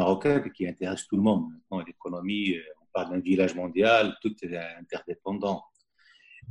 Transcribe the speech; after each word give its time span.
marocain 0.00 0.40
qui 0.56 0.66
intéresse 0.66 1.06
tout 1.06 1.16
le 1.16 1.22
monde. 1.22 1.46
l'économie, 1.86 2.56
on 2.82 2.86
parle 2.92 3.08
d'un 3.12 3.20
village 3.20 3.54
mondial, 3.54 4.16
tout 4.22 4.34
est 4.42 4.56
interdépendant. 4.82 5.62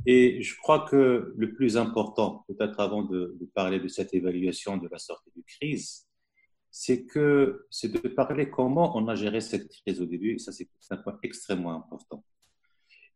Et 0.06 0.42
je 0.42 0.56
crois 0.56 0.80
que 0.90 1.34
le 1.36 1.52
plus 1.52 1.76
important, 1.76 2.44
peut-être 2.48 2.78
avant 2.80 3.02
de, 3.02 3.36
parler 3.54 3.80
de 3.80 3.88
cette 3.88 4.14
évaluation 4.14 4.76
de 4.76 4.88
la 4.90 4.98
sortie 4.98 5.32
de 5.36 5.42
crise, 5.42 6.06
c'est 6.70 7.04
que 7.04 7.66
c'est 7.70 7.92
de 7.92 8.08
parler 8.08 8.48
comment 8.48 8.96
on 8.96 9.08
a 9.08 9.16
géré 9.16 9.40
cette 9.40 9.68
crise 9.68 10.00
au 10.00 10.06
début. 10.06 10.34
Et 10.36 10.38
ça, 10.38 10.52
c'est 10.52 10.68
un 10.90 10.96
point 10.96 11.18
extrêmement 11.22 11.74
important. 11.74 12.24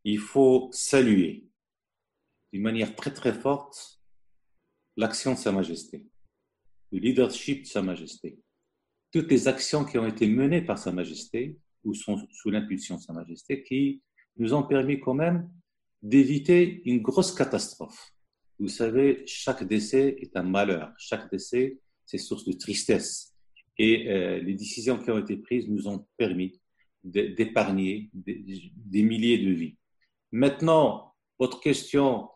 Il 0.02 0.18
faut 0.18 0.68
saluer 0.72 1.46
d'une 2.52 2.62
manière 2.62 2.94
très 2.96 3.12
très 3.12 3.32
forte 3.32 4.00
l'action 4.96 5.32
de 5.34 5.38
Sa 5.38 5.52
Majesté, 5.52 6.06
le 6.92 6.98
leadership 6.98 7.62
de 7.62 7.68
Sa 7.68 7.82
Majesté, 7.82 8.43
toutes 9.14 9.30
les 9.30 9.46
actions 9.46 9.84
qui 9.84 9.96
ont 9.96 10.06
été 10.08 10.26
menées 10.26 10.62
par 10.62 10.76
Sa 10.76 10.90
Majesté 10.90 11.56
ou 11.84 11.94
sont 11.94 12.16
sous 12.32 12.50
l'impulsion 12.50 12.96
de 12.96 13.00
Sa 13.00 13.12
Majesté 13.12 13.62
qui 13.62 14.02
nous 14.38 14.54
ont 14.54 14.64
permis 14.64 14.98
quand 14.98 15.14
même 15.14 15.48
d'éviter 16.02 16.82
une 16.84 17.00
grosse 17.00 17.32
catastrophe. 17.32 18.12
Vous 18.58 18.66
savez, 18.66 19.22
chaque 19.24 19.62
décès 19.62 20.16
est 20.20 20.36
un 20.36 20.42
malheur. 20.42 20.92
Chaque 20.98 21.30
décès, 21.30 21.78
c'est 22.04 22.18
source 22.18 22.44
de 22.44 22.54
tristesse. 22.54 23.36
Et 23.78 24.10
euh, 24.10 24.40
les 24.40 24.54
décisions 24.54 24.98
qui 24.98 25.12
ont 25.12 25.18
été 25.18 25.36
prises 25.36 25.68
nous 25.68 25.86
ont 25.86 26.04
permis 26.16 26.60
d'épargner 27.04 28.10
des, 28.14 29.02
milliers 29.04 29.38
de 29.38 29.52
vies. 29.52 29.76
Maintenant, 30.32 31.14
votre 31.38 31.60
question, 31.60 32.30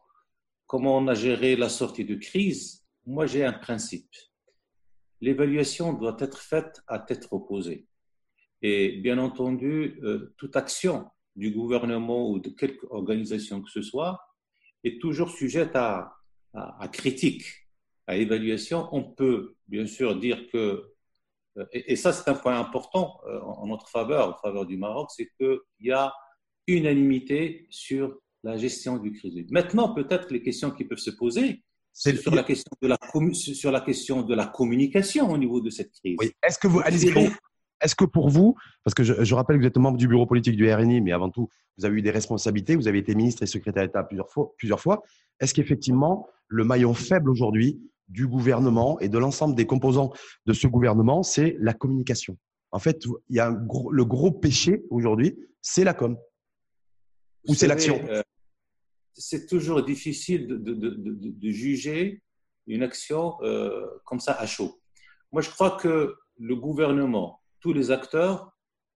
comment 0.69 0.99
on 0.99 1.09
a 1.09 1.15
géré 1.15 1.57
la 1.57 1.71
sortie 1.71 2.05
de 2.05 2.15
crise? 2.15 2.87
Moi, 3.05 3.27
j'ai 3.27 3.45
un 3.45 3.53
principe. 3.53 4.15
L'évaluation 5.21 5.93
doit 5.93 6.17
être 6.21 6.39
faite 6.39 6.81
à 6.87 6.99
tête 6.99 7.27
reposée. 7.27 7.87
Et 8.63 8.99
bien 8.99 9.19
entendu, 9.19 10.01
euh, 10.03 10.35
toute 10.37 10.57
action 10.57 11.07
du 11.37 11.51
gouvernement 11.53 12.29
ou 12.31 12.41
de 12.41 12.51
quelque 12.51 12.87
organisation 12.91 13.63
que 13.63 13.71
ce 13.71 13.83
soit 13.83 14.21
est 14.85 15.01
toujours 15.01 15.31
sujette 15.31 15.77
à, 15.77 16.15
critique, 16.93 17.45
à 18.07 18.17
évaluation. 18.17 18.89
On 18.93 19.05
peut 19.05 19.55
bien 19.69 19.87
sûr 19.87 20.19
dire 20.19 20.49
que, 20.51 20.93
euh, 21.57 21.67
et, 21.73 21.95
ça 21.97 22.13
c'est 22.13 22.29
un 22.29 22.35
point 22.35 22.59
important 22.59 23.21
euh, 23.27 23.41
en 23.41 23.67
notre 23.67 23.89
faveur, 23.89 24.31
en 24.31 24.39
faveur 24.43 24.67
du 24.67 24.77
Maroc, 24.77 25.11
c'est 25.15 25.31
qu'il 25.39 25.59
y 25.81 25.93
a 25.93 26.13
unanimité 26.67 27.67
sur 27.71 28.19
la 28.43 28.57
gestion 28.57 28.99
du 28.99 29.13
crise. 29.13 29.47
Maintenant, 29.51 29.95
peut-être 29.95 30.33
les 30.33 30.43
questions 30.43 30.71
qui 30.71 30.85
peuvent 30.85 30.99
se 30.99 31.11
poser, 31.11 31.63
sur 31.99 32.35
la 32.35 32.45
question 32.45 32.73
de 32.81 32.89
la 32.89 32.99
sur 33.33 33.73
la 33.73 33.81
question 33.81 34.23
de 34.23 34.35
la 34.35 34.47
communication 34.47 35.31
au 35.31 35.39
niveau 35.39 35.61
de 35.61 35.71
cette 35.71 35.93
crise. 35.93 36.17
Oui. 36.21 36.31
Est-ce 36.43 36.59
que 36.59 36.69
vous 36.69 36.81
est-ce 37.81 37.95
que 37.95 38.05
pour 38.05 38.29
vous, 38.29 38.57
parce 38.85 38.95
que 38.95 39.05
je, 39.05 39.35
rappelle 39.35 39.57
que 39.57 39.63
vous 39.63 39.69
êtes 39.69 39.77
membre 39.77 39.99
du 39.99 40.09
bureau 40.09 40.27
politique 40.27 40.57
du 40.57 40.73
RNI, 40.73 41.01
mais 41.01 41.13
avant 41.13 41.31
tout, 41.31 41.49
vous 41.77 41.85
avez 41.85 41.99
eu 41.99 42.03
des 42.03 42.11
responsabilités, 42.11 42.75
vous 42.75 42.89
avez 42.89 42.99
été 42.99 43.15
ministre 43.15 43.43
et 43.43 43.47
secrétaire 43.47 43.85
d'État 43.85 44.03
plusieurs 44.03 44.29
fois, 44.31 44.53
plusieurs 44.57 44.81
fois. 44.81 45.03
Est-ce 45.41 45.55
qu'effectivement, 45.55 46.27
le 46.49 46.65
maillon 46.65 46.93
faible 46.93 47.31
aujourd'hui 47.31 47.81
du 48.09 48.27
gouvernement 48.27 48.99
et 48.99 49.09
de 49.09 49.19
l'ensemble 49.19 49.55
des 49.55 49.67
composants 49.67 50.13
de 50.47 50.53
ce 50.53 50.67
gouvernement, 50.67 51.23
c'est 51.23 51.57
la 51.61 51.73
communication? 51.73 52.37
En 52.73 52.81
fait, 52.81 53.05
il 53.29 53.37
y 53.37 53.41
a 53.41 53.51
le 53.51 54.05
gros 54.05 54.33
péché 54.33 54.83
aujourd'hui, 54.91 55.39
c'est 55.63 55.85
la 55.85 55.95
com. 55.95 56.17
Ou 57.47 57.55
c'est 57.55 57.69
l'action 57.69 58.01
euh, 58.09 58.23
C'est 59.19 59.47
toujours 59.47 59.83
difficile 59.83 60.47
de, 60.47 61.51
juger 61.51 62.23
une 62.69 62.85
action 62.85 63.35
euh, 63.43 63.87
comme 64.05 64.21
ça 64.21 64.33
à 64.33 64.47
chaud. 64.47 64.81
Moi, 65.33 65.43
je 65.43 65.51
crois 65.51 65.73
que 65.73 66.15
le 66.39 66.57
gouvernement 66.57 67.43
tous 67.61 67.73
les 67.73 67.91
acteurs 67.91 68.53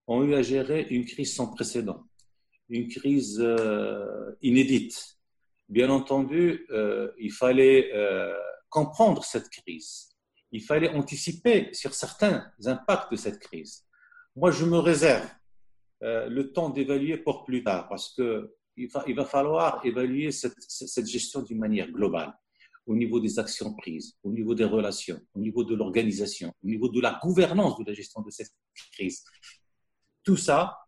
ont 0.07 0.23
eu 0.23 0.35
à 0.35 0.43
gérer 0.43 0.87
une 0.91 1.05
crise 1.05 1.35
sans 1.35 1.49
précédent, 1.49 2.05
une 2.69 2.87
crise 2.87 3.39
euh, 3.41 4.33
inédite. 4.43 5.19
Bien 5.69 5.91
entendu, 5.91 6.67
euh, 6.71 7.11
il 7.19 7.33
fallait 7.33 7.91
comprendre 8.69 9.25
cette 9.25 9.49
crise. 9.49 10.11
Il 10.53 10.63
fallait 10.63 10.91
anticiper 10.91 11.71
sur 11.73 11.95
certains 11.95 12.53
impacts 12.65 13.11
de 13.11 13.17
cette 13.17 13.41
crise. 13.41 13.85
Moi, 14.37 14.53
je 14.53 14.65
me 14.65 14.79
réserve 14.79 15.29
le 16.01 16.43
temps 16.53 16.71
d'évaluer 16.71 17.17
pour 17.17 17.45
plus 17.45 17.65
tard 17.65 17.89
parce 17.89 18.15
il 18.77 19.15
va 19.15 19.25
falloir 19.25 19.85
évaluer 19.85 20.33
cette, 20.33 20.55
cette 20.59 21.07
gestion 21.07 21.43
d'une 21.43 21.59
manière 21.59 21.91
globale 21.91 22.33
au 22.87 22.97
niveau 22.97 23.21
des 23.21 23.39
actions 23.39 23.75
prises, 23.75 24.17
au 24.23 24.31
niveau 24.31 24.55
des 24.55 24.65
relations, 24.65 25.21
au 25.35 25.41
niveau 25.41 25.65
de 25.65 25.75
l'organisation, 25.75 26.53
au 26.63 26.67
niveau 26.67 26.89
de 26.89 27.01
la 27.01 27.19
gouvernance 27.23 27.79
de 27.79 27.85
la 27.85 27.95
gestion 27.95 28.23
de 28.23 28.31
cette 28.31 28.53
crise. 28.93 29.23
Tout 30.25 30.37
ça, 30.37 30.79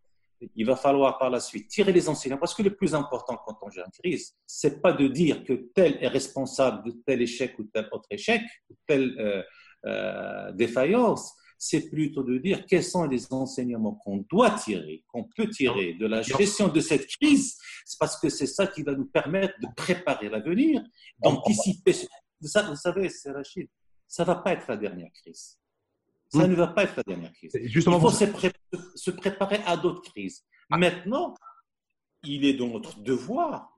il 0.54 0.66
va 0.66 0.76
falloir 0.76 1.18
par 1.18 1.30
la 1.30 1.40
suite 1.40 1.68
tirer 1.68 1.92
les 1.92 2.08
enseignements 2.08 2.40
parce 2.40 2.54
que 2.54 2.62
le 2.62 2.74
plus 2.74 2.94
important 2.94 3.38
quand 3.44 3.58
on 3.62 3.70
gère 3.70 3.86
une 3.86 3.92
crise, 3.92 4.34
c'est 4.46 4.82
pas 4.82 4.92
de 4.92 5.06
dire 5.06 5.44
que 5.44 5.52
tel 5.74 5.98
est 6.00 6.08
responsable 6.08 6.84
de 6.84 6.96
tel 7.06 7.22
échec 7.22 7.58
ou 7.58 7.64
tel 7.64 7.88
autre 7.92 8.08
échec, 8.10 8.42
ou 8.68 8.74
telle 8.86 9.16
euh, 9.18 9.42
euh, 9.86 10.52
défaillance, 10.52 11.34
c'est 11.66 11.88
plutôt 11.88 12.22
de 12.22 12.36
dire 12.36 12.66
quels 12.66 12.84
sont 12.84 13.04
les 13.04 13.32
enseignements 13.32 13.94
qu'on 13.94 14.18
doit 14.30 14.50
tirer, 14.50 15.02
qu'on 15.08 15.24
peut 15.24 15.48
tirer 15.48 15.94
de 15.94 16.06
la 16.06 16.20
gestion 16.20 16.68
de 16.68 16.78
cette 16.78 17.06
crise, 17.06 17.56
c'est 17.86 17.98
parce 17.98 18.20
que 18.20 18.28
c'est 18.28 18.46
ça 18.46 18.66
qui 18.66 18.82
va 18.82 18.92
nous 18.92 19.06
permettre 19.06 19.54
de 19.62 19.68
préparer 19.74 20.28
l'avenir, 20.28 20.82
d'anticiper. 21.22 21.94
Vous 22.38 22.48
savez, 22.48 23.08
c'est 23.08 23.30
Rachid, 23.30 23.66
ça 24.06 24.24
ne 24.24 24.26
va 24.26 24.34
pas 24.36 24.52
être 24.52 24.66
la 24.68 24.76
dernière 24.76 25.10
crise. 25.12 25.58
Ça 26.28 26.46
hmm. 26.46 26.50
ne 26.50 26.54
va 26.54 26.66
pas 26.66 26.84
être 26.84 26.96
la 26.98 27.02
dernière 27.02 27.32
crise. 27.32 27.52
Justement, 27.62 27.96
Il 27.96 28.02
faut 28.02 28.10
se, 28.10 29.10
préparer 29.10 29.60
à 29.64 29.78
d'autres 29.78 30.02
crises. 30.02 30.44
Ah. 30.70 30.76
Maintenant, 30.76 31.34
il 32.24 32.44
est 32.44 32.54
de 32.54 32.64
notre 32.64 33.00
devoir 33.00 33.70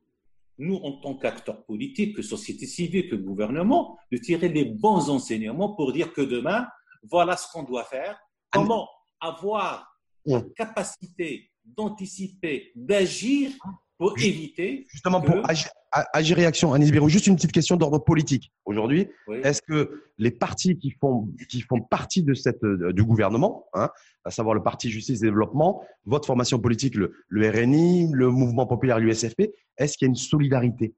nous, 0.58 0.76
en 0.76 0.92
tant 0.92 1.14
qu'acteurs 1.14 1.64
politiques, 1.66 2.16
que 2.16 2.22
société 2.22 2.66
civile, 2.66 3.08
que 3.08 3.14
gouvernement, 3.14 3.96
de 4.10 4.16
tirer 4.16 4.48
les 4.48 4.64
bons 4.64 5.08
enseignements 5.08 5.74
pour 5.74 5.92
dire 5.92 6.12
que 6.12 6.22
demain, 6.22 6.66
voilà 7.10 7.36
ce 7.36 7.50
qu'on 7.52 7.62
doit 7.62 7.84
faire. 7.84 8.18
Comment 8.50 8.88
avoir 9.20 9.86
la 10.24 10.42
capacité 10.56 11.50
d'anticiper, 11.64 12.72
d'agir 12.74 13.52
pour 13.98 14.18
éviter. 14.18 14.86
Justement, 14.90 15.20
pour 15.20 15.48
agir, 15.48 15.68
agir, 15.90 16.36
réaction, 16.36 16.72
Anis 16.74 16.90
Birou, 16.90 17.08
juste 17.08 17.26
une 17.26 17.36
petite 17.36 17.52
question 17.52 17.76
d'ordre 17.76 17.98
politique. 17.98 18.52
Aujourd'hui, 18.66 19.08
est-ce 19.42 19.62
que 19.62 20.02
les 20.18 20.30
partis 20.30 20.76
qui 20.76 20.90
font, 20.90 21.28
qui 21.48 21.62
font 21.62 21.80
partie 21.80 22.22
de 22.22 22.34
cette, 22.34 22.62
euh, 22.62 22.92
du 22.92 23.02
gouvernement, 23.04 23.66
hein, 23.72 23.88
à 24.24 24.30
savoir 24.30 24.54
le 24.54 24.62
Parti 24.62 24.90
Justice 24.90 25.22
et 25.22 25.26
Développement, 25.26 25.82
votre 26.04 26.26
formation 26.26 26.58
politique, 26.58 26.94
le, 26.94 27.14
le 27.28 27.48
RNI, 27.48 28.10
le 28.12 28.30
Mouvement 28.30 28.66
populaire, 28.66 28.98
l'USFP, 28.98 29.50
est-ce 29.78 29.96
qu'il 29.96 30.06
y 30.06 30.08
a 30.08 30.10
une 30.10 30.14
solidarité? 30.14 30.94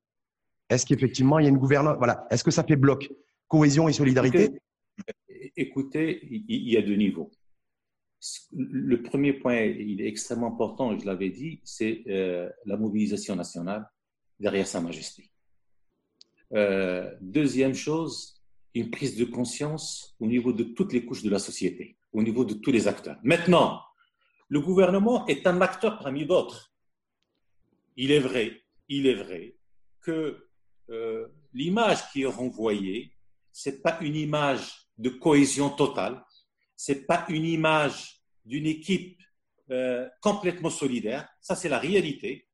Est-ce 0.68 0.84
qu'effectivement 0.84 1.38
il 1.38 1.44
y 1.44 1.46
a 1.46 1.50
une 1.50 1.58
gouvernance? 1.58 1.96
Voilà. 1.98 2.26
Est-ce 2.30 2.44
que 2.44 2.50
ça 2.50 2.64
fait 2.64 2.76
bloc? 2.76 3.10
Cohésion 3.46 3.88
et 3.88 3.92
solidarité 3.92 4.60
écoutez, 5.56 6.20
il 6.30 6.68
y 6.68 6.76
a 6.76 6.82
deux 6.82 6.96
niveaux. 6.96 7.30
Le 8.52 9.02
premier 9.02 9.32
point, 9.32 9.60
il 9.60 10.00
est 10.00 10.08
extrêmement 10.08 10.48
important, 10.48 10.98
je 10.98 11.06
l'avais 11.06 11.30
dit, 11.30 11.60
c'est 11.64 12.02
euh, 12.08 12.50
la 12.64 12.76
mobilisation 12.76 13.36
nationale 13.36 13.88
derrière 14.40 14.66
Sa 14.66 14.80
Majesté. 14.80 15.30
Euh, 16.52 17.14
deuxième 17.20 17.74
chose, 17.74 18.42
une 18.74 18.90
prise 18.90 19.16
de 19.16 19.24
conscience 19.24 20.16
au 20.18 20.26
niveau 20.26 20.52
de 20.52 20.64
toutes 20.64 20.92
les 20.92 21.04
couches 21.04 21.22
de 21.22 21.30
la 21.30 21.38
société, 21.38 21.96
au 22.12 22.22
niveau 22.22 22.44
de 22.44 22.54
tous 22.54 22.72
les 22.72 22.88
acteurs. 22.88 23.18
Maintenant, 23.22 23.82
le 24.48 24.60
gouvernement 24.60 25.26
est 25.26 25.46
un 25.46 25.60
acteur 25.60 25.98
parmi 25.98 26.24
d'autres. 26.26 26.72
Il 27.96 28.10
est 28.10 28.20
vrai, 28.20 28.62
il 28.88 29.06
est 29.06 29.14
vrai 29.14 29.56
que 30.00 30.48
euh, 30.90 31.28
l'image 31.52 32.10
qui 32.10 32.22
est 32.22 32.26
renvoyée, 32.26 33.12
c'est 33.52 33.82
pas 33.82 33.98
une 34.00 34.16
image 34.16 34.87
de 34.98 35.10
cohésion 35.10 35.70
totale. 35.70 36.22
C'est 36.76 37.06
pas 37.06 37.24
une 37.28 37.44
image 37.44 38.20
d'une 38.44 38.66
équipe 38.66 39.20
euh, 39.70 40.08
complètement 40.20 40.70
solidaire. 40.70 41.28
Ça, 41.40 41.54
c'est 41.54 41.68
la 41.68 41.78
réalité. 41.78 42.48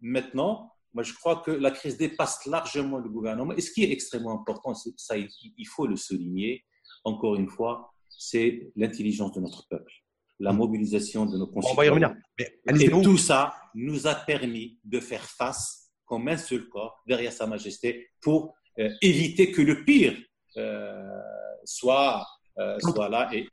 Maintenant, 0.00 0.72
moi, 0.92 1.02
je 1.02 1.12
crois 1.12 1.42
que 1.44 1.50
la 1.50 1.70
crise 1.70 1.96
dépasse 1.96 2.46
largement 2.46 2.98
le 2.98 3.08
gouvernement. 3.08 3.52
Et 3.54 3.60
ce 3.60 3.70
qui 3.70 3.82
est 3.84 3.90
extrêmement 3.90 4.40
important, 4.40 4.74
ça, 4.74 5.16
il 5.16 5.66
faut 5.66 5.86
le 5.86 5.96
souligner, 5.96 6.64
encore 7.04 7.34
une 7.34 7.48
fois, 7.48 7.94
c'est 8.08 8.70
l'intelligence 8.76 9.32
de 9.32 9.40
notre 9.40 9.66
peuple, 9.68 9.92
la 10.38 10.52
mobilisation 10.52 11.26
de 11.26 11.36
nos 11.36 11.48
concitoyens. 11.48 12.16
Et 12.38 12.90
tout 12.90 13.18
ça 13.18 13.54
nous 13.74 14.06
a 14.06 14.14
permis 14.14 14.78
de 14.84 15.00
faire 15.00 15.24
face 15.24 15.90
comme 16.04 16.28
un 16.28 16.36
seul 16.36 16.68
corps 16.68 17.02
derrière 17.06 17.32
Sa 17.32 17.46
Majesté 17.46 18.10
pour 18.20 18.54
euh, 18.78 18.90
éviter 19.02 19.50
que 19.50 19.62
le 19.62 19.84
pire 19.84 20.16
euh, 20.56 21.20
soit, 21.64 22.26
euh, 22.58 22.78
soit 22.80 23.08
là. 23.08 23.28
Et, 23.34 23.48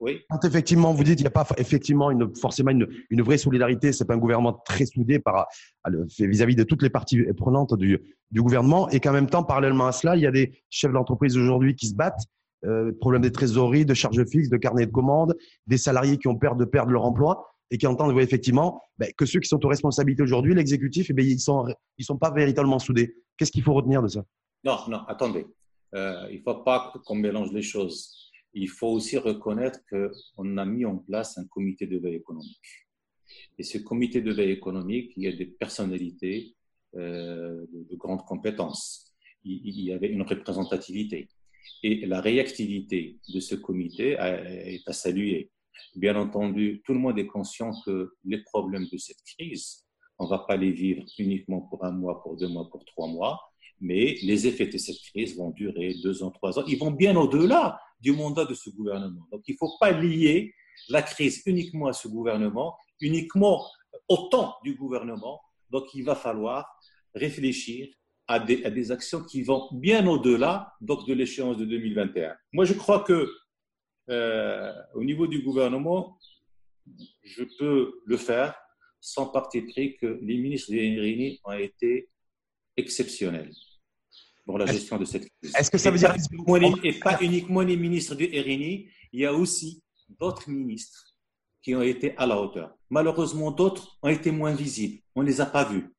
oui. 0.00 0.20
Quand 0.28 0.44
effectivement 0.44 0.92
vous 0.92 1.04
dites 1.04 1.16
qu'il 1.16 1.24
n'y 1.24 1.28
a 1.28 1.30
pas 1.30 1.46
effectivement 1.56 2.10
une, 2.10 2.34
forcément 2.36 2.72
une, 2.72 2.86
une 3.10 3.22
vraie 3.22 3.38
solidarité, 3.38 3.92
c'est 3.92 4.04
pas 4.04 4.14
un 4.14 4.18
gouvernement 4.18 4.52
très 4.52 4.86
soudé 4.86 5.18
par 5.18 5.46
vis-à-vis 6.18 6.56
de 6.56 6.64
toutes 6.64 6.82
les 6.82 6.90
parties 6.90 7.22
prenantes 7.36 7.74
du, 7.74 8.00
du 8.30 8.42
gouvernement, 8.42 8.88
et 8.90 9.00
qu'en 9.00 9.12
même 9.12 9.30
temps, 9.30 9.44
parallèlement 9.44 9.86
à 9.86 9.92
cela, 9.92 10.16
il 10.16 10.22
y 10.22 10.26
a 10.26 10.30
des 10.32 10.52
chefs 10.68 10.92
d'entreprise 10.92 11.36
aujourd'hui 11.38 11.74
qui 11.74 11.86
se 11.86 11.94
battent 11.94 12.26
euh, 12.66 12.92
problème 13.00 13.22
des 13.22 13.32
trésoreries, 13.32 13.84
de 13.84 13.94
charges 13.94 14.24
fixes, 14.24 14.48
de 14.48 14.56
carnet 14.56 14.86
de 14.86 14.90
commandes, 14.90 15.36
des 15.66 15.76
salariés 15.76 16.18
qui 16.18 16.28
ont 16.28 16.36
peur 16.36 16.56
de 16.56 16.64
perdre 16.64 16.92
leur 16.92 17.04
emploi 17.04 17.46
et 17.70 17.78
qui 17.78 17.86
entendent 17.86 18.18
effectivement 18.18 18.80
ben, 18.98 19.10
que 19.16 19.26
ceux 19.26 19.40
qui 19.40 19.48
sont 19.48 19.64
aux 19.64 19.68
responsabilités 19.68 20.22
aujourd'hui, 20.22 20.54
l'exécutif, 20.54 21.08
eh 21.10 21.12
ben, 21.12 21.24
ils 21.24 21.34
ne 21.34 21.40
sont, 21.40 21.66
ils 21.98 22.04
sont 22.04 22.16
pas 22.16 22.30
véritablement 22.30 22.78
soudés. 22.78 23.14
Qu'est-ce 23.36 23.52
qu'il 23.52 23.62
faut 23.62 23.74
retenir 23.74 24.02
de 24.02 24.08
ça? 24.08 24.22
Non, 24.64 24.78
non, 24.88 25.00
attendez. 25.08 25.46
Euh, 25.94 26.28
il 26.30 26.38
ne 26.38 26.42
faut 26.42 26.62
pas 26.62 26.92
qu'on 27.04 27.14
mélange 27.14 27.52
les 27.52 27.62
choses. 27.62 28.30
Il 28.52 28.68
faut 28.68 28.88
aussi 28.88 29.18
reconnaître 29.18 29.80
qu'on 29.88 30.56
a 30.58 30.64
mis 30.64 30.84
en 30.84 30.98
place 30.98 31.38
un 31.38 31.46
comité 31.46 31.86
de 31.86 31.98
veille 31.98 32.16
économique. 32.16 32.86
Et 33.58 33.62
ce 33.62 33.78
comité 33.78 34.20
de 34.20 34.32
veille 34.32 34.52
économique, 34.52 35.12
il 35.16 35.24
y 35.24 35.28
a 35.28 35.32
des 35.32 35.46
personnalités 35.46 36.54
euh, 36.96 37.66
de, 37.72 37.84
de 37.90 37.96
grandes 37.96 38.24
compétences. 38.24 39.12
Il, 39.44 39.60
il 39.64 39.84
y 39.84 39.92
avait 39.92 40.08
une 40.08 40.22
représentativité. 40.22 41.28
Et 41.82 42.06
la 42.06 42.20
réactivité 42.20 43.18
de 43.32 43.40
ce 43.40 43.54
comité 43.54 44.12
est 44.12 44.86
à 44.86 44.92
saluer. 44.92 45.50
Bien 45.96 46.16
entendu, 46.16 46.82
tout 46.84 46.92
le 46.92 46.98
monde 46.98 47.18
est 47.18 47.26
conscient 47.26 47.72
que 47.84 48.12
les 48.24 48.42
problèmes 48.42 48.86
de 48.92 48.96
cette 48.98 49.22
crise, 49.22 49.86
on 50.18 50.24
ne 50.24 50.30
va 50.30 50.40
pas 50.40 50.56
les 50.56 50.70
vivre 50.70 51.04
uniquement 51.18 51.62
pour 51.62 51.84
un 51.84 51.90
mois, 51.90 52.22
pour 52.22 52.36
deux 52.36 52.48
mois, 52.48 52.68
pour 52.70 52.84
trois 52.84 53.08
mois, 53.08 53.40
mais 53.80 54.16
les 54.22 54.46
effets 54.46 54.66
de 54.66 54.78
cette 54.78 55.00
crise 55.10 55.36
vont 55.36 55.50
durer 55.50 55.94
deux 56.02 56.22
ans, 56.22 56.30
trois 56.30 56.58
ans. 56.58 56.64
Ils 56.66 56.78
vont 56.78 56.90
bien 56.90 57.16
au-delà 57.16 57.78
du 58.00 58.12
mandat 58.12 58.44
de 58.44 58.54
ce 58.54 58.70
gouvernement. 58.70 59.26
Donc, 59.30 59.42
il 59.46 59.52
ne 59.52 59.56
faut 59.58 59.76
pas 59.78 59.90
lier 59.90 60.54
la 60.88 61.02
crise 61.02 61.42
uniquement 61.46 61.86
à 61.86 61.92
ce 61.92 62.08
gouvernement, 62.08 62.76
uniquement 63.00 63.64
au 64.08 64.28
temps 64.28 64.56
du 64.62 64.74
gouvernement. 64.74 65.40
Donc, 65.70 65.92
il 65.94 66.04
va 66.04 66.14
falloir 66.14 66.66
réfléchir 67.14 67.88
à 68.26 68.40
des, 68.40 68.90
actions 68.90 69.22
qui 69.22 69.42
vont 69.42 69.68
bien 69.72 70.06
au-delà 70.06 70.72
de 70.80 71.12
l'échéance 71.12 71.58
de 71.58 71.64
2021. 71.64 72.34
Moi, 72.52 72.64
je 72.64 72.74
crois 72.74 73.00
que 73.00 73.30
euh, 74.10 74.72
au 74.94 75.04
niveau 75.04 75.26
du 75.26 75.42
gouvernement, 75.42 76.18
je 77.22 77.44
peux 77.58 78.00
le 78.04 78.16
faire 78.16 78.54
sans 79.00 79.26
parti 79.26 79.62
pris 79.62 79.96
que 79.96 80.18
les 80.22 80.38
ministres 80.38 80.72
RINI 80.72 81.40
ont 81.44 81.52
été 81.52 82.08
exceptionnels 82.76 83.52
pour 84.44 84.58
la 84.58 84.66
gestion 84.66 84.98
de 84.98 85.04
cette 85.04 85.26
crise. 85.28 85.54
Est-ce 85.56 85.70
que 85.70 85.78
ça 85.78 85.90
veut 85.90 85.98
dire 85.98 86.14
et 86.82 86.92
pas 86.98 87.18
uniquement 87.20 87.62
les 87.62 87.76
ministres 87.76 88.14
du 88.14 88.24
RINI, 88.24 88.88
il 89.12 89.20
y 89.20 89.26
a 89.26 89.32
aussi 89.32 89.82
d'autres 90.08 90.50
ministres 90.50 91.14
qui 91.62 91.74
ont 91.74 91.82
été 91.82 92.14
à 92.18 92.26
la 92.26 92.38
hauteur. 92.38 92.76
Malheureusement, 92.90 93.50
d'autres 93.50 93.96
ont 94.02 94.08
été 94.08 94.30
moins 94.30 94.54
visibles. 94.54 95.02
On 95.14 95.22
ne 95.22 95.26
les 95.26 95.40
a 95.40 95.46
pas 95.46 95.64
vus. 95.64 95.94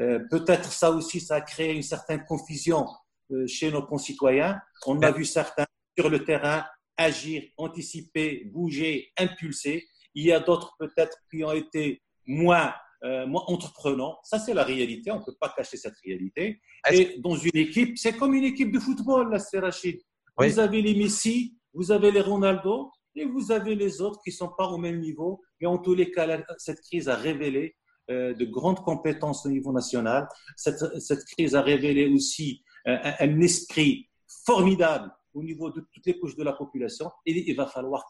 Euh, 0.00 0.18
peut-être 0.28 0.72
ça 0.72 0.90
aussi, 0.90 1.20
ça 1.20 1.36
a 1.36 1.40
créé 1.40 1.72
une 1.72 1.82
certaine 1.82 2.24
confusion 2.24 2.86
euh, 3.30 3.46
chez 3.46 3.70
nos 3.70 3.86
concitoyens. 3.86 4.60
On 4.86 5.00
a 5.02 5.12
vu 5.12 5.24
certains 5.24 5.66
sur 5.96 6.10
le 6.10 6.24
terrain 6.24 6.64
agir, 6.96 7.44
anticiper, 7.56 8.44
bouger, 8.52 9.12
impulser. 9.16 9.86
Il 10.14 10.26
y 10.26 10.32
a 10.32 10.40
d'autres 10.40 10.74
peut-être 10.78 11.16
qui 11.30 11.44
ont 11.44 11.52
été 11.52 12.02
moins, 12.26 12.74
euh, 13.04 13.26
moins 13.26 13.44
entreprenants. 13.48 14.18
Ça, 14.22 14.38
c'est 14.38 14.54
la 14.54 14.64
réalité. 14.64 15.10
On 15.10 15.18
ne 15.18 15.24
peut 15.24 15.36
pas 15.38 15.52
cacher 15.54 15.76
cette 15.76 15.96
réalité. 16.04 16.60
Et 16.90 17.16
dans 17.18 17.36
une 17.36 17.56
équipe, 17.56 17.98
c'est 17.98 18.16
comme 18.16 18.34
une 18.34 18.44
équipe 18.44 18.72
de 18.72 18.78
football, 18.78 19.30
là, 19.30 19.38
c'est 19.38 19.58
Rachid. 19.58 20.00
Vous 20.36 20.58
avez 20.58 20.82
les 20.82 20.94
Messi, 20.94 21.56
vous 21.72 21.92
avez 21.92 22.10
les 22.10 22.20
Ronaldo, 22.20 22.90
et 23.14 23.24
vous 23.24 23.52
avez 23.52 23.74
les 23.74 24.00
autres 24.00 24.20
qui 24.24 24.30
ne 24.30 24.34
sont 24.36 24.52
pas 24.56 24.66
au 24.68 24.78
même 24.78 25.00
niveau. 25.00 25.42
Et 25.60 25.66
en 25.66 25.78
tous 25.78 25.94
les 25.94 26.10
cas, 26.10 26.42
cette 26.58 26.80
crise 26.80 27.08
a 27.08 27.14
révélé 27.14 27.76
euh, 28.10 28.34
de 28.34 28.44
grandes 28.44 28.80
compétences 28.80 29.46
au 29.46 29.48
niveau 29.48 29.72
national. 29.72 30.28
Cette, 30.56 31.00
cette 31.00 31.24
crise 31.24 31.54
a 31.54 31.62
révélé 31.62 32.08
aussi 32.08 32.62
un, 32.84 33.14
un, 33.20 33.40
esprit 33.40 34.10
formidable 34.46 35.10
au 35.34 35.42
niveau 35.42 35.70
de 35.70 35.84
toutes 35.92 36.06
les 36.06 36.18
couches 36.18 36.36
de 36.36 36.44
la 36.44 36.52
population 36.52 37.10
et 37.26 37.50
il 37.50 37.56
va 37.56 37.66
falloir 37.66 38.06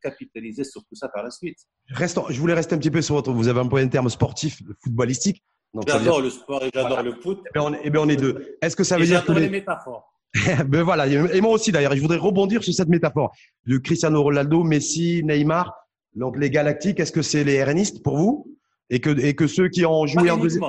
capitaliser 0.00 0.64
sur 0.64 0.82
tout 0.84 0.94
ça 0.94 1.08
par 1.08 1.24
la 1.24 1.30
suite. 1.30 1.58
Restons, 1.88 2.24
je 2.30 2.40
voulais 2.40 2.54
rester 2.54 2.74
un 2.74 2.78
petit 2.78 2.90
peu 2.90 3.02
sur 3.02 3.16
votre. 3.16 3.32
Vous 3.32 3.48
avez 3.48 3.60
un 3.60 3.66
point 3.66 3.84
de 3.84 3.90
terme 3.90 4.08
sportif, 4.08 4.62
footballistique. 4.82 5.42
J'adore 5.86 6.22
le 6.22 6.30
sport 6.30 6.64
et 6.64 6.70
j'adore 6.72 7.02
le 7.02 7.12
foot. 7.12 7.38
Et 7.38 7.48
eh 7.48 7.52
bien, 7.52 7.62
on, 7.62 7.74
eh 7.74 7.90
bien, 7.90 8.00
on 8.00 8.08
est 8.08 8.16
deux. 8.16 8.56
Est-ce 8.62 8.76
que 8.76 8.84
ça 8.84 8.96
veut 8.96 9.04
dire 9.04 9.24
que 9.24 9.32
les 9.32 9.50
métaphores 9.50 10.14
ben 10.66 10.82
voilà, 10.82 11.06
et 11.06 11.40
moi 11.40 11.52
aussi 11.52 11.72
d'ailleurs. 11.72 11.96
Je 11.96 12.02
voudrais 12.02 12.18
rebondir 12.18 12.62
sur 12.62 12.74
cette 12.74 12.88
métaphore 12.88 13.32
de 13.66 13.78
Cristiano 13.78 14.22
Ronaldo, 14.22 14.62
Messi, 14.62 15.22
Neymar, 15.24 15.74
donc 16.14 16.36
les 16.36 16.50
Galactiques. 16.50 17.00
Est-ce 17.00 17.12
que 17.12 17.22
c'est 17.22 17.44
les 17.44 17.64
RNistes 17.64 18.02
pour 18.02 18.18
vous? 18.18 18.54
Et 18.90 19.00
que, 19.00 19.18
et 19.18 19.34
que 19.34 19.46
ceux 19.46 19.68
qui 19.68 19.86
ont 19.86 20.06
joué 20.06 20.30
en 20.30 20.36
deuxième, 20.36 20.64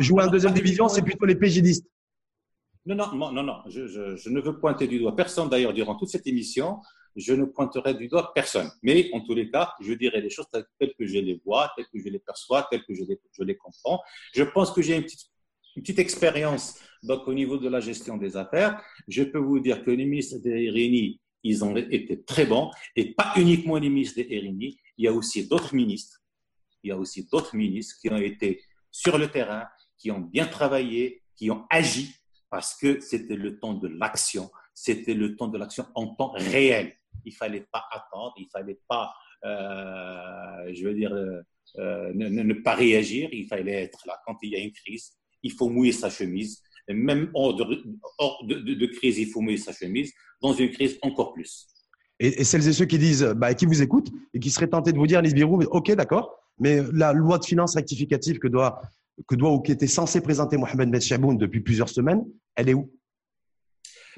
joué 0.00 0.22
en 0.22 0.28
deuxième 0.28 0.54
division, 0.54 0.88
c'est 0.88 1.02
plutôt 1.02 1.26
les 1.26 1.34
PGDistes 1.34 1.86
non, 2.86 2.94
non, 3.14 3.32
non, 3.32 3.42
non, 3.42 3.62
je, 3.68 4.28
ne 4.28 4.40
veux 4.40 4.58
pointer 4.58 4.86
du 4.86 4.98
doigt 4.98 5.16
personne 5.16 5.48
d'ailleurs 5.48 5.72
durant 5.72 5.94
toute 5.94 6.10
cette 6.10 6.26
émission. 6.26 6.80
Je 7.16 7.32
ne 7.32 7.44
pointerai 7.44 7.94
du 7.94 8.08
doigt 8.08 8.32
personne. 8.34 8.70
Mais 8.82 9.08
en 9.14 9.20
tous 9.20 9.34
les 9.34 9.50
cas, 9.50 9.72
je 9.80 9.94
dirai 9.94 10.20
les 10.20 10.28
choses 10.28 10.46
telles 10.50 10.94
que 10.98 11.06
je 11.06 11.18
les 11.18 11.40
vois, 11.44 11.72
telles 11.76 11.86
que 11.86 11.98
je 11.98 12.08
les 12.08 12.18
perçois, 12.18 12.66
telles 12.70 12.84
que 12.84 12.94
je 12.94 13.04
les, 13.04 13.18
je 13.32 13.42
les 13.42 13.56
comprends. 13.56 14.02
Je 14.34 14.42
pense 14.42 14.70
que 14.72 14.82
j'ai 14.82 14.96
une 14.96 15.04
petite, 15.82 15.98
expérience 15.98 16.78
donc, 17.02 17.26
au 17.26 17.32
niveau 17.32 17.56
de 17.56 17.68
la 17.68 17.80
gestion 17.80 18.16
des 18.18 18.36
affaires. 18.36 18.82
Je 19.08 19.22
peux 19.22 19.38
vous 19.38 19.60
dire 19.60 19.82
que 19.82 19.90
les 19.90 20.04
ministres 20.04 20.38
des 20.38 20.68
RINI, 20.68 21.20
ils 21.42 21.64
ont 21.64 21.74
été 21.76 22.22
très 22.24 22.44
bons. 22.44 22.70
Et 22.96 23.14
pas 23.14 23.32
uniquement 23.36 23.76
les 23.78 23.88
ministres 23.88 24.16
des 24.16 24.38
RINI, 24.38 24.76
il 24.98 25.04
y 25.04 25.08
a 25.08 25.12
aussi 25.12 25.48
d'autres 25.48 25.74
ministres. 25.74 26.20
Il 26.82 26.88
y 26.88 26.90
a 26.90 26.98
aussi 26.98 27.26
d'autres 27.32 27.56
ministres 27.56 27.96
qui 28.00 28.10
ont 28.10 28.18
été 28.18 28.60
sur 28.90 29.16
le 29.16 29.28
terrain, 29.28 29.64
qui 29.96 30.10
ont 30.10 30.20
bien 30.20 30.46
travaillé, 30.46 31.22
qui 31.36 31.50
ont 31.50 31.64
agi 31.70 32.14
parce 32.54 32.76
que 32.76 33.00
c'était 33.00 33.34
le 33.34 33.58
temps 33.58 33.74
de 33.74 33.88
l'action, 33.88 34.48
c'était 34.72 35.14
le 35.14 35.34
temps 35.34 35.48
de 35.48 35.58
l'action 35.58 35.86
en 35.96 36.14
temps 36.14 36.30
réel. 36.36 36.92
Il 37.24 37.34
fallait 37.34 37.66
pas 37.72 37.84
attendre, 37.90 38.32
il 38.38 38.46
fallait 38.46 38.78
pas, 38.86 39.12
euh, 39.44 40.72
je 40.72 40.86
veux 40.86 40.94
dire, 40.94 41.12
euh, 41.12 41.40
euh, 41.80 42.12
ne, 42.14 42.28
ne, 42.28 42.54
pas 42.54 42.76
réagir, 42.76 43.28
il 43.32 43.48
fallait 43.48 43.82
être 43.82 44.04
là. 44.06 44.20
Quand 44.24 44.36
il 44.42 44.50
y 44.50 44.54
a 44.54 44.60
une 44.60 44.70
crise, 44.70 45.14
il 45.42 45.50
faut 45.50 45.68
mouiller 45.68 45.90
sa 45.90 46.10
chemise. 46.10 46.62
Même 46.86 47.28
hors, 47.34 47.56
de, 47.56 48.86
crise, 48.86 49.18
il 49.18 49.26
faut 49.26 49.40
mouiller 49.40 49.56
sa 49.56 49.72
chemise. 49.72 50.12
Dans 50.40 50.52
une 50.52 50.70
crise, 50.70 50.96
encore 51.02 51.32
plus. 51.32 51.66
Et, 52.20 52.44
celles 52.44 52.68
et 52.68 52.72
ceux 52.72 52.86
qui 52.86 52.98
disent, 52.98 53.34
bah, 53.36 53.52
qui 53.54 53.66
vous 53.66 53.82
écoutent 53.82 54.12
et 54.32 54.38
qui 54.38 54.50
seraient 54.50 54.68
tentés 54.68 54.92
de 54.92 54.98
vous 54.98 55.08
dire, 55.08 55.18
Anis 55.18 55.34
Birou, 55.34 55.60
ok, 55.60 55.90
d'accord, 55.96 56.38
mais 56.60 56.82
la 56.92 57.12
loi 57.12 57.38
de 57.38 57.44
finances 57.44 57.74
rectificative 57.74 58.38
que 58.38 58.46
doit 58.46 58.80
que 59.26 59.34
doit 59.34 59.52
ou 59.52 59.60
qui 59.60 59.72
était 59.72 59.86
censé 59.86 60.20
présenter 60.20 60.56
Mohamed 60.56 60.88
Metchaboun 60.88 61.36
depuis 61.36 61.60
plusieurs 61.60 61.88
semaines, 61.88 62.24
elle 62.56 62.68
est 62.68 62.74
où? 62.74 62.90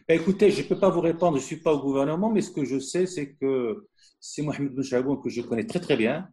Ben 0.09 0.21
Écoutez, 0.21 0.51
je 0.51 0.63
ne 0.63 0.69
peux 0.69 0.79
pas 0.79 0.91
vous 0.91 1.01
répondre, 1.01 1.37
je 1.37 1.43
ne 1.43 1.47
suis 1.47 1.61
pas 1.61 1.73
au 1.73 1.81
gouvernement, 1.81 2.31
mais 2.31 2.41
ce 2.41 2.51
que 2.51 2.65
je 2.65 2.79
sais, 2.79 3.07
c'est 3.07 3.35
que 3.35 3.89
c'est 4.21 4.43
Mohamed 4.43 4.75
Metchaboun 4.75 5.21
que 5.21 5.29
je 5.29 5.41
connais 5.43 5.67
très 5.67 5.81
très 5.81 5.97
bien. 5.97 6.29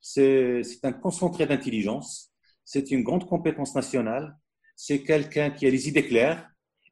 C'est 0.00 0.62
un 0.84 0.92
concentré 0.92 1.46
d'intelligence, 1.46 2.32
c'est 2.64 2.90
une 2.90 3.02
grande 3.02 3.26
compétence 3.26 3.74
nationale, 3.74 4.36
c'est 4.76 5.02
quelqu'un 5.02 5.50
qui 5.50 5.66
a 5.66 5.70
les 5.70 5.88
idées 5.88 6.06
claires. 6.06 6.48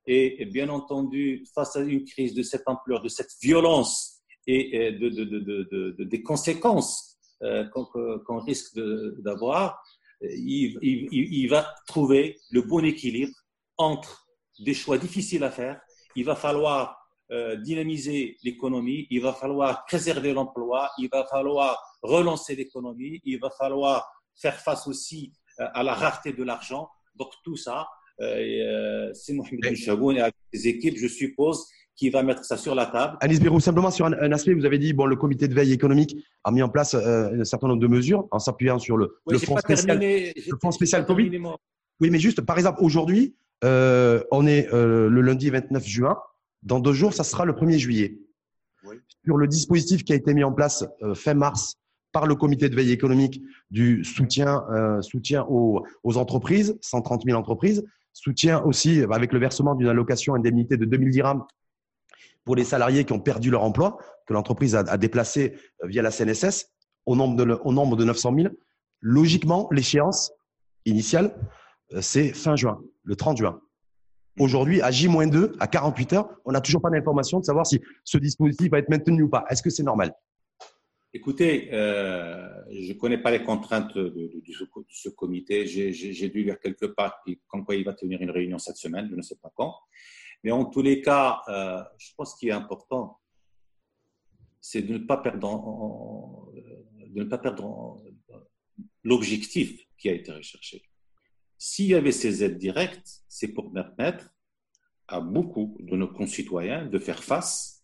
Et, 0.06 0.44
bien 0.46 0.68
entendu, 0.68 1.44
face 1.54 1.76
à 1.76 1.80
une 1.80 2.04
crise 2.04 2.34
de 2.34 2.42
cette 2.42 2.64
ampleur, 2.66 3.00
de 3.00 3.08
cette 3.08 3.30
violence 3.40 4.22
et 4.46 4.92
de, 4.92 6.04
des 6.04 6.22
conséquences 6.22 7.16
euh, 7.42 7.64
qu'on 7.68 8.38
risque 8.40 8.78
d'avoir, 9.18 9.82
il, 10.32 11.48
va 11.48 11.74
trouver 11.86 12.38
le 12.50 12.62
bon 12.62 12.84
équilibre 12.84 13.34
entre 13.76 14.26
des 14.60 14.74
choix 14.74 14.98
difficiles 14.98 15.44
à 15.44 15.50
faire. 15.50 15.80
Il 16.16 16.24
va 16.24 16.36
falloir 16.36 16.96
euh, 17.30 17.56
dynamiser 17.56 18.36
l'économie, 18.44 19.06
il 19.10 19.20
va 19.20 19.32
falloir 19.32 19.84
préserver 19.86 20.32
l'emploi, 20.32 20.90
il 20.98 21.08
va 21.10 21.26
falloir 21.26 21.82
relancer 22.02 22.54
l'économie, 22.54 23.20
il 23.24 23.40
va 23.40 23.50
falloir 23.50 24.06
faire 24.36 24.60
face 24.60 24.86
aussi 24.86 25.32
euh, 25.60 25.66
à 25.74 25.82
la 25.82 25.94
rareté 25.94 26.32
de 26.32 26.42
l'argent. 26.44 26.88
Donc 27.14 27.30
tout 27.42 27.56
ça, 27.56 27.88
euh, 28.20 29.08
euh 29.08 29.10
c'est 29.14 29.32
Mohamed 29.32 29.74
Chaboun 29.74 30.16
et 30.16 30.20
avec 30.20 30.34
ses 30.52 30.68
équipes, 30.68 30.96
je 30.98 31.08
suppose, 31.08 31.66
qui 31.96 32.10
va 32.10 32.22
mettre 32.22 32.44
ça 32.44 32.56
sur 32.56 32.74
la 32.74 32.86
table. 32.86 33.16
Alice 33.20 33.40
Birou, 33.40 33.60
simplement 33.60 33.90
sur 33.90 34.06
un, 34.06 34.12
un, 34.12 34.32
aspect, 34.32 34.52
vous 34.52 34.64
avez 34.64 34.78
dit, 34.78 34.92
bon, 34.92 35.06
le 35.06 35.16
comité 35.16 35.48
de 35.48 35.54
veille 35.54 35.72
économique 35.72 36.16
a 36.42 36.50
mis 36.50 36.62
en 36.62 36.68
place 36.68 36.94
euh, 36.94 37.40
un 37.40 37.44
certain 37.44 37.68
nombre 37.68 37.80
de 37.80 37.86
mesures 37.86 38.26
en 38.30 38.38
s'appuyant 38.38 38.78
sur 38.78 38.96
le, 38.96 39.16
oui, 39.26 39.34
le, 39.34 39.38
fonds 39.38 39.56
spécial, 39.58 39.98
le 40.00 40.58
fonds 40.60 40.72
spécial 40.72 41.06
Covid. 41.06 41.40
Oui, 42.00 42.10
mais 42.10 42.18
juste, 42.18 42.40
par 42.40 42.58
exemple, 42.58 42.78
aujourd'hui, 42.82 43.36
euh, 43.62 44.22
on 44.30 44.46
est 44.46 44.72
euh, 44.72 45.08
le 45.08 45.20
lundi 45.20 45.50
29 45.50 45.86
juin. 45.86 46.18
Dans 46.62 46.80
deux 46.80 46.92
jours, 46.92 47.14
ça 47.14 47.24
sera 47.24 47.44
le 47.44 47.52
1er 47.52 47.78
juillet. 47.78 48.18
Oui. 48.84 48.96
Sur 49.24 49.36
le 49.36 49.46
dispositif 49.46 50.04
qui 50.04 50.12
a 50.12 50.16
été 50.16 50.34
mis 50.34 50.44
en 50.44 50.52
place 50.52 50.84
euh, 51.02 51.14
fin 51.14 51.34
mars 51.34 51.76
par 52.12 52.26
le 52.26 52.34
comité 52.34 52.68
de 52.68 52.76
veille 52.76 52.92
économique 52.92 53.42
du 53.70 54.04
soutien, 54.04 54.64
euh, 54.70 55.00
soutien 55.02 55.44
aux, 55.48 55.84
aux, 56.02 56.16
entreprises, 56.16 56.76
130 56.80 57.24
000 57.24 57.38
entreprises, 57.38 57.84
soutien 58.12 58.62
aussi 58.62 59.02
avec 59.10 59.32
le 59.32 59.38
versement 59.38 59.74
d'une 59.74 59.88
allocation 59.88 60.34
indemnité 60.34 60.76
de 60.76 60.84
2000 60.84 61.10
dirhams 61.10 61.44
pour 62.44 62.56
les 62.56 62.64
salariés 62.64 63.04
qui 63.04 63.12
ont 63.12 63.20
perdu 63.20 63.50
leur 63.50 63.62
emploi, 63.62 63.98
que 64.26 64.32
l'entreprise 64.32 64.74
a, 64.74 64.96
déplacé 64.96 65.54
euh, 65.82 65.88
via 65.88 66.02
la 66.02 66.10
CNSS, 66.10 66.70
au 67.06 67.16
nombre 67.16 67.36
de, 67.36 67.58
au 67.64 67.72
nombre 67.72 67.96
de 67.96 68.04
900 68.04 68.34
000. 68.36 68.48
Logiquement, 69.00 69.68
l'échéance 69.70 70.32
initiale, 70.84 71.34
euh, 71.92 72.00
c'est 72.00 72.32
fin 72.32 72.56
juin, 72.56 72.80
le 73.02 73.16
30 73.16 73.38
juin. 73.38 73.60
Aujourd'hui, 74.38 74.82
à 74.82 74.90
J-2, 74.90 75.52
à 75.60 75.68
48 75.68 76.12
heures, 76.14 76.28
on 76.44 76.52
n'a 76.52 76.60
toujours 76.60 76.82
pas 76.82 76.90
d'information 76.90 77.38
de 77.38 77.44
savoir 77.44 77.66
si 77.66 77.80
ce 78.02 78.18
dispositif 78.18 78.70
va 78.70 78.78
être 78.78 78.88
maintenu 78.88 79.22
ou 79.22 79.28
pas. 79.28 79.44
Est-ce 79.48 79.62
que 79.62 79.70
c'est 79.70 79.84
normal? 79.84 80.12
Écoutez, 81.16 81.68
euh, 81.72 82.48
je 82.72 82.92
ne 82.92 82.98
connais 82.98 83.18
pas 83.18 83.30
les 83.30 83.44
contraintes 83.44 83.96
de, 83.96 84.28
ce, 84.90 85.08
comité. 85.10 85.64
J'ai 85.64 86.28
dû 86.28 86.42
lire 86.42 86.58
quelque 86.58 86.86
part 86.86 87.22
comme 87.46 87.64
quoi 87.64 87.76
il 87.76 87.84
va 87.84 87.92
tenir 87.92 88.20
une 88.20 88.32
réunion 88.32 88.58
cette 88.58 88.76
semaine, 88.76 89.06
je 89.08 89.14
ne 89.14 89.22
sais 89.22 89.36
pas 89.40 89.52
quand. 89.54 89.76
Mais 90.44 90.50
en 90.50 90.66
tous 90.66 90.82
les 90.82 91.00
cas, 91.00 91.40
euh, 91.48 91.82
je 91.98 92.10
pense 92.16 92.34
qu'il 92.34 92.50
est 92.50 92.52
important, 92.52 93.18
c'est 94.60 94.82
de 94.82 94.92
ne 94.92 94.98
pas 94.98 95.16
perdre, 95.16 96.44
l'objectif 99.02 99.86
qui 99.96 100.10
a 100.10 100.12
été 100.12 100.32
recherché. 100.32 100.82
S'il 101.56 101.86
y 101.86 101.94
avait 101.94 102.12
ces 102.12 102.44
aides 102.44 102.58
directes, 102.58 103.24
c'est 103.26 103.48
pour 103.48 103.72
permettre 103.72 104.30
à 105.08 105.20
beaucoup 105.20 105.76
de 105.80 105.96
nos 105.96 106.08
concitoyens 106.08 106.86
de 106.86 106.98
faire 106.98 107.24
face 107.24 107.82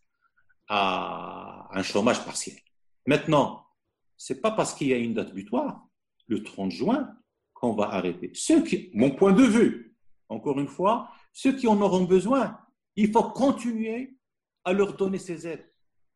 à 0.69 1.69
un 1.73 1.83
chômage 1.83 2.25
partiel. 2.25 2.59
Maintenant, 3.07 3.67
ce 4.17 4.35
n'est 4.35 4.41
pas 4.41 4.51
parce 4.51 4.75
qu'il 4.75 4.89
y 4.89 4.93
a 4.93 4.99
une 4.99 5.15
date 5.15 5.33
butoir, 5.33 5.87
le 6.27 6.43
30 6.43 6.71
juin, 6.71 7.17
qu'on 7.55 7.73
va 7.73 7.91
arrêter. 7.91 8.31
Ceux 8.35 8.63
qui, 8.63 8.91
mon 8.95 9.11
point 9.11 9.33
de 9.33 9.43
vue, 9.43 9.97
encore 10.29 10.61
une 10.61 10.69
fois, 10.69 11.11
ceux 11.33 11.53
qui 11.57 11.67
en 11.69 11.81
auront 11.81 12.05
besoin, 12.05 12.59
il 12.97 13.11
faut 13.11 13.25
continuer 13.25 14.17
à 14.65 14.73
leur 14.73 14.97
donner 14.97 15.19
ces 15.19 15.47
aides. 15.47 15.67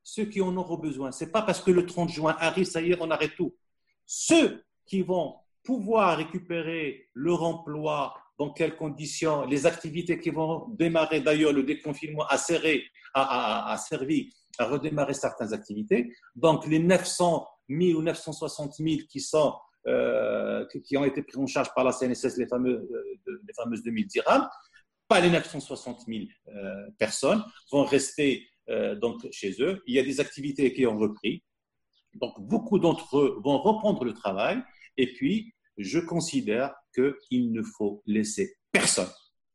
Ceux 0.03 0.27
qui 0.27 0.43
en 0.43 0.55
auront 0.57 0.77
besoin. 0.77 1.13
Ce 1.13 1.25
n'est 1.25 1.31
pas 1.31 1.43
parce 1.43 1.63
que 1.63 1.71
le 1.71 1.87
30 1.87 2.11
juin 2.11 2.37
arrive, 2.39 2.67
ça 2.67 2.81
y 2.83 2.93
est, 2.93 2.99
on 3.01 3.11
arrête 3.11 3.35
tout. 3.37 3.57
Ceux 4.05 4.63
qui 4.87 5.03
vont 5.03 5.37
pouvoir 5.63 6.19
récupérer 6.19 7.09
leur 7.15 7.43
emploi, 7.43 8.15
dans 8.39 8.51
quelles 8.51 8.77
conditions, 8.77 9.47
les 9.47 9.65
activités 9.65 10.19
qui 10.19 10.31
vont 10.31 10.69
démarrer, 10.71 11.21
d'ailleurs, 11.21 11.53
le 11.53 11.63
déconfinement 11.63 12.27
a, 12.29 12.37
servi 12.37 14.31
à 14.59 14.67
redémarrer 14.67 15.15
certaines 15.15 15.55
activités. 15.55 16.13
Donc, 16.35 16.67
les 16.67 16.81
900 16.81 17.47
000 17.69 17.99
ou 17.99 18.03
960 18.03 18.75
000 18.75 18.97
qui, 19.09 19.21
sont, 19.21 19.55
euh, 19.87 20.67
qui 20.85 20.97
ont 20.97 21.05
été 21.05 21.23
pris 21.23 21.39
en 21.39 21.47
charge 21.47 21.73
par 21.75 21.85
la 21.85 21.93
CNSS, 21.93 22.37
les, 22.37 22.47
euh, 22.53 23.09
les 23.47 23.55
fameuses 23.55 23.83
2000 23.83 24.07
dirhams, 24.07 24.49
pas 25.09 25.21
les 25.21 25.31
960 25.31 26.07
000 26.07 26.25
euh, 26.49 26.91
personnes, 26.99 27.45
vont 27.71 27.85
rester 27.85 28.49
donc 29.03 29.31
chez 29.31 29.57
eux. 29.61 29.83
Il 29.87 29.95
y 29.95 29.99
a 29.99 30.03
des 30.03 30.21
activités 30.21 30.73
qui 30.73 30.87
ont 30.87 30.97
repris. 30.97 31.45
Donc, 32.15 32.33
beaucoup 32.41 32.79
d'entre 32.79 33.19
eux 33.19 33.39
vont 33.45 33.59
reprendre 33.59 34.07
le 34.07 34.15
travail. 34.15 34.57
Et 34.97 35.13
puis, 35.13 35.53
je 35.77 35.99
considère 35.99 36.75
qu'il 36.95 37.53
ne 37.53 37.63
faut 37.63 38.03
laisser 38.07 38.57
personne 38.73 39.11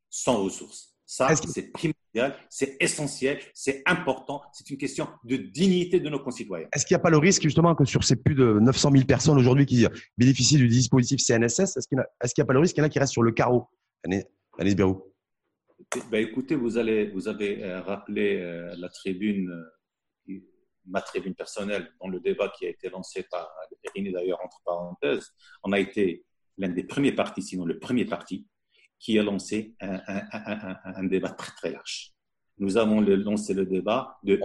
sans 0.10 0.44
ressources. 0.44 0.96
Ça, 1.06 1.36
c'est 1.36 1.72
primordial, 1.72 2.38
c'est 2.52 2.78
essentiel, 2.80 3.40
c'est 3.56 3.82
important, 3.88 4.44
c'est 4.54 4.70
une 4.70 4.78
question 4.78 5.08
de 5.24 5.38
dignité 5.38 6.00
de 6.00 6.08
nos 6.08 6.20
concitoyens. 6.20 6.68
Est-ce 6.72 6.86
qu'il 6.86 6.94
n'y 6.94 7.00
a 7.00 7.02
pas 7.02 7.10
le 7.10 7.18
risque 7.18 7.42
justement 7.42 7.74
que 7.74 7.84
sur 7.84 8.04
ces 8.04 8.16
plus 8.16 8.36
de 8.36 8.60
900 8.60 8.92
000 8.92 9.06
personnes 9.06 9.38
aujourd'hui 9.40 9.66
qui 9.66 9.88
bénéficient 10.20 10.58
du 10.58 10.68
dispositif 10.68 11.20
CNSS, 11.20 11.78
est-ce 11.78 11.88
qu'il 11.88 11.98
n'y 11.98 12.42
a, 12.42 12.46
pas 12.46 12.54
le 12.54 12.60
risque 12.60 12.76
qu'il 12.76 12.84
y 12.84 12.86
en 12.86 12.88
a 12.88 12.90
qui 12.90 13.00
restent 13.00 13.14
sur 13.14 13.24
le 13.24 13.32
carreau? 13.32 13.70
Anis 14.04 14.76
Bérou 14.76 15.02
ben, 16.12 16.24
Écoutez, 16.26 16.56
vous, 16.56 16.78
allez, 16.78 17.10
vous 17.10 17.28
avez 17.28 17.64
euh, 17.64 17.82
rappelé 17.82 18.38
euh, 18.38 18.76
la 18.78 18.90
tribune 18.90 19.50
euh, 19.50 20.40
ma 20.86 21.02
tribune 21.02 21.36
personnelle 21.36 21.92
dans 22.02 22.08
le 22.08 22.20
débat 22.20 22.50
qui 22.50 22.66
a 22.66 22.70
été 22.70 22.90
lancé 22.90 23.24
par 23.30 23.48
Erini 23.84 24.12
d'ailleurs 24.12 24.40
entre 24.44 24.60
parenthèses, 24.66 25.34
on 25.64 25.72
a 25.72 25.80
été 25.80 26.26
l'un 26.58 26.70
des 26.70 26.84
premiers 26.84 27.12
partis, 27.12 27.44
sinon 27.44 27.66
le 27.66 27.78
premier 27.78 28.06
parti, 28.06 28.48
qui 28.98 29.20
a 29.20 29.24
lancé 29.24 29.76
un, 29.82 31.04
débat 31.04 31.30
très 31.30 31.52
très 31.52 31.72
large. 31.72 32.14
Nous 32.58 32.78
avons 32.78 33.02
lancé 33.02 33.54
le 33.54 33.66
débat 33.66 34.18
de 34.24 34.40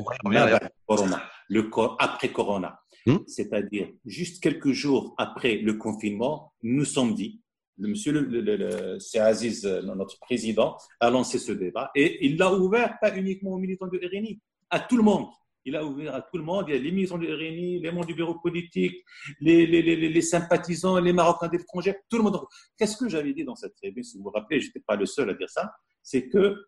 corona, 0.86 1.30
le 1.48 1.62
corps 1.62 1.96
après 1.98 2.30
Corona. 2.30 2.78
Hmm? 3.06 3.18
C'est-à-dire, 3.26 3.88
juste 4.04 4.42
quelques 4.42 4.72
jours 4.72 5.14
après 5.16 5.56
le 5.56 5.74
confinement, 5.74 6.52
nous 6.62 6.84
sommes 6.84 7.14
dit, 7.14 7.40
monsieur, 7.78 8.12
le, 8.12 8.98
c'est 8.98 9.18
Aziz, 9.18 9.64
notre 9.64 10.18
président, 10.20 10.76
a 11.00 11.10
lancé 11.10 11.38
ce 11.38 11.52
débat 11.52 11.90
et 11.94 12.24
il 12.26 12.36
l'a 12.36 12.52
ouvert 12.52 12.98
pas 13.00 13.16
uniquement 13.16 13.52
aux 13.52 13.58
militants 13.58 13.88
de 13.88 13.98
RNI, 13.98 14.40
à 14.70 14.80
tout 14.80 14.96
le 14.96 15.02
monde 15.02 15.26
il 15.64 15.76
a 15.76 15.84
ouvert 15.84 16.14
à 16.14 16.22
tout 16.22 16.36
le 16.36 16.44
monde. 16.44 16.66
Il 16.68 16.74
y 16.74 16.78
a 16.78 16.80
les 16.80 16.92
militants 16.92 17.18
de 17.18 17.26
RNI, 17.26 17.80
les 17.80 17.90
membres 17.90 18.06
du 18.06 18.14
bureau 18.14 18.34
politique, 18.38 19.04
les, 19.40 19.66
les 19.66 20.22
sympathisants, 20.22 20.98
les 20.98 21.12
Marocains 21.12 21.48
d'étrangers, 21.48 21.96
tout 22.08 22.18
le 22.18 22.24
monde. 22.24 22.38
Qu'est-ce 22.76 22.96
que 22.96 23.08
j'avais 23.08 23.32
dit 23.32 23.44
dans 23.44 23.56
cette 23.56 23.74
tribune 23.74 24.04
Si 24.04 24.16
vous 24.18 24.24
vous 24.24 24.30
rappelez, 24.30 24.60
je 24.60 24.66
n'étais 24.66 24.80
pas 24.80 24.96
le 24.96 25.06
seul 25.06 25.30
à 25.30 25.34
dire 25.34 25.48
ça. 25.48 25.72
C'est 26.02 26.28
que 26.28 26.66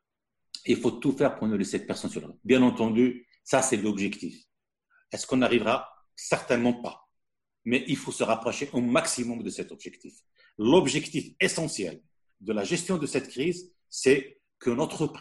il 0.65 0.77
faut 0.77 0.93
tout 0.93 1.13
faire 1.13 1.37
pour 1.37 1.47
ne 1.47 1.57
laisser 1.57 1.85
personne 1.87 2.11
sur 2.11 2.21
le 2.27 2.29
Bien 2.43 2.63
entendu, 2.63 3.27
ça, 3.45 3.63
c'est 3.63 3.77
l'objectif. 3.77 4.43
Est-ce 5.13 5.27
qu'on 5.27 5.43
arrivera? 5.43 5.89
Certainement 6.17 6.73
pas. 6.73 7.06
Mais 7.67 7.85
il 7.87 7.97
faut 7.97 8.13
se 8.13 8.25
rapprocher 8.25 8.71
au 8.73 8.81
maximum 8.81 9.43
de 9.43 9.51
cet 9.51 9.71
objectif. 9.73 10.15
L'objectif 10.57 11.35
essentiel 11.41 12.01
de 12.41 12.53
la 12.55 12.65
gestion 12.65 12.97
de 12.97 13.07
cette 13.07 13.29
crise, 13.29 13.71
c'est 13.91 14.41
que 14.59 14.71
notre, 14.71 15.13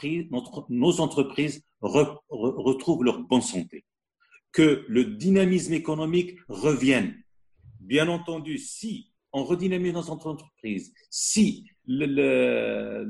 nos 0.69 0.99
entreprises 1.01 1.65
retrouvent 1.81 3.03
leur 3.03 3.19
bonne 3.19 3.41
santé, 3.41 3.83
que 4.51 4.85
le 4.87 5.05
dynamisme 5.05 5.73
économique 5.73 6.37
revienne. 6.47 7.21
Bien 7.81 8.07
entendu, 8.07 8.57
si 8.57 9.11
on 9.33 9.43
redynamise 9.43 9.93
nos 9.93 10.09
entreprises, 10.09 10.93
si 11.09 11.69
le, 11.85 13.05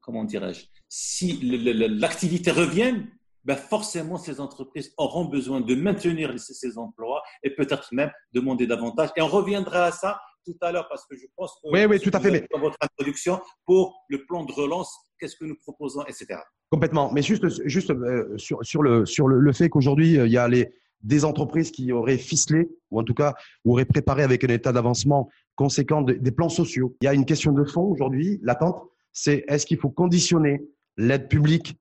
comment 0.00 0.24
dirais-je, 0.24 0.66
si 0.88 1.40
l'activité 1.42 2.50
revienne, 2.50 3.10
ben 3.46 3.56
forcément 3.56 4.18
ces 4.18 4.40
entreprises 4.40 4.92
auront 4.98 5.24
besoin 5.24 5.60
de 5.60 5.74
maintenir 5.74 6.38
ces 6.38 6.76
emplois 6.76 7.22
et 7.44 7.50
peut-être 7.50 7.88
même 7.92 8.10
demander 8.32 8.66
davantage. 8.66 9.10
Et 9.16 9.22
on 9.22 9.28
reviendra 9.28 9.84
à 9.84 9.92
ça 9.92 10.20
tout 10.44 10.56
à 10.60 10.72
l'heure 10.72 10.88
parce 10.88 11.06
que 11.06 11.16
je 11.16 11.26
pense 11.36 11.52
que 11.62 11.70
oui, 11.72 11.84
oui, 11.86 12.00
tout 12.00 12.10
à 12.12 12.20
fait. 12.20 12.46
dans 12.52 12.60
votre 12.60 12.76
introduction 12.80 13.40
pour 13.64 14.04
le 14.08 14.24
plan 14.26 14.44
de 14.44 14.52
relance, 14.52 14.92
qu'est-ce 15.18 15.36
que 15.36 15.44
nous 15.44 15.56
proposons, 15.56 16.02
etc. 16.02 16.40
Complètement. 16.70 17.12
Mais 17.12 17.22
juste, 17.22 17.46
juste 17.68 17.90
euh, 17.90 18.36
sur, 18.36 18.64
sur, 18.64 18.82
le, 18.82 19.06
sur 19.06 19.28
le, 19.28 19.52
fait 19.52 19.68
qu'aujourd'hui, 19.68 20.18
euh, 20.18 20.26
il 20.26 20.32
y 20.32 20.38
a 20.38 20.48
les, 20.48 20.68
des 21.02 21.24
entreprises 21.24 21.70
qui 21.70 21.92
auraient 21.92 22.18
ficelé, 22.18 22.68
ou 22.90 23.00
en 23.00 23.04
tout 23.04 23.14
cas 23.14 23.34
auraient 23.64 23.84
préparé 23.84 24.22
avec 24.24 24.42
un 24.44 24.48
état 24.48 24.72
d'avancement 24.72 25.28
conséquent 25.54 26.02
des 26.02 26.30
plans 26.32 26.48
sociaux. 26.48 26.96
Il 27.00 27.06
y 27.06 27.08
a 27.08 27.14
une 27.14 27.24
question 27.24 27.52
de 27.52 27.64
fond 27.64 27.82
aujourd'hui, 27.82 28.40
l'attente, 28.42 28.82
c'est 29.12 29.44
est-ce 29.48 29.66
qu'il 29.66 29.78
faut 29.78 29.88
conditionner 29.88 30.62
l'aide 30.96 31.28
publique, 31.28 31.76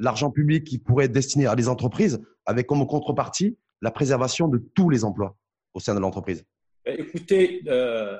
l'argent 0.00 0.30
public 0.30 0.64
qui 0.64 0.78
pourrait 0.78 1.04
être 1.04 1.12
destiné 1.12 1.46
à 1.46 1.54
des 1.54 1.68
entreprises, 1.68 2.20
avec 2.46 2.66
comme 2.66 2.86
contrepartie 2.86 3.56
la 3.80 3.90
préservation 3.90 4.48
de 4.48 4.58
tous 4.74 4.90
les 4.90 5.04
emplois 5.04 5.36
au 5.74 5.80
sein 5.80 5.94
de 5.94 6.00
l'entreprise 6.00 6.44
ben, 6.84 6.98
écoutez, 6.98 7.62
euh, 7.68 8.18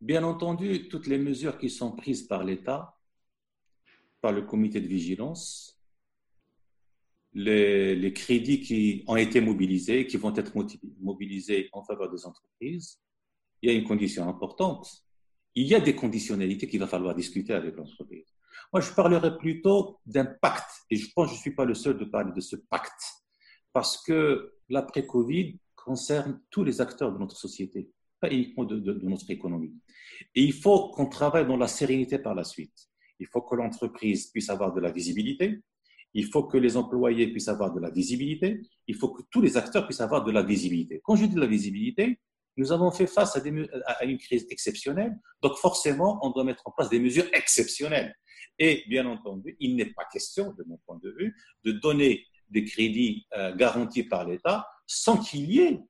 bien 0.00 0.24
entendu, 0.24 0.88
toutes 0.88 1.06
les 1.06 1.18
mesures 1.18 1.58
qui 1.58 1.70
sont 1.70 1.92
prises 1.92 2.22
par 2.22 2.44
l'État, 2.44 2.96
par 4.20 4.32
le 4.32 4.42
comité 4.42 4.80
de 4.80 4.88
vigilance, 4.88 5.80
les, 7.32 8.12
crédits 8.12 8.60
qui 8.60 9.04
ont 9.06 9.16
été 9.16 9.40
mobilisés, 9.40 10.06
qui 10.06 10.16
vont 10.16 10.34
être 10.34 10.52
mobilisés 11.00 11.68
en 11.72 11.84
faveur 11.84 12.10
des 12.10 12.24
entreprises, 12.26 12.98
il 13.62 13.70
y 13.70 13.74
a 13.74 13.78
une 13.78 13.86
condition 13.86 14.28
importante. 14.28 15.04
Il 15.54 15.66
y 15.66 15.74
a 15.74 15.80
des 15.80 15.94
conditionnalités 15.94 16.66
qu'il 16.66 16.80
va 16.80 16.86
falloir 16.86 17.14
discuter 17.14 17.52
avec 17.52 17.76
l'entreprise. 17.76 18.35
Moi, 18.72 18.80
je 18.80 18.90
parlerai 18.92 19.36
plutôt 19.38 20.00
d'un 20.06 20.24
pacte, 20.24 20.70
et 20.90 20.96
je 20.96 21.10
pense 21.14 21.26
que 21.26 21.32
je 21.32 21.38
ne 21.38 21.42
suis 21.42 21.54
pas 21.54 21.64
le 21.64 21.74
seul 21.74 21.98
de 21.98 22.04
parler 22.04 22.32
de 22.34 22.40
ce 22.40 22.56
pacte, 22.56 23.02
parce 23.72 24.02
que 24.02 24.54
l'après-Covid, 24.68 25.58
concerne 25.86 26.40
tous 26.50 26.64
les 26.64 26.80
acteurs 26.80 27.12
de 27.12 27.18
notre 27.18 27.36
société, 27.36 27.88
pas 28.20 28.28
uniquement 28.28 28.64
de, 28.64 28.92
notre 29.04 29.30
économie. 29.30 29.72
Et 30.34 30.42
il 30.42 30.52
faut 30.52 30.90
qu'on 30.90 31.06
travaille 31.06 31.46
dans 31.46 31.56
la 31.56 31.68
sérénité 31.68 32.18
par 32.18 32.34
la 32.34 32.42
suite. 32.42 32.76
Il 33.20 33.28
faut 33.28 33.40
que 33.40 33.54
l'entreprise 33.54 34.26
puisse 34.32 34.50
avoir 34.50 34.74
de 34.74 34.80
la 34.80 34.90
visibilité, 34.90 35.60
il 36.12 36.26
faut 36.26 36.42
que 36.42 36.58
les 36.58 36.76
employés 36.76 37.28
puissent 37.28 37.48
avoir 37.48 37.72
de 37.72 37.78
la 37.78 37.90
visibilité, 37.90 38.60
il 38.88 38.96
faut 38.96 39.10
que 39.10 39.22
tous 39.30 39.40
les 39.40 39.56
acteurs 39.56 39.86
puissent 39.86 40.00
avoir 40.00 40.24
de 40.24 40.32
la 40.32 40.42
visibilité. 40.42 41.00
Quand 41.04 41.14
je 41.14 41.26
dis 41.26 41.34
de 41.34 41.40
la 41.40 41.46
visibilité, 41.46 42.18
nous 42.56 42.72
avons 42.72 42.90
fait 42.90 43.06
face 43.06 43.36
à, 43.36 43.42
à 43.86 44.04
une 44.04 44.18
crise 44.18 44.46
exceptionnelle, 44.50 45.16
donc 45.40 45.56
forcément, 45.56 46.18
on 46.22 46.30
doit 46.30 46.44
mettre 46.44 46.62
en 46.66 46.72
place 46.72 46.88
des 46.88 46.98
mesures 46.98 47.28
exceptionnelles. 47.32 48.12
Et 48.58 48.84
bien 48.88 49.06
entendu, 49.06 49.56
il 49.60 49.76
n'est 49.76 49.92
pas 49.92 50.04
question, 50.10 50.52
de 50.52 50.64
mon 50.64 50.78
point 50.86 50.98
de 51.02 51.10
vue, 51.10 51.36
de 51.64 51.72
donner 51.72 52.26
des 52.48 52.64
crédits 52.64 53.26
euh, 53.36 53.54
garantis 53.54 54.04
par 54.04 54.26
l'État 54.26 54.66
sans 54.86 55.18
qu'il 55.18 55.50
y 55.50 55.60
ait 55.60 55.80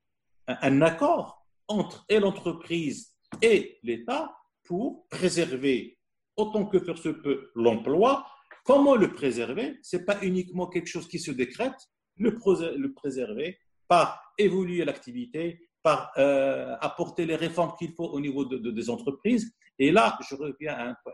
un, 0.47 0.81
accord 0.81 1.45
entre 1.67 2.05
l'entreprise 2.09 3.13
et 3.41 3.77
l'État 3.83 4.35
pour 4.63 5.07
préserver 5.09 5.97
autant 6.35 6.65
que 6.65 6.79
faire 6.79 6.97
se 6.97 7.09
peut 7.09 7.51
l'emploi. 7.55 8.25
Comment 8.63 8.95
le 8.95 9.13
préserver? 9.13 9.79
Ce 9.81 9.97
n'est 9.97 10.05
pas 10.05 10.17
uniquement 10.23 10.67
quelque 10.67 10.87
chose 10.87 11.07
qui 11.07 11.19
se 11.19 11.31
décrète, 11.31 11.75
le, 12.17 12.93
préserver 12.93 13.59
par 13.87 14.33
évoluer 14.37 14.83
l'activité, 14.83 15.69
par 15.83 16.11
euh, 16.17 16.75
apporter 16.81 17.25
les 17.25 17.35
réformes 17.35 17.73
qu'il 17.77 17.93
faut 17.93 18.07
au 18.07 18.19
niveau 18.19 18.45
de, 18.45 18.71
des 18.71 18.89
entreprises. 18.89 19.53
Et 19.79 19.91
là, 19.91 20.17
je 20.27 20.35
reviens 20.35 20.73
à 20.73 20.89
un 20.89 20.95
point 21.03 21.13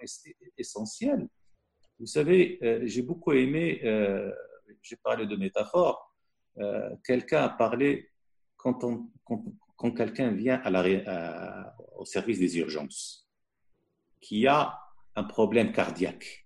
essentiel. 0.58 1.28
Vous 2.04 2.08
savez, 2.08 2.60
euh, 2.64 2.82
j'ai 2.84 3.02
beaucoup 3.02 3.32
aimé, 3.32 3.80
euh, 3.86 4.30
j'ai 4.82 4.98
parlé 4.98 5.26
de 5.26 5.38
métaphore, 5.38 6.14
quelqu'un 7.06 7.44
a 7.44 7.50
parlé 7.50 8.12
quand, 8.58 8.78
quelqu'un 9.96 10.32
vient 10.32 10.62
au 11.96 12.04
service 12.04 12.40
des 12.40 12.58
urgences, 12.58 13.30
qui 14.20 14.48
a 14.48 14.78
un 15.16 15.24
problème 15.24 15.72
cardiaque. 15.72 16.46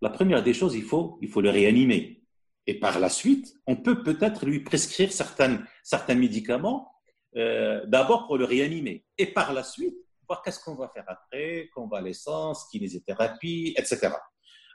La 0.00 0.08
première 0.08 0.42
des 0.42 0.54
choses, 0.54 0.74
il 0.74 0.82
faut, 0.82 1.18
il 1.20 1.28
faut 1.28 1.42
le 1.42 1.50
réanimer. 1.50 2.22
Et 2.66 2.80
par 2.80 2.98
la 2.98 3.10
suite, 3.10 3.54
on 3.66 3.76
peut 3.76 4.02
peut-être 4.02 4.46
lui 4.46 4.60
prescrire 4.60 5.12
certains, 5.12 5.62
certains 5.82 6.14
médicaments, 6.14 6.90
euh, 7.36 7.84
d'abord 7.84 8.26
pour 8.26 8.38
le 8.38 8.46
réanimer. 8.46 9.04
Et 9.18 9.26
par 9.26 9.52
la 9.52 9.62
suite, 9.62 9.98
voir 10.26 10.40
qu'est-ce 10.40 10.58
qu'on 10.58 10.74
va 10.74 10.88
faire 10.88 11.04
après, 11.06 11.68
convalescence, 11.74 12.66
kinésithérapie, 12.70 13.74
etc. 13.76 14.08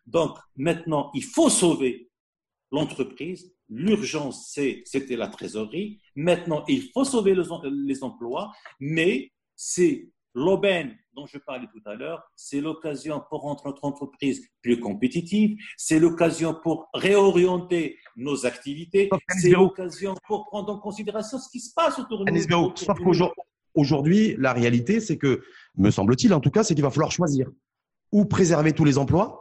Donc 0.05 0.37
maintenant, 0.55 1.11
il 1.13 1.23
faut 1.23 1.49
sauver 1.49 2.09
l'entreprise. 2.71 3.53
L'urgence, 3.69 4.57
c'était 4.85 5.15
la 5.15 5.27
trésorerie. 5.27 6.01
Maintenant, 6.15 6.63
il 6.67 6.89
faut 6.91 7.05
sauver 7.05 7.35
les 7.35 8.03
emplois, 8.03 8.51
mais 8.79 9.31
c'est 9.55 10.09
l'aubaine 10.33 10.95
dont 11.13 11.25
je 11.25 11.37
parlais 11.37 11.67
tout 11.73 11.81
à 11.85 11.95
l'heure, 11.95 12.23
c'est 12.35 12.61
l'occasion 12.61 13.21
pour 13.29 13.41
rendre 13.41 13.61
notre 13.65 13.83
entreprise 13.83 14.47
plus 14.61 14.79
compétitive, 14.79 15.57
c'est 15.77 15.99
l'occasion 15.99 16.55
pour 16.63 16.89
réorienter 16.93 17.97
nos 18.15 18.45
activités, 18.45 19.09
c'est 19.39 19.49
l'occasion 19.49 20.15
pour 20.25 20.45
prendre 20.45 20.71
en 20.71 20.79
considération 20.79 21.37
ce 21.37 21.49
qui 21.49 21.59
se 21.59 21.73
passe 21.73 21.99
autour 21.99 22.23
de 22.23 22.31
nous. 22.31 22.75
Sauf 22.75 22.97
qu'aujourd'hui, 22.99 24.35
la 24.37 24.53
réalité, 24.53 24.99
c'est 24.99 25.17
que, 25.17 25.41
me 25.75 25.91
semble-t-il 25.91 26.33
en 26.33 26.39
tout 26.39 26.51
cas, 26.51 26.63
c'est 26.63 26.75
qu'il 26.75 26.83
va 26.83 26.91
falloir 26.91 27.11
choisir 27.11 27.49
ou 28.11 28.25
préserver 28.25 28.73
tous 28.73 28.85
les 28.85 28.97
emplois, 28.97 29.40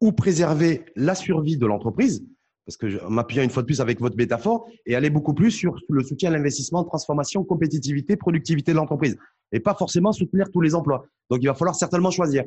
ou 0.00 0.12
préserver 0.12 0.84
la 0.96 1.14
survie 1.14 1.56
de 1.56 1.66
l'entreprise, 1.66 2.24
parce 2.66 2.76
que 2.76 3.08
m'appuyant 3.08 3.42
une 3.42 3.50
fois 3.50 3.62
de 3.62 3.66
plus 3.66 3.80
avec 3.80 4.00
votre 4.00 4.16
métaphore, 4.16 4.68
et 4.86 4.94
aller 4.94 5.10
beaucoup 5.10 5.34
plus 5.34 5.50
sur 5.50 5.74
le 5.88 6.02
soutien 6.02 6.30
à 6.30 6.36
l'investissement, 6.36 6.84
transformation, 6.84 7.44
compétitivité, 7.44 8.16
productivité 8.16 8.72
de 8.72 8.76
l'entreprise 8.76 9.16
et 9.52 9.60
pas 9.60 9.74
forcément 9.74 10.12
soutenir 10.12 10.50
tous 10.52 10.60
les 10.60 10.74
emplois. 10.74 11.06
Donc, 11.30 11.40
il 11.42 11.46
va 11.46 11.54
falloir 11.54 11.74
certainement 11.74 12.10
choisir. 12.10 12.44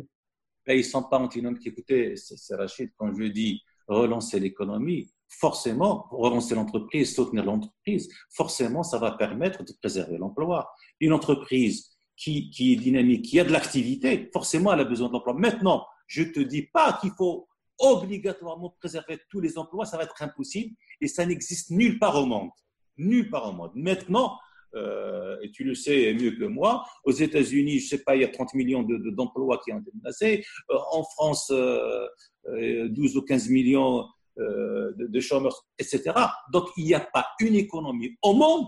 ils 0.68 0.78
ne 0.78 0.82
sont 0.82 1.04
pas 1.04 1.18
antinomiques. 1.18 1.66
Écoutez, 1.66 2.16
c'est 2.16 2.56
Rachid, 2.56 2.92
quand 2.98 3.14
je 3.14 3.24
dis 3.26 3.62
relancer 3.88 4.40
l'économie, 4.40 5.10
forcément, 5.28 6.08
relancer 6.12 6.56
l'entreprise, 6.56 7.16
soutenir 7.16 7.46
l'entreprise, 7.46 8.10
forcément, 8.30 8.84
ça 8.84 8.98
va 9.00 9.12
permettre 9.12 9.64
de 9.64 9.74
préserver 9.82 10.18
l'emploi. 10.18 10.70
Une 11.00 11.14
entreprise 11.14 11.92
qui, 12.16 12.50
qui, 12.52 12.74
est 12.74 12.76
dynamique, 12.76 13.26
qui 13.26 13.40
a 13.40 13.44
de 13.44 13.52
l'activité, 13.52 14.30
forcément, 14.32 14.72
elle 14.74 14.82
a 14.82 14.86
besoin 14.86 15.10
d'emploi. 15.10 15.34
Maintenant, 15.34 15.86
je 16.12 16.24
ne 16.24 16.28
te 16.30 16.40
dis 16.42 16.64
pas 16.64 16.98
qu'il 17.00 17.12
faut 17.12 17.48
obligatoirement 17.80 18.76
préserver 18.80 19.20
tous 19.30 19.40
les 19.40 19.58
emplois, 19.58 19.86
ça 19.86 19.96
va 19.96 20.04
être 20.04 20.22
impossible 20.22 20.76
et 21.00 21.08
ça 21.08 21.26
n'existe 21.26 21.72
nulle 21.72 22.00
part 22.00 22.16
au 22.22 22.26
monde. 22.26 22.50
Nulle 22.98 23.30
part 23.30 23.48
au 23.48 23.54
monde. 23.54 23.72
Maintenant, 23.76 24.38
euh, 24.76 25.38
et 25.42 25.52
tu 25.52 25.64
le 25.64 25.74
sais 25.74 26.14
mieux 26.14 26.32
que 26.32 26.44
moi, 26.44 26.86
aux 27.06 27.14
États-Unis, 27.14 27.80
je 27.80 27.86
ne 27.86 27.90
sais 27.90 28.04
pas, 28.04 28.18
il 28.18 28.24
y 28.24 28.26
a 28.26 28.28
30 28.28 28.54
millions 28.56 28.84
d'emplois 28.84 29.62
qui 29.64 29.72
ont 29.72 29.80
été 29.80 29.90
menacés. 29.96 30.46
Euh, 30.70 30.78
en 30.92 31.04
France, 31.06 31.48
12 31.50 31.56
euh, 31.56 32.90
ou 33.16 33.22
15 33.22 33.50
millions 33.50 34.06
de, 34.38 35.20
chômeurs, 35.22 35.66
etc. 35.80 36.12
Donc, 36.52 36.68
il 36.76 36.86
n'y 36.86 36.94
a 36.94 37.00
pas 37.00 37.28
une 37.40 37.56
économie 37.56 38.18
au 38.22 38.34
monde 38.34 38.68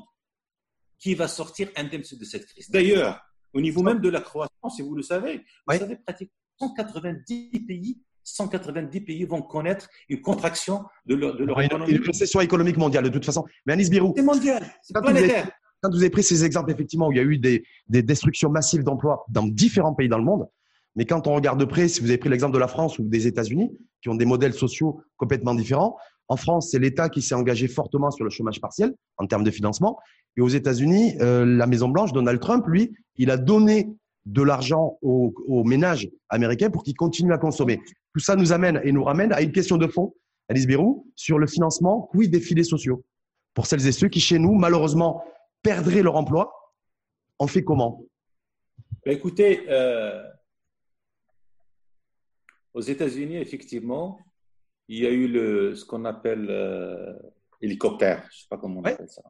qui 0.97 1.13
va 1.13 1.27
sortir 1.27 1.69
indemne 1.75 2.03
de 2.09 2.25
cette 2.25 2.45
crise. 2.45 2.69
D'ailleurs, 2.71 3.19
au 3.53 3.59
niveau 3.59 3.83
même 3.83 4.00
de 4.00 4.09
la 4.09 4.21
croissance, 4.21 4.79
et 4.79 4.83
vous 4.83 4.95
le 4.95 5.03
savez, 5.03 5.43
vous 5.67 5.77
savez 5.77 5.97
pratiquement 5.97 6.42
190 6.70 7.60
pays 7.67 8.01
190 8.25 9.01
pays 9.01 9.25
vont 9.25 9.41
connaître 9.41 9.89
une 10.08 10.22
contraction 10.22 10.86
de 11.05 11.15
leur, 11.15 11.36
de 11.36 11.43
leur 11.43 11.60
économie. 11.60 11.91
Une 11.91 12.03
récession 12.03 12.39
économique 12.39 12.77
mondiale, 12.77 13.03
de 13.03 13.10
toute 13.10 13.25
façon. 13.25 13.43
Mais 13.65 13.74
Anis 13.74 13.89
Birou. 13.89 14.13
C'est 14.15 14.24
mondial, 14.24 14.63
c'est 14.82 14.93
planétaire 14.93 15.51
quand 15.84 15.91
vous 15.91 16.00
avez 16.00 16.10
pris 16.10 16.24
ces 16.24 16.46
exemples, 16.46 16.72
effectivement, 16.72 17.10
où 17.10 17.12
il 17.12 17.17
y 17.17 17.20
a 17.20 17.24
eu 17.24 17.38
des, 17.38 17.63
destructions 17.89 18.49
massives 18.49 18.84
d'emplois 18.84 19.26
dans 19.28 19.45
différents 19.45 19.93
pays 19.93 20.08
dans 20.08 20.17
le 20.17 20.23
monde, 20.23 20.47
mais 20.95 21.06
quand 21.06 21.28
on 21.28 21.36
regarde 21.36 21.60
de 21.60 21.65
près, 21.65 21.89
si 21.89 21.99
vous 21.99 22.08
avez 22.08 22.17
pris 22.17 22.30
l'exemple 22.30 22.54
de 22.54 22.60
la 22.60 22.69
France 22.69 22.97
ou 22.99 23.04
des 23.04 23.28
États-Unis, 23.28 23.69
qui 24.02 24.10
ont 24.10 24.15
des 24.15 24.26
modèles 24.26 24.54
sociaux 24.54 25.02
complètement 25.17 25.54
différents, 25.54 25.97
en 26.30 26.38
France, 26.38 26.69
c'est 26.71 26.80
l'État 26.80 27.10
qui 27.10 27.21
s'est 27.21 27.36
engagé 27.36 27.67
fortement 27.67 28.12
sur 28.12 28.23
le 28.23 28.30
chômage 28.30 28.62
partiel 28.62 28.93
en 29.17 29.28
termes 29.28 29.43
de 29.43 29.52
financement. 29.52 29.99
Et 30.38 30.41
aux 30.41 30.47
États-Unis, 30.47 31.15
euh, 31.19 31.45
la 31.45 31.67
Maison-Blanche, 31.67 32.13
Donald 32.13 32.39
Trump, 32.39 32.65
lui, 32.67 32.93
il 33.17 33.30
a 33.30 33.38
donné 33.38 33.89
de 34.25 34.41
l'argent 34.41 34.97
aux, 35.01 35.63
ménages 35.65 36.09
américains 36.29 36.69
pour 36.69 36.83
qu'ils 36.83 36.95
continuent 36.95 37.33
à 37.33 37.38
consommer. 37.38 37.81
Tout 38.13 38.19
ça 38.19 38.36
nous 38.36 38.53
amène 38.53 38.79
et 38.83 38.91
nous 38.91 39.03
ramène 39.03 39.33
à 39.33 39.41
une 39.41 39.51
question 39.51 39.77
de 39.77 39.88
fond, 39.88 40.15
Alice 40.49 40.67
Bérou, 40.67 41.12
sur 41.15 41.39
le 41.39 41.47
financement, 41.47 42.09
oui, 42.13 42.29
des 42.29 42.39
filets 42.39 42.63
sociaux. 42.63 43.03
Pour 43.53 43.65
celles 43.65 43.86
et 43.86 43.91
ceux 43.91 44.07
qui, 44.07 44.19
chez 44.19 44.39
nous, 44.39 44.53
malheureusement, 44.53 45.23
perdraient 45.62 46.01
leur 46.01 46.15
emploi, 46.15 46.53
on 47.39 47.47
fait 47.47 47.63
comment? 47.63 48.05
Ben, 49.05 49.15
Écoutez, 49.15 49.65
euh, 49.69 50.23
aux 52.73 52.81
États-Unis, 52.81 53.38
effectivement, 53.38 54.19
il 54.88 54.99
y 55.03 55.05
a 55.05 55.12
eu 55.12 55.27
le, 55.27 55.75
ce 55.75 55.86
qu'on 55.86 56.05
appelle 56.05 56.47
euh, 56.49 57.13
hélicoptère, 57.62 58.21
je 58.31 58.38
ne 58.38 58.41
sais 58.41 58.47
pas 58.49 58.57
comment 58.57 58.79
on 58.79 58.83
appelle 58.83 59.09
ça, 59.09 59.21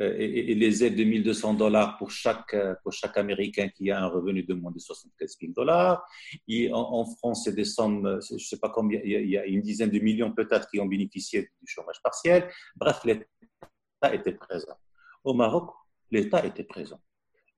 euh, 0.00 0.14
et, 0.18 0.54
les 0.54 0.84
aides 0.84 0.96
de 0.96 1.04
1200 1.04 1.54
dollars 1.54 1.96
pour 1.98 2.10
chaque, 2.10 2.54
pour 2.82 2.92
chaque 2.92 3.16
Américain 3.16 3.68
qui 3.68 3.90
a 3.90 4.00
un 4.02 4.06
revenu 4.06 4.42
de 4.42 4.54
moins 4.54 4.70
de 4.70 4.78
75 4.78 5.36
000 5.40 5.52
dollars. 5.52 6.06
En, 6.72 7.04
France, 7.04 7.44
c'est 7.44 7.54
des 7.54 7.64
sommes, 7.64 8.20
je 8.26 8.34
ne 8.34 8.38
sais 8.38 8.58
pas 8.58 8.70
combien, 8.70 9.00
il 9.04 9.28
y, 9.28 9.36
a, 9.36 9.46
une 9.46 9.62
dizaine 9.62 9.90
de 9.90 9.98
millions 9.98 10.32
peut-être 10.32 10.68
qui 10.70 10.78
ont 10.80 10.86
bénéficié 10.86 11.42
du 11.60 11.66
chômage 11.66 12.00
partiel. 12.02 12.48
Bref, 12.76 13.00
l'État 13.04 14.14
était 14.14 14.32
présent. 14.32 14.76
Au 15.24 15.34
Maroc, 15.34 15.70
l'État 16.10 16.44
était 16.44 16.64
présent. 16.64 17.00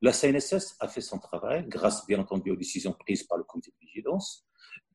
La 0.02 0.12
CNSS 0.12 0.76
a 0.80 0.88
fait 0.88 1.02
son 1.02 1.18
travail, 1.18 1.66
grâce 1.68 2.06
bien 2.06 2.20
entendu 2.20 2.50
aux 2.50 2.56
décisions 2.56 2.92
prises 2.92 3.24
par 3.24 3.36
le 3.36 3.44
comité 3.44 3.70
de 3.70 3.86
vigilance. 3.86 4.46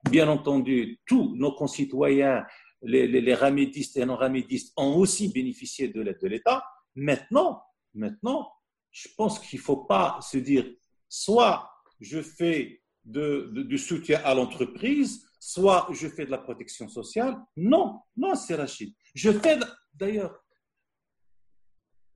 Bien 0.10 0.27
entendu, 0.29 0.99
tous 1.05 1.36
nos 1.36 1.53
concitoyens, 1.53 2.43
les, 2.81 3.08
les, 3.08 3.34
ramédistes 3.34 3.97
et 3.97 4.05
non-ramédistes, 4.05 4.73
ont 4.77 4.95
aussi 4.95 5.31
bénéficié 5.31 5.89
de 5.89 6.01
l'aide 6.01 6.19
de 6.21 6.27
l'État. 6.27 6.63
Maintenant, 6.95 7.63
maintenant, 7.93 8.51
je 8.91 9.10
pense 9.17 9.39
qu'il 9.39 9.60
ne 9.60 9.63
faut 9.63 9.86
pas 9.86 10.19
se 10.21 10.38
dire 10.38 10.65
soit 11.10 11.69
je 11.99 12.21
fais 12.21 12.81
du 13.03 13.77
soutien 13.77 14.21
à 14.23 14.34
l'entreprise, 14.34 15.27
soit 15.39 15.88
je 15.91 16.08
fais 16.08 16.25
de 16.25 16.31
la 16.31 16.39
protection 16.39 16.88
sociale. 16.88 17.38
Non, 17.55 18.01
non, 18.17 18.36
c'est 18.36 18.55
Rachid. 18.55 18.93
Je 19.13 19.31
fais 19.31 19.60
d'ailleurs 19.93 20.43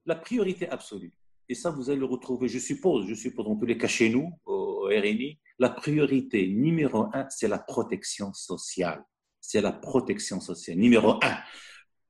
la 0.05 0.15
priorité 0.15 0.67
absolue, 0.69 1.13
et 1.47 1.53
ça 1.53 1.69
vous 1.69 1.89
allez 1.89 1.99
le 1.99 2.05
retrouver, 2.05 2.47
je 2.47 2.57
suppose, 2.57 3.07
je 3.07 3.13
suppose 3.13 3.45
dans 3.45 3.55
tous 3.55 3.65
les 3.65 3.77
cas 3.77 3.87
chez 3.87 4.09
nous, 4.09 4.31
au 4.45 4.85
RNI, 4.85 5.39
la 5.59 5.69
priorité 5.69 6.47
numéro 6.47 7.07
un, 7.13 7.27
c'est 7.29 7.47
la 7.47 7.59
protection 7.59 8.33
sociale. 8.33 9.03
C'est 9.41 9.61
la 9.61 9.71
protection 9.71 10.39
sociale. 10.39 10.77
Numéro 10.77 11.19
un. 11.23 11.37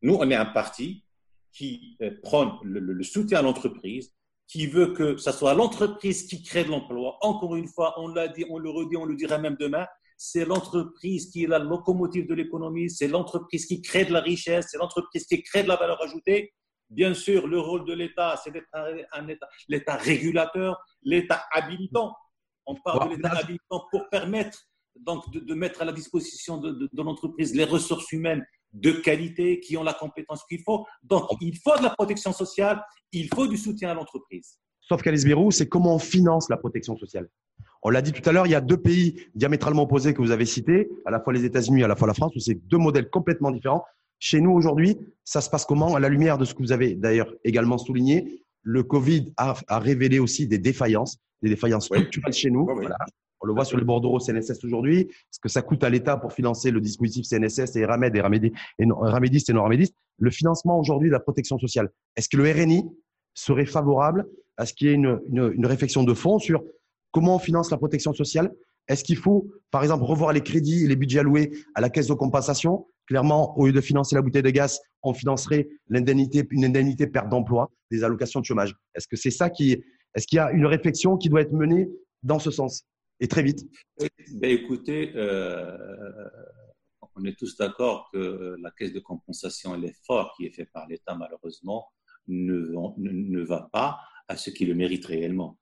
Nous, 0.01 0.15
on 0.15 0.29
est 0.29 0.35
un 0.35 0.45
parti 0.45 1.03
qui 1.51 1.97
euh, 2.01 2.11
prône 2.21 2.51
le, 2.63 3.03
soutien 3.03 3.39
à 3.39 3.41
l'entreprise, 3.41 4.13
qui 4.47 4.67
veut 4.67 4.93
que 4.93 5.17
ce 5.17 5.31
soit 5.31 5.53
l'entreprise 5.53 6.27
qui 6.27 6.41
crée 6.41 6.63
de 6.63 6.69
l'emploi. 6.69 7.17
Encore 7.21 7.55
une 7.55 7.67
fois, 7.67 7.93
on 7.97 8.07
l'a 8.07 8.27
dit, 8.27 8.45
on 8.49 8.57
le 8.57 8.69
redit, 8.69 8.97
on 8.97 9.05
le 9.05 9.15
dira 9.15 9.37
même 9.37 9.57
demain, 9.59 9.85
c'est 10.17 10.45
l'entreprise 10.45 11.29
qui 11.31 11.43
est 11.43 11.47
la 11.47 11.59
locomotive 11.59 12.27
de 12.27 12.33
l'économie, 12.33 12.89
c'est 12.89 13.07
l'entreprise 13.07 13.65
qui 13.65 13.81
crée 13.81 14.05
de 14.05 14.11
la 14.11 14.21
richesse, 14.21 14.67
c'est 14.69 14.77
l'entreprise 14.77 15.25
qui 15.25 15.41
crée 15.43 15.63
de 15.63 15.67
la 15.67 15.75
valeur 15.75 16.01
ajoutée. 16.03 16.53
Bien 16.89 17.13
sûr, 17.13 17.47
le 17.47 17.59
rôle 17.59 17.85
de 17.85 17.93
l'État, 17.93 18.35
c'est 18.43 18.51
d'être 18.51 18.67
un, 18.73 19.27
État, 19.27 19.47
l'État 19.67 19.95
régulateur, 19.95 20.77
l'État 21.03 21.45
habilitant. 21.51 22.15
On 22.65 22.75
parle 22.75 23.09
de 23.09 23.15
l'État 23.15 23.29
habilitant 23.29 23.85
pour 23.91 24.09
permettre 24.09 24.69
donc 24.95 25.29
de, 25.31 25.53
mettre 25.53 25.81
à 25.81 25.85
la 25.85 25.91
disposition 25.91 26.57
de, 26.57 26.89
l'entreprise 26.93 27.55
les 27.55 27.63
ressources 27.63 28.11
humaines 28.11 28.45
de 28.73 28.91
qualité 28.91 29.59
qui 29.59 29.77
ont 29.77 29.83
la 29.83 29.93
compétence 29.93 30.43
qu'il 30.47 30.61
faut. 30.63 30.85
Donc, 31.03 31.23
il 31.41 31.57
faut 31.57 31.77
de 31.77 31.83
la 31.83 31.89
protection 31.91 32.31
sociale, 32.31 32.81
il 33.11 33.27
faut 33.33 33.47
du 33.47 33.57
soutien 33.57 33.89
à 33.89 33.93
l'entreprise. 33.93 34.57
Sauf 34.81 35.01
qu'Alice 35.01 35.25
Bérou, 35.25 35.51
c'est 35.51 35.67
comment 35.67 35.95
on 35.95 35.99
finance 35.99 36.49
la 36.49 36.57
protection 36.57 36.97
sociale. 36.97 37.29
On 37.83 37.89
l'a 37.89 38.01
dit 38.01 38.11
tout 38.11 38.27
à 38.27 38.33
l'heure, 38.33 38.47
il 38.47 38.51
y 38.51 38.55
a 38.55 38.61
deux 38.61 38.77
pays 38.77 39.21
diamétralement 39.35 39.83
opposés 39.83 40.13
que 40.13 40.21
vous 40.21 40.31
avez 40.31 40.45
cités, 40.45 40.89
à 41.05 41.11
la 41.11 41.19
fois 41.19 41.31
les 41.31 41.45
États-Unis 41.45 41.81
et 41.81 41.83
à 41.83 41.87
la 41.87 41.95
fois 41.95 42.07
la 42.07 42.13
France, 42.13 42.35
où 42.35 42.39
c'est 42.39 42.55
deux 42.55 42.77
modèles 42.77 43.09
complètement 43.09 43.51
différents. 43.51 43.83
Chez 44.19 44.41
nous, 44.41 44.51
aujourd'hui, 44.51 44.97
ça 45.23 45.39
se 45.39 45.49
passe 45.49 45.65
comment 45.65 45.95
À 45.95 45.99
la 45.99 46.09
lumière 46.09 46.37
de 46.37 46.45
ce 46.45 46.53
que 46.53 46.61
vous 46.61 46.73
avez 46.73 46.95
d'ailleurs 46.95 47.33
également 47.43 47.77
souligné, 47.77 48.43
le 48.63 48.83
Covid 48.83 49.33
a, 49.37 49.55
révélé 49.79 50.19
aussi 50.19 50.47
des 50.47 50.57
défaillances, 50.57 51.17
des 51.41 51.49
défaillances 51.49 51.85
structurelles 51.85 52.33
chez 52.33 52.51
nous. 52.51 52.67
On 53.41 53.47
le 53.47 53.53
voit 53.53 53.65
sur 53.65 53.77
les 53.77 53.85
bordereaux 53.85 54.19
CNSS 54.19 54.63
aujourd'hui, 54.63 55.07
ce 55.31 55.39
que 55.39 55.49
ça 55.49 55.61
coûte 55.61 55.83
à 55.83 55.89
l'État 55.89 56.17
pour 56.17 56.33
financer 56.33 56.71
le 56.71 56.81
dispositif 56.81 57.25
CNSS 57.25 57.75
et 57.75 57.85
RAMED 57.85 58.15
et, 58.15 58.21
Ramédistes 58.21 58.55
et 58.79 58.85
non, 58.85 59.61
ramédistes. 59.61 59.95
Le 60.17 60.31
financement 60.31 60.77
aujourd'hui 60.77 61.07
de 61.07 61.13
la 61.13 61.21
protection 61.21 61.57
sociale, 61.57 61.89
est-ce 62.17 62.27
que 62.27 62.37
le 62.37 62.51
RNI 62.51 62.85
serait 63.33 63.65
favorable 63.65 64.27
à 64.57 64.65
ce 64.65 64.73
qu'il 64.73 64.87
y 64.87 64.91
ait 64.91 64.95
une, 64.95 65.65
réflexion 65.65 66.03
de 66.03 66.13
fond 66.13 66.39
sur 66.39 66.63
comment 67.11 67.35
on 67.35 67.39
finance 67.39 67.71
la 67.71 67.77
protection 67.77 68.13
sociale? 68.13 68.51
Est-ce 68.89 69.03
qu'il 69.03 69.17
faut, 69.17 69.47
par 69.71 69.83
exemple, 69.83 70.03
revoir 70.03 70.33
les 70.33 70.41
crédits 70.41 70.83
et 70.83 70.87
les 70.87 70.95
budgets 70.95 71.19
alloués 71.19 71.51
à 71.75 71.81
la 71.81 71.89
caisse 71.89 72.07
de 72.07 72.13
compensation? 72.13 72.87
Clairement, 73.07 73.57
au 73.57 73.67
lieu 73.67 73.71
de 73.71 73.81
financer 73.81 74.15
la 74.15 74.21
bouteille 74.21 74.43
de 74.43 74.49
gaz, 74.49 74.81
on 75.01 75.13
financerait 75.13 75.69
une 75.89 75.97
indemnité 75.97 77.07
perte 77.07 77.29
d'emploi, 77.29 77.71
des 77.89 78.03
allocations 78.03 78.41
de 78.41 78.45
chômage. 78.45 78.75
Est-ce 78.93 79.07
que 79.07 79.15
c'est 79.15 79.31
ça 79.31 79.49
qui, 79.49 79.81
est-ce 80.13 80.27
qu'il 80.27 80.37
y 80.37 80.39
a 80.39 80.51
une 80.51 80.65
réflexion 80.65 81.17
qui 81.17 81.29
doit 81.29 81.41
être 81.41 81.53
menée 81.53 81.89
dans 82.23 82.39
ce 82.39 82.51
sens? 82.51 82.83
Et 83.19 83.27
très 83.27 83.43
vite 83.43 83.65
ben 84.33 84.49
Écoutez, 84.49 85.11
euh, 85.15 85.77
on 87.15 87.25
est 87.25 87.37
tous 87.37 87.57
d'accord 87.57 88.09
que 88.13 88.55
la 88.61 88.71
caisse 88.71 88.93
de 88.93 88.99
compensation 88.99 89.75
et 89.75 89.79
l'effort 89.79 90.33
qui 90.35 90.45
est 90.45 90.51
fait 90.51 90.65
par 90.65 90.87
l'État, 90.87 91.15
malheureusement, 91.15 91.87
ne, 92.27 92.73
ne, 92.97 93.41
va 93.41 93.69
pas 93.71 93.99
à 94.27 94.37
ce 94.37 94.49
qui 94.49 94.65
le 94.65 94.75
mérite 94.75 95.05
réellement. 95.05 95.57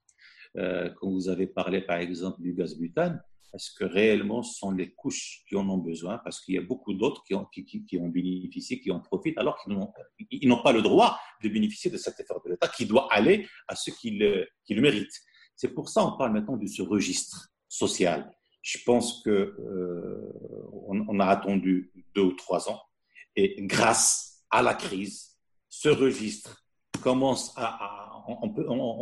Euh, 0.58 0.90
quand 0.98 1.10
vous 1.10 1.30
avez 1.30 1.48
parlé, 1.48 1.82
par 1.82 1.98
exemple, 1.98 2.42
du 2.42 2.54
gaz 2.54 2.78
butane, 2.78 3.22
est-ce 3.54 3.72
que 3.72 3.86
réellement 3.86 4.44
ce 4.44 4.60
sont 4.60 4.72
les 4.72 4.92
couches 4.94 5.44
qui 5.48 5.56
en 5.56 5.68
ont 5.70 5.78
besoin? 5.78 6.18
Parce 6.20 6.42
qu'il 6.42 6.56
y 6.56 6.58
a 6.58 6.62
beaucoup 6.62 6.94
d'autres 6.94 7.24
qui 7.24 7.66
qui, 7.66 7.86
qui, 7.86 7.98
ont 7.98 8.10
bénéficié, 8.10 8.80
qui 8.80 8.92
en 8.92 9.00
profitent, 9.00 9.38
alors 9.38 9.58
qu'ils 9.64 10.50
n'ont 10.50 10.62
pas 10.62 10.74
le 10.74 10.82
droit 10.82 11.18
de 11.42 11.50
bénéficier 11.50 11.90
de 11.90 11.98
cet 11.98 12.20
effort 12.20 12.42
de 12.44 12.52
l'État 12.52 12.68
qui 12.68 12.86
doit 12.86 13.08
aller 13.12 13.48
à 13.68 13.76
ceux 13.76 13.94
qui 13.94 14.12
le, 14.12 14.48
le 14.70 14.82
méritent. 14.82 15.22
C'est 15.58 15.74
pour 15.74 15.90
ça 15.90 16.04
qu'on 16.04 16.18
parle 16.18 16.34
maintenant 16.34 16.56
de 16.56 16.68
ce 16.68 16.84
registre 16.84 17.50
social. 17.68 18.32
Je 18.62 18.78
pense 18.86 19.22
que 19.24 19.30
euh, 19.30 20.32
on, 20.88 21.20
a 21.20 21.26
attendu 21.26 21.92
deux 22.14 22.22
ou 22.22 22.34
trois 22.34 22.70
ans 22.70 22.82
et 23.36 23.56
grâce 23.66 24.46
à 24.52 24.62
la 24.62 24.74
crise, 24.74 25.36
ce 25.68 25.90
registre 25.90 26.64
commence 27.02 27.54
à, 27.56 28.24
on, 28.28 28.54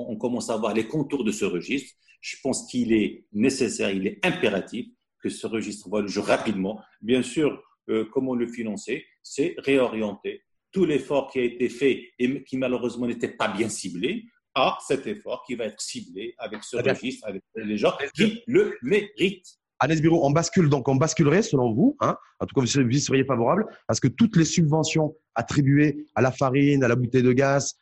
on, 0.09 0.17
commence 0.17 0.49
à 0.49 0.57
voir 0.57 0.73
les 0.73 0.87
contours 0.87 1.23
de 1.23 1.31
ce 1.31 1.45
registre. 1.45 1.93
Je 2.21 2.37
pense 2.41 2.67
qu'il 2.67 2.93
est 2.93 3.25
nécessaire, 3.33 3.91
il 3.91 4.07
est 4.07 4.25
impératif 4.25 4.87
que 5.21 5.29
ce 5.29 5.47
registre 5.47 5.89
voit 5.89 6.01
le 6.01 6.07
jour 6.07 6.25
rapidement. 6.25 6.79
Bien 7.01 7.21
sûr, 7.21 7.61
euh, 7.89 8.05
comment 8.11 8.35
le 8.35 8.47
financer? 8.47 9.05
C'est 9.23 9.55
réorienter 9.57 10.41
tout 10.71 10.85
l'effort 10.85 11.31
qui 11.31 11.39
a 11.39 11.43
été 11.43 11.69
fait 11.69 12.11
et 12.19 12.43
qui 12.43 12.57
malheureusement 12.57 13.07
n'était 13.07 13.29
pas 13.29 13.47
bien 13.47 13.69
ciblé 13.69 14.25
à 14.55 14.77
cet 14.87 15.05
effort 15.05 15.43
qui 15.45 15.55
va 15.55 15.65
être 15.65 15.79
ciblé 15.79 16.33
avec 16.37 16.63
ce 16.63 16.77
registre, 16.77 17.27
avec 17.27 17.43
les 17.55 17.77
gens 17.77 17.93
qui 18.15 18.41
le 18.47 18.77
méritent. 18.81 19.59
Agnès 19.79 20.01
Biro, 20.01 20.25
on 20.25 20.31
bascule 20.31 20.69
donc, 20.69 20.87
on 20.87 20.95
basculerait 20.95 21.41
selon 21.41 21.73
vous, 21.73 21.97
hein, 21.99 22.17
en 22.39 22.45
tout 22.45 22.55
cas 22.55 22.61
vous 22.61 22.67
seriez 22.67 23.25
favorable, 23.25 23.65
à 23.89 23.93
ce 23.93 23.99
que 23.99 24.07
toutes 24.07 24.37
les 24.37 24.45
subventions 24.45 25.15
attribuées 25.35 26.07
à 26.15 26.21
la 26.21 26.31
farine, 26.31 26.83
à 26.83 26.87
la 26.87 26.95
bouteille 26.95 27.23
de 27.23 27.33
gaz 27.33 27.77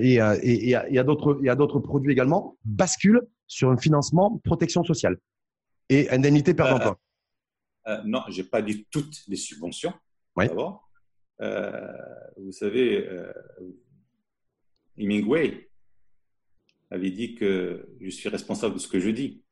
et, 0.00 0.20
à, 0.20 0.36
et, 0.42 0.74
à 0.76 1.02
d'autres 1.02 1.80
produits 1.80 2.12
également 2.12 2.56
basculent 2.64 3.22
sur 3.48 3.70
un 3.70 3.76
financement 3.76 4.40
protection 4.44 4.84
sociale 4.84 5.16
et 5.88 6.08
indemnité 6.10 6.54
perte 6.54 6.70
d'emploi. 6.70 6.98
Euh, 7.88 7.98
euh, 7.98 8.02
non, 8.04 8.22
j'ai 8.28 8.44
pas 8.44 8.62
dit 8.62 8.86
toutes 8.90 9.22
les 9.26 9.36
subventions. 9.36 9.92
Oui. 10.36 10.46
Euh, 11.40 11.92
vous 12.36 12.52
savez, 12.52 13.06
euh, 13.08 13.32
Hemingway, 14.96 15.68
avait 16.92 17.10
dit 17.10 17.34
que 17.34 17.88
je 18.00 18.10
suis 18.10 18.28
responsable 18.28 18.74
de 18.74 18.78
ce 18.78 18.88
que 18.88 19.00
je 19.00 19.10
dis. 19.10 19.42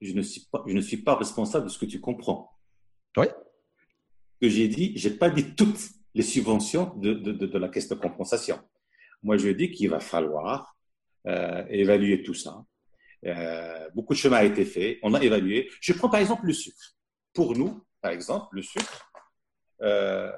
Je 0.00 0.12
ne 0.12 0.22
suis 0.22 0.42
pas, 0.50 0.64
je 0.66 0.72
ne 0.72 0.80
suis 0.80 0.96
pas 0.96 1.16
responsable 1.16 1.66
de 1.66 1.70
ce 1.70 1.78
que 1.78 1.86
tu 1.86 2.00
comprends. 2.00 2.56
Oui. 3.16 3.26
Ce 3.26 4.46
que 4.46 4.48
j'ai 4.48 4.68
dit, 4.68 4.96
je 4.96 5.08
n'ai 5.08 5.16
pas 5.16 5.30
dit 5.30 5.54
toutes 5.54 5.90
les 6.14 6.22
subventions 6.22 6.96
de, 6.96 7.14
de, 7.14 7.32
de, 7.32 7.58
la 7.58 7.68
caisse 7.68 7.88
de 7.88 7.94
compensation. 7.94 8.58
Moi, 9.22 9.36
je 9.36 9.48
dis 9.48 9.70
qu'il 9.70 9.90
va 9.90 10.00
falloir 10.00 10.76
euh, 11.26 11.64
évaluer 11.68 12.22
tout 12.22 12.34
ça. 12.34 12.64
Euh, 13.26 13.88
beaucoup 13.94 14.14
de 14.14 14.18
chemin 14.18 14.38
a 14.38 14.44
été 14.44 14.64
fait. 14.64 14.98
On 15.02 15.14
a 15.14 15.22
évalué. 15.22 15.70
Je 15.80 15.92
prends 15.92 16.08
par 16.08 16.20
exemple 16.20 16.46
le 16.46 16.52
sucre. 16.52 16.96
Pour 17.32 17.56
nous, 17.56 17.84
par 18.00 18.10
exemple, 18.10 18.48
le 18.52 18.62
sucre, 18.62 19.10
euh, 19.82 20.32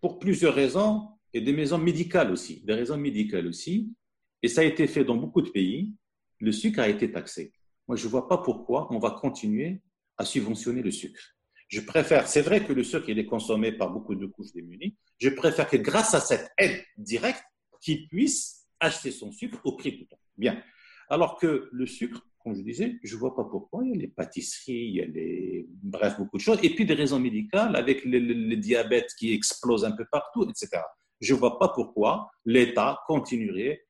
pour 0.00 0.18
plusieurs 0.18 0.54
raisons, 0.54 1.08
et 1.34 1.40
des 1.40 1.54
raisons 1.54 1.78
médicales 1.78 2.30
aussi, 2.30 2.62
des 2.64 2.74
raisons 2.74 2.98
médicales 2.98 3.46
aussi, 3.46 3.94
et 4.42 4.48
ça 4.48 4.62
a 4.62 4.64
été 4.64 4.86
fait 4.86 5.04
dans 5.04 5.16
beaucoup 5.16 5.42
de 5.42 5.50
pays, 5.50 5.94
le 6.40 6.52
sucre 6.52 6.80
a 6.80 6.88
été 6.88 7.10
taxé. 7.10 7.52
Moi, 7.88 7.96
je 7.96 8.04
ne 8.06 8.10
vois 8.10 8.28
pas 8.28 8.38
pourquoi 8.38 8.92
on 8.92 8.98
va 8.98 9.10
continuer 9.10 9.82
à 10.16 10.24
subventionner 10.24 10.82
le 10.82 10.90
sucre. 10.90 11.20
Je 11.68 11.80
préfère, 11.80 12.28
c'est 12.28 12.42
vrai 12.42 12.64
que 12.64 12.72
le 12.72 12.84
sucre, 12.84 13.08
il 13.08 13.18
est 13.18 13.26
consommé 13.26 13.72
par 13.72 13.90
beaucoup 13.90 14.14
de 14.14 14.26
couches 14.26 14.52
démunies, 14.52 14.96
je 15.18 15.30
préfère 15.30 15.68
que 15.68 15.76
grâce 15.76 16.14
à 16.14 16.20
cette 16.20 16.50
aide 16.58 16.82
directe, 16.96 17.42
qu'il 17.80 18.08
puisse 18.08 18.66
acheter 18.80 19.10
son 19.10 19.32
sucre 19.32 19.60
au 19.64 19.76
prix 19.76 19.98
coûtant. 19.98 20.18
Bien. 20.36 20.62
Alors 21.08 21.36
que 21.36 21.68
le 21.72 21.86
sucre, 21.86 22.26
comme 22.38 22.54
je 22.54 22.62
disais, 22.62 22.98
je 23.02 23.14
ne 23.14 23.20
vois 23.20 23.34
pas 23.34 23.44
pourquoi. 23.44 23.84
Il 23.84 23.90
y 23.90 23.94
a 23.94 24.00
les 24.00 24.08
pâtisseries, 24.08 24.72
il 24.72 24.94
y 24.96 25.00
a 25.00 25.06
les... 25.06 25.66
bref, 25.68 26.16
beaucoup 26.18 26.36
de 26.36 26.42
choses. 26.42 26.58
Et 26.62 26.74
puis 26.74 26.84
des 26.84 26.94
raisons 26.94 27.18
médicales 27.18 27.76
avec 27.76 28.04
le, 28.04 28.18
le 28.18 28.56
diabète 28.56 29.10
qui 29.18 29.32
explose 29.32 29.84
un 29.84 29.92
peu 29.92 30.04
partout, 30.10 30.48
etc. 30.48 30.82
Je 31.20 31.34
ne 31.34 31.38
vois 31.38 31.58
pas 31.58 31.68
pourquoi 31.68 32.30
l'État 32.44 33.00
continuerait 33.06 33.84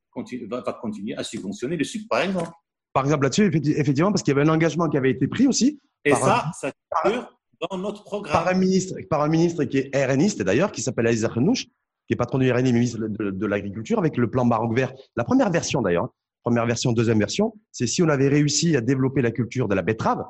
va, 0.48 0.72
continuer 0.81 1.14
à 1.16 1.25
subventionner 1.25 1.77
le 1.77 1.85
sucre, 1.85 2.07
par 2.09 2.20
exemple. 2.20 2.51
Par 2.92 3.05
exemple, 3.05 3.25
là-dessus, 3.25 3.51
effectivement, 3.77 4.11
parce 4.11 4.22
qu'il 4.22 4.35
y 4.35 4.38
avait 4.38 4.48
un 4.48 4.53
engagement 4.53 4.88
qui 4.88 4.96
avait 4.98 5.11
été 5.11 5.27
pris 5.27 5.46
aussi. 5.46 5.81
Et 6.05 6.12
ça, 6.14 6.51
ça 6.59 6.72
figure 7.05 7.33
dans 7.70 7.79
notre 7.79 8.05
programme. 8.05 8.33
Par 8.33 8.48
un 8.48 8.55
ministre, 8.55 8.96
par 9.09 9.22
un 9.22 9.29
ministre 9.29 9.64
qui 9.64 9.79
est 9.79 10.07
RNiste 10.07 10.42
d'ailleurs, 10.42 10.72
qui 10.72 10.83
s'appelle 10.83 11.07
Aïssa 11.07 11.29
Renouch, 11.29 11.66
qui 12.07 12.14
est 12.14 12.16
patron 12.16 12.38
du 12.38 12.51
RNI, 12.51 12.72
ministre 12.72 12.98
de, 12.98 13.46
l'Agriculture, 13.46 13.98
avec 13.98 14.16
le 14.16 14.29
plan 14.31 14.44
Maroc 14.44 14.75
vert. 14.75 14.92
La 15.16 15.25
première 15.25 15.51
version 15.51 15.81
d'ailleurs, 15.81 16.05
hein. 16.05 16.12
première 16.42 16.66
version, 16.66 16.92
deuxième 16.92 17.18
version, 17.18 17.55
c'est 17.70 17.87
si 17.87 18.03
on 18.03 18.09
avait 18.09 18.29
réussi 18.29 18.77
à 18.77 18.81
développer 18.81 19.22
la 19.22 19.31
culture 19.31 19.68
de 19.68 19.75
la 19.75 19.83
betterave, 19.83 20.25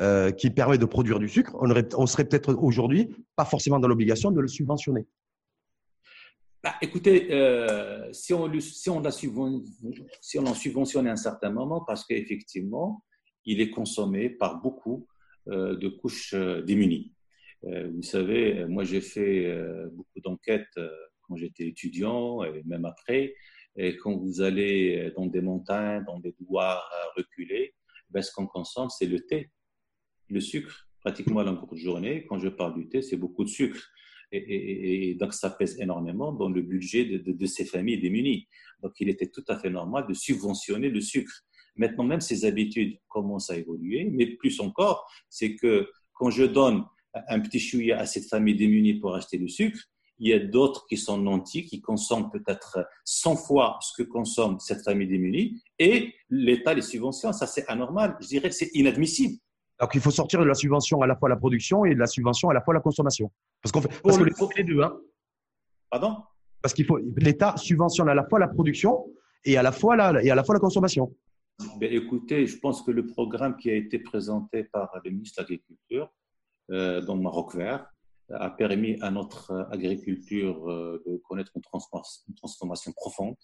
euh, 0.00 0.30
qui 0.30 0.48
permet 0.48 0.78
de 0.78 0.86
produire 0.86 1.18
du 1.18 1.28
sucre, 1.28 1.54
on, 1.60 1.70
aurait, 1.70 1.86
on 1.96 2.06
serait 2.06 2.24
peut-être 2.24 2.54
aujourd'hui 2.54 3.14
pas 3.36 3.44
forcément 3.44 3.78
dans 3.78 3.88
l'obligation 3.88 4.30
de 4.30 4.40
le 4.40 4.48
subventionner. 4.48 5.06
Bah, 6.62 6.76
écoutez, 6.80 7.32
euh, 7.32 8.12
si, 8.12 8.32
on, 8.32 8.48
si, 8.60 8.88
on 8.88 9.04
a 9.04 9.10
si 9.10 9.26
on 9.26 11.06
à 11.06 11.10
un 11.10 11.16
certain 11.16 11.50
moment, 11.50 11.80
parce 11.80 12.04
qu'effectivement, 12.04 13.02
il 13.44 13.60
est 13.60 13.70
consommé 13.70 14.30
par 14.30 14.62
beaucoup 14.62 15.08
euh, 15.48 15.74
de 15.76 15.88
couches 15.88 16.34
euh, 16.34 16.62
démunies. 16.62 17.12
vous 17.64 18.02
savez, 18.02 18.64
moi 18.66 18.84
j'ai 18.84 19.00
fait 19.00 19.38
beaucoup 19.92 20.20
d'enquêtes 20.20 20.78
quand 21.22 21.36
j'étais 21.36 21.66
étudiant 21.66 22.44
et 22.44 22.62
même 22.64 22.84
après. 22.84 23.34
Et 23.76 23.96
quand 23.96 24.16
vous 24.16 24.40
allez 24.40 25.12
dans 25.16 25.26
des 25.26 25.40
montagnes, 25.40 26.04
dans 26.04 26.20
des 26.20 26.34
douars 26.40 26.88
reculés, 27.16 27.74
ben, 28.10 28.22
ce 28.22 28.32
qu'on 28.32 28.46
consomme, 28.46 28.90
c'est 28.90 29.06
le 29.06 29.20
thé, 29.20 29.50
le 30.28 30.40
sucre, 30.40 30.88
pratiquement 31.00 31.40
à 31.40 31.44
longueur 31.44 31.66
de 31.66 31.76
journée. 31.76 32.26
Quand 32.28 32.38
je 32.38 32.48
parle 32.48 32.74
du 32.74 32.88
thé, 32.88 33.00
c'est 33.02 33.16
beaucoup 33.16 33.44
de 33.44 33.48
sucre 33.48 33.82
et, 34.32 35.14
donc 35.14 35.34
ça 35.34 35.50
pèse 35.50 35.80
énormément 35.80 36.32
dans 36.32 36.48
le 36.48 36.62
budget 36.62 37.04
de, 37.04 37.46
ces 37.46 37.64
familles 37.64 38.00
démunies. 38.00 38.48
Donc 38.82 38.92
il 39.00 39.08
était 39.08 39.28
tout 39.28 39.44
à 39.48 39.58
fait 39.58 39.70
normal 39.70 40.06
de 40.08 40.14
subventionner 40.14 40.88
le 40.88 41.00
sucre. 41.00 41.32
Maintenant, 41.76 42.04
même 42.04 42.20
ces 42.20 42.44
habitudes 42.44 42.98
commencent 43.08 43.50
à 43.50 43.56
évoluer, 43.56 44.04
mais 44.10 44.26
plus 44.26 44.60
encore, 44.60 45.06
c'est 45.28 45.54
que 45.54 45.88
quand 46.12 46.30
je 46.30 46.44
donne 46.44 46.84
un 47.28 47.40
petit 47.40 47.60
chouïa 47.60 47.98
à 47.98 48.06
cette 48.06 48.28
famille 48.28 48.54
démunie 48.54 48.94
pour 48.94 49.14
acheter 49.14 49.38
du 49.38 49.48
sucre, 49.48 49.78
il 50.18 50.28
y 50.28 50.32
a 50.34 50.38
d'autres 50.38 50.86
qui 50.86 50.96
sont 50.96 51.18
nantis, 51.18 51.64
qui 51.64 51.80
consomment 51.80 52.30
peut-être 52.30 52.86
100 53.04 53.36
fois 53.36 53.78
ce 53.80 54.02
que 54.02 54.08
consomme 54.08 54.60
cette 54.60 54.84
famille 54.84 55.08
démunie, 55.08 55.60
et 55.78 56.14
l'État 56.30 56.74
les 56.74 56.82
subventionne. 56.82 57.32
Ça, 57.32 57.46
c'est 57.46 57.66
anormal. 57.68 58.16
Je 58.20 58.28
dirais 58.28 58.48
que 58.48 58.54
c'est 58.54 58.70
inadmissible. 58.74 59.38
Donc, 59.82 59.96
il 59.96 60.00
faut 60.00 60.12
sortir 60.12 60.38
de 60.38 60.44
la 60.44 60.54
subvention 60.54 61.02
à 61.02 61.08
la 61.08 61.16
fois 61.16 61.28
à 61.28 61.30
la 61.30 61.36
production 61.36 61.84
et 61.84 61.92
de 61.92 61.98
la 61.98 62.06
subvention 62.06 62.48
à 62.48 62.54
la 62.54 62.60
fois 62.60 62.72
à 62.72 62.76
la 62.76 62.80
consommation. 62.80 63.32
Parce, 63.60 63.72
qu'on 63.72 63.82
fait, 63.82 63.88
parce 64.00 64.16
que 64.16 64.56
les 64.56 64.64
deux. 64.64 64.80
Hein. 64.80 64.96
Pardon? 65.90 66.18
Parce 66.62 66.72
qu'il 66.72 66.86
faut 66.86 66.98
l'État 67.16 67.56
subventionne 67.56 68.08
à 68.08 68.14
la 68.14 68.24
fois 68.24 68.38
la 68.38 68.46
production 68.46 69.04
et 69.44 69.56
à 69.56 69.62
la 69.62 69.72
fois 69.72 69.96
la, 69.96 70.22
et 70.22 70.30
à 70.30 70.36
la, 70.36 70.44
fois 70.44 70.54
la 70.54 70.60
consommation. 70.60 71.12
Ben, 71.80 71.92
écoutez, 71.92 72.46
je 72.46 72.58
pense 72.58 72.82
que 72.82 72.92
le 72.92 73.06
programme 73.06 73.56
qui 73.56 73.70
a 73.70 73.74
été 73.74 73.98
présenté 73.98 74.62
par 74.62 74.88
le 75.04 75.10
ministre 75.10 75.42
de 75.42 75.48
l'Agriculture 75.48 76.08
euh, 76.70 77.00
dans 77.00 77.16
Maroc 77.16 77.56
Vert 77.56 77.84
a 78.30 78.50
permis 78.50 79.00
à 79.00 79.10
notre 79.10 79.66
agriculture 79.72 80.70
euh, 80.70 81.02
de 81.04 81.16
connaître 81.28 81.50
une 81.56 81.62
transformation, 81.62 82.22
une 82.28 82.36
transformation 82.36 82.92
profonde, 82.92 83.34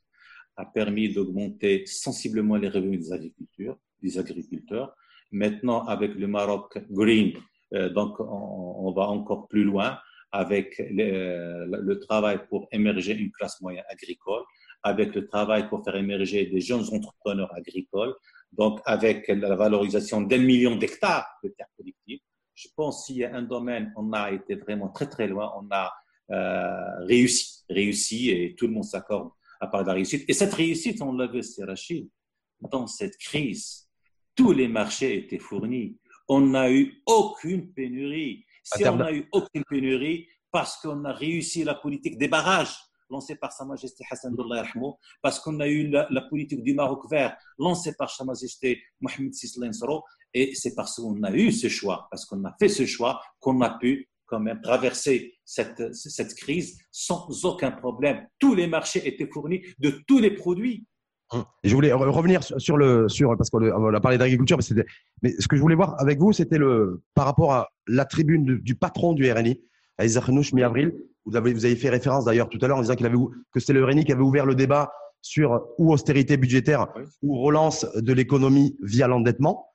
a 0.57 0.64
permis 0.64 1.12
d'augmenter 1.12 1.85
sensiblement 1.87 2.55
les 2.55 2.68
revenus 2.68 3.01
des 3.01 3.12
agriculteurs, 3.12 3.77
des 4.01 4.18
agriculteurs 4.20 4.94
Maintenant, 5.31 5.85
avec 5.87 6.14
le 6.14 6.27
Maroc 6.27 6.79
Green, 6.91 7.33
euh, 7.75 7.91
donc 7.91 8.19
on, 8.21 8.93
va 8.93 9.09
encore 9.09 9.47
plus 9.49 9.64
loin 9.64 9.99
avec 10.33 10.79
le, 10.79 11.67
le, 11.67 12.01
travail 12.01 12.41
pour 12.49 12.67
émerger 12.73 13.14
une 13.14 13.31
classe 13.33 13.61
moyenne 13.61 13.85
agricole, 13.88 14.43
avec 14.83 15.14
le 15.14 15.27
travail 15.27 15.69
pour 15.69 15.85
faire 15.85 15.97
émerger 15.97 16.47
des 16.47 16.61
jeunes 16.61 16.85
entrepreneurs 16.93 17.55
agricoles, 17.55 18.14
donc 18.53 18.81
avec 18.85 19.29
la 19.29 19.55
valorisation 19.55 20.23
d'un 20.23 20.38
million 20.38 20.77
d'hectares 20.77 21.29
de 21.43 21.49
terres 21.51 21.69
collectives. 21.77 22.21
Je 22.55 22.69
pense 22.75 23.07
qu'il 23.07 23.17
y 23.17 23.25
a 23.25 23.35
un 23.35 23.43
domaine, 23.43 23.93
on 23.97 24.12
a 24.12 24.33
été 24.33 24.57
vraiment 24.57 24.88
très 24.88 25.09
très 25.09 25.29
loin, 25.29 25.53
on 25.57 25.69
a 25.71 25.93
euh, 26.31 27.05
réussi, 27.07 27.64
réussi 27.71 28.31
et 28.31 28.55
tout 28.55 28.67
le 28.67 28.73
monde 28.73 28.85
s'accorde 28.85 29.31
à 29.61 29.67
part 29.67 29.85
la 29.85 29.93
réussite. 29.95 30.25
Et 30.29 30.33
cette 30.33 30.55
réussite, 30.55 31.01
on 31.03 31.12
l'a 31.12 31.27
vu, 31.27 31.43
c'est 31.43 31.64
Rachid, 31.64 32.09
dans 32.61 32.87
cette 32.87 33.17
crise, 33.17 33.88
tous 34.38 34.53
les 34.53 34.68
marchés 34.68 35.18
étaient 35.18 35.40
fournis. 35.40 35.98
On 36.29 36.40
n'a 36.40 36.70
eu 36.70 37.03
aucune 37.07 37.72
pénurie. 37.72 38.44
Si 38.62 38.87
on 38.87 38.94
n'a 38.96 39.12
eu 39.12 39.29
aucune 39.33 39.64
pénurie, 39.68 40.29
parce 40.53 40.77
qu'on 40.77 41.05
a 41.05 41.12
réussi 41.12 41.64
la 41.64 41.74
politique 41.74 42.16
des 42.18 42.29
barrages 42.29 42.77
lancée 43.11 43.35
par 43.35 43.53
Sa 43.53 43.64
Majesté 43.64 44.05
Hassan 44.09 44.37
Allah 44.38 44.64
parce 45.22 45.40
qu'on 45.40 45.59
a 45.61 45.66
eu 45.66 45.88
la, 45.88 46.20
politique 46.29 46.62
du 46.62 46.74
Maroc 46.74 47.11
vert 47.11 47.37
lancée 47.59 47.94
par 47.96 48.11
Sa 48.11 48.24
Majesté 48.24 48.81
Mohamed 49.01 49.33
VI 49.33 49.70
et 50.35 50.55
c'est 50.55 50.74
parce 50.74 50.96
qu'on 50.96 51.20
a 51.24 51.33
eu 51.33 51.51
ce 51.51 51.68
choix, 51.68 52.07
parce 52.11 52.24
qu'on 52.24 52.44
a 52.44 52.55
fait 52.61 52.68
ce 52.68 52.87
choix, 52.87 53.20
qu'on 53.40 53.61
a 53.62 53.79
pu 53.79 54.09
quand 54.27 54.40
même 54.40 54.61
traverser 54.61 55.35
cette, 55.44 55.94
cette 55.94 56.35
crise 56.35 56.79
sans 56.92 57.44
aucun 57.44 57.72
problème. 57.72 58.27
Tous 58.38 58.55
les 58.55 58.66
marchés 58.66 59.09
étaient 59.09 59.29
fournis 59.33 59.62
de 59.79 60.03
tous 60.07 60.18
les 60.18 60.33
produits. 60.33 60.87
Hum. 61.31 61.45
je 61.62 61.75
voulais 61.75 61.93
revenir 61.93 62.43
sur 62.43 62.79
le 62.79 63.07
sur 63.09 63.37
parce 63.37 63.51
qu'on 63.51 63.95
a 63.95 64.01
parlé 64.01 64.17
d'agriculture, 64.17 64.59
mais, 64.59 64.85
mais, 65.23 65.35
ce 65.38 65.47
que 65.47 65.57
je 65.57 65.61
voulais 65.61 65.75
voir 65.75 66.01
avec 66.01 66.19
vous, 66.19 66.33
c'était 66.33 66.57
le 66.57 67.03
par 67.14 67.27
rapport 67.27 67.53
à 67.53 67.69
la 67.87 68.07
tribune 68.07 68.59
du, 68.59 68.75
patron 68.75 69.12
du 69.12 69.31
RNI, 69.31 69.61
Isaac 70.01 70.25
Renouch, 70.25 70.55
mi-avril. 70.55 70.95
Vous 71.27 71.37
avez 71.37 71.53
vous 71.53 71.67
avez 71.67 71.77
fait 71.77 71.91
référence 71.91 72.25
d'ailleurs 72.25 72.49
tout 72.49 72.59
à 72.62 72.67
l'heure 72.67 72.79
en 72.79 72.81
disant 72.81 72.95
qu'il 72.95 73.05
avait 73.05 73.19
que 73.53 73.61
c'était 73.61 73.75
le 73.75 73.85
RNI 73.85 74.07
qui 74.07 74.12
avait 74.12 74.23
ouvert 74.23 74.47
le 74.47 74.55
débat 74.55 74.91
sur 75.21 75.67
ou 75.77 75.93
austérité 75.93 76.37
budgétaire 76.37 76.87
ou 77.23 77.41
relance 77.41 77.87
de 77.95 78.12
l'économie 78.12 78.77
via 78.83 79.07
l'endettement. 79.09 79.67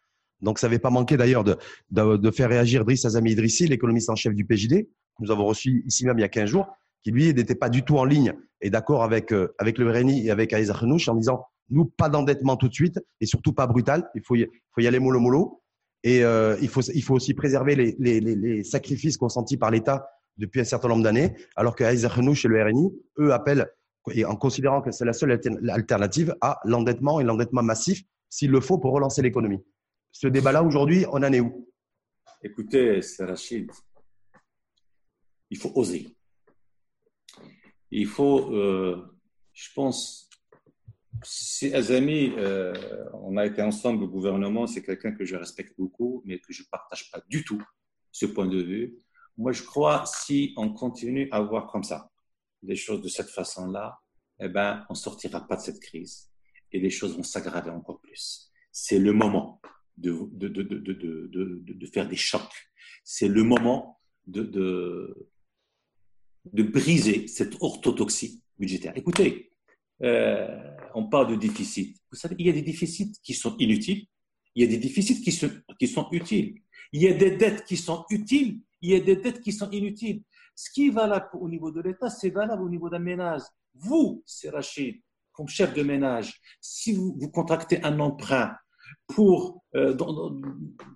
Donc, 0.41 0.59
ça 0.59 0.67
n'avait 0.67 0.79
pas 0.79 0.89
manqué 0.89 1.15
d'ailleurs 1.15 1.43
de, 1.43 1.57
de, 1.91 2.31
faire 2.31 2.49
réagir 2.49 2.83
Driss 2.83 3.05
Azami 3.05 3.31
Idrissi, 3.31 3.65
l'économiste 3.67 4.09
en 4.09 4.15
chef 4.15 4.33
du 4.33 4.45
PJD, 4.45 4.85
que 4.85 4.89
nous 5.19 5.31
avons 5.31 5.45
reçu 5.45 5.83
ici 5.85 6.05
même 6.05 6.19
il 6.19 6.21
y 6.21 6.25
a 6.25 6.29
15 6.29 6.49
jours, 6.49 6.67
qui 7.03 7.11
lui 7.11 7.33
n'était 7.33 7.55
pas 7.55 7.69
du 7.69 7.83
tout 7.83 7.97
en 7.97 8.05
ligne 8.05 8.33
et 8.61 8.69
d'accord 8.69 9.03
avec, 9.03 9.31
euh, 9.33 9.53
avec 9.59 9.77
le 9.77 9.89
RNI 9.89 10.25
et 10.27 10.31
avec 10.31 10.53
Aïza 10.53 10.73
Khenouch 10.73 11.07
en 11.09 11.15
disant 11.15 11.45
nous, 11.69 11.85
pas 11.85 12.09
d'endettement 12.09 12.57
tout 12.57 12.67
de 12.67 12.73
suite 12.73 12.99
et 13.21 13.25
surtout 13.25 13.53
pas 13.53 13.67
brutal. 13.67 14.09
Il 14.15 14.21
faut 14.21 14.35
y, 14.35 14.47
faut 14.73 14.81
y 14.81 14.87
aller 14.87 14.99
mollo 14.99 15.19
mollo. 15.19 15.61
Et 16.03 16.23
euh, 16.23 16.57
il, 16.61 16.67
faut, 16.67 16.81
il 16.81 17.01
faut 17.01 17.15
aussi 17.15 17.33
préserver 17.33 17.75
les, 17.75 17.95
les, 17.97 18.19
les 18.19 18.63
sacrifices 18.63 19.15
consentis 19.15 19.55
par 19.55 19.71
l'État 19.71 20.05
depuis 20.37 20.59
un 20.59 20.65
certain 20.65 20.89
nombre 20.89 21.03
d'années, 21.03 21.33
alors 21.55 21.75
que 21.75 21.83
Aïza 21.83 22.09
Khenouch 22.09 22.43
et 22.43 22.47
le 22.49 22.61
RNI, 22.61 22.91
eux, 23.19 23.31
appellent, 23.31 23.67
et 24.11 24.25
en 24.25 24.35
considérant 24.35 24.81
que 24.81 24.91
c'est 24.91 25.05
la 25.05 25.13
seule 25.13 25.39
alternative, 25.69 26.35
à 26.41 26.59
l'endettement 26.65 27.21
et 27.21 27.23
l'endettement 27.23 27.63
massif, 27.63 28.03
s'il 28.29 28.51
le 28.51 28.59
faut, 28.59 28.79
pour 28.79 28.91
relancer 28.91 29.21
l'économie 29.21 29.61
ce 30.13 30.27
débat-là 30.27 30.63
aujourd'hui, 30.63 31.05
on 31.09 31.23
en 31.23 31.33
est 31.33 31.39
où? 31.39 31.67
Écoutez, 32.41 33.01
Rachid, 33.19 33.69
il 35.49 35.57
faut 35.57 35.71
oser. 35.75 36.12
Il 37.95 38.07
faut, 38.07 38.51
euh, 38.55 39.05
je 39.53 39.69
pense, 39.75 40.27
si 41.23 41.71
Azami, 41.75 42.33
euh, 42.37 42.73
on 43.13 43.37
a 43.37 43.45
été 43.45 43.61
ensemble 43.61 44.03
au 44.03 44.07
gouvernement, 44.07 44.65
c'est 44.65 44.81
quelqu'un 44.81 45.11
que 45.11 45.25
je 45.25 45.35
respecte 45.35 45.77
beaucoup, 45.77 46.23
mais 46.25 46.39
que 46.39 46.51
je 46.51 46.63
ne 46.63 46.67
partage 46.71 47.11
pas 47.11 47.21
du 47.29 47.43
tout 47.43 47.61
ce 48.11 48.25
point 48.25 48.47
de 48.47 48.59
vue. 48.59 48.97
Moi, 49.37 49.51
je 49.51 49.61
crois 49.61 50.05
si 50.07 50.55
on 50.57 50.73
continue 50.73 51.29
à 51.31 51.41
voir 51.41 51.67
comme 51.67 51.83
ça, 51.83 52.09
des 52.63 52.75
choses 52.75 53.01
de 53.01 53.09
cette 53.09 53.29
façon-là, 53.29 53.99
eh 54.39 54.49
ben, 54.49 54.83
on 54.89 54.93
ne 54.93 54.97
sortira 54.97 55.47
pas 55.47 55.57
de 55.57 55.61
cette 55.61 55.79
crise 55.79 56.31
et 56.71 56.79
les 56.79 56.89
choses 56.89 57.15
vont 57.15 57.21
s'aggraver 57.21 57.69
encore 57.69 58.01
plus. 58.01 58.51
C'est 58.71 58.97
le 58.97 59.13
moment 59.13 59.61
de, 59.97 60.17
de, 60.31 60.47
de, 60.47 61.61
de 61.63 61.85
faire 61.85 62.07
des 62.07 62.15
chocs. 62.15 62.71
C'est 63.03 63.27
le 63.27 63.43
moment 63.43 63.99
de, 64.25 65.29
de, 66.45 66.63
briser 66.63 67.27
cette 67.27 67.55
orthodoxie 67.61 68.41
budgétaire. 68.57 68.93
Écoutez, 68.95 69.51
euh, 70.01 70.47
on 70.93 71.07
parle 71.07 71.27
de 71.31 71.35
déficit. 71.35 71.97
Vous 72.11 72.17
savez, 72.17 72.35
il 72.39 72.47
y 72.47 72.49
a 72.49 72.53
des 72.53 72.61
déficits 72.61 73.13
qui 73.23 73.33
sont 73.33 73.55
inutiles, 73.57 74.05
il 74.55 74.63
y 74.63 74.65
a 74.65 74.69
des 74.69 74.77
déficits 74.77 75.21
qui, 75.21 75.31
sont, 75.31 76.07
utiles. 76.11 76.61
Il 76.91 77.01
y 77.01 77.07
a 77.07 77.13
des 77.13 77.31
dettes 77.37 77.65
qui 77.65 77.77
sont 77.77 78.05
utiles, 78.09 78.59
il 78.81 78.91
y 78.91 78.95
a 78.95 78.99
des 78.99 79.15
dettes 79.15 79.41
qui 79.41 79.51
sont 79.51 79.69
inutiles. 79.71 80.21
Ce 80.55 80.69
qui 80.69 80.87
est 80.87 80.91
valable 80.91 81.29
au 81.33 81.49
niveau 81.49 81.71
de 81.71 81.81
l'État, 81.81 82.09
c'est 82.09 82.29
valable 82.29 82.63
au 82.63 82.69
niveau 82.69 82.89
d'un 82.89 82.99
ménage. 82.99 83.41
Vous, 83.73 84.23
c'est 84.25 84.51
comme 85.31 85.47
chef 85.47 85.73
de 85.73 85.81
ménage, 85.81 86.39
si 86.61 86.93
vous, 86.93 87.17
vous 87.19 87.29
contractez 87.29 87.83
un 87.83 87.99
emprunt 87.99 88.55
euh, 89.75 89.95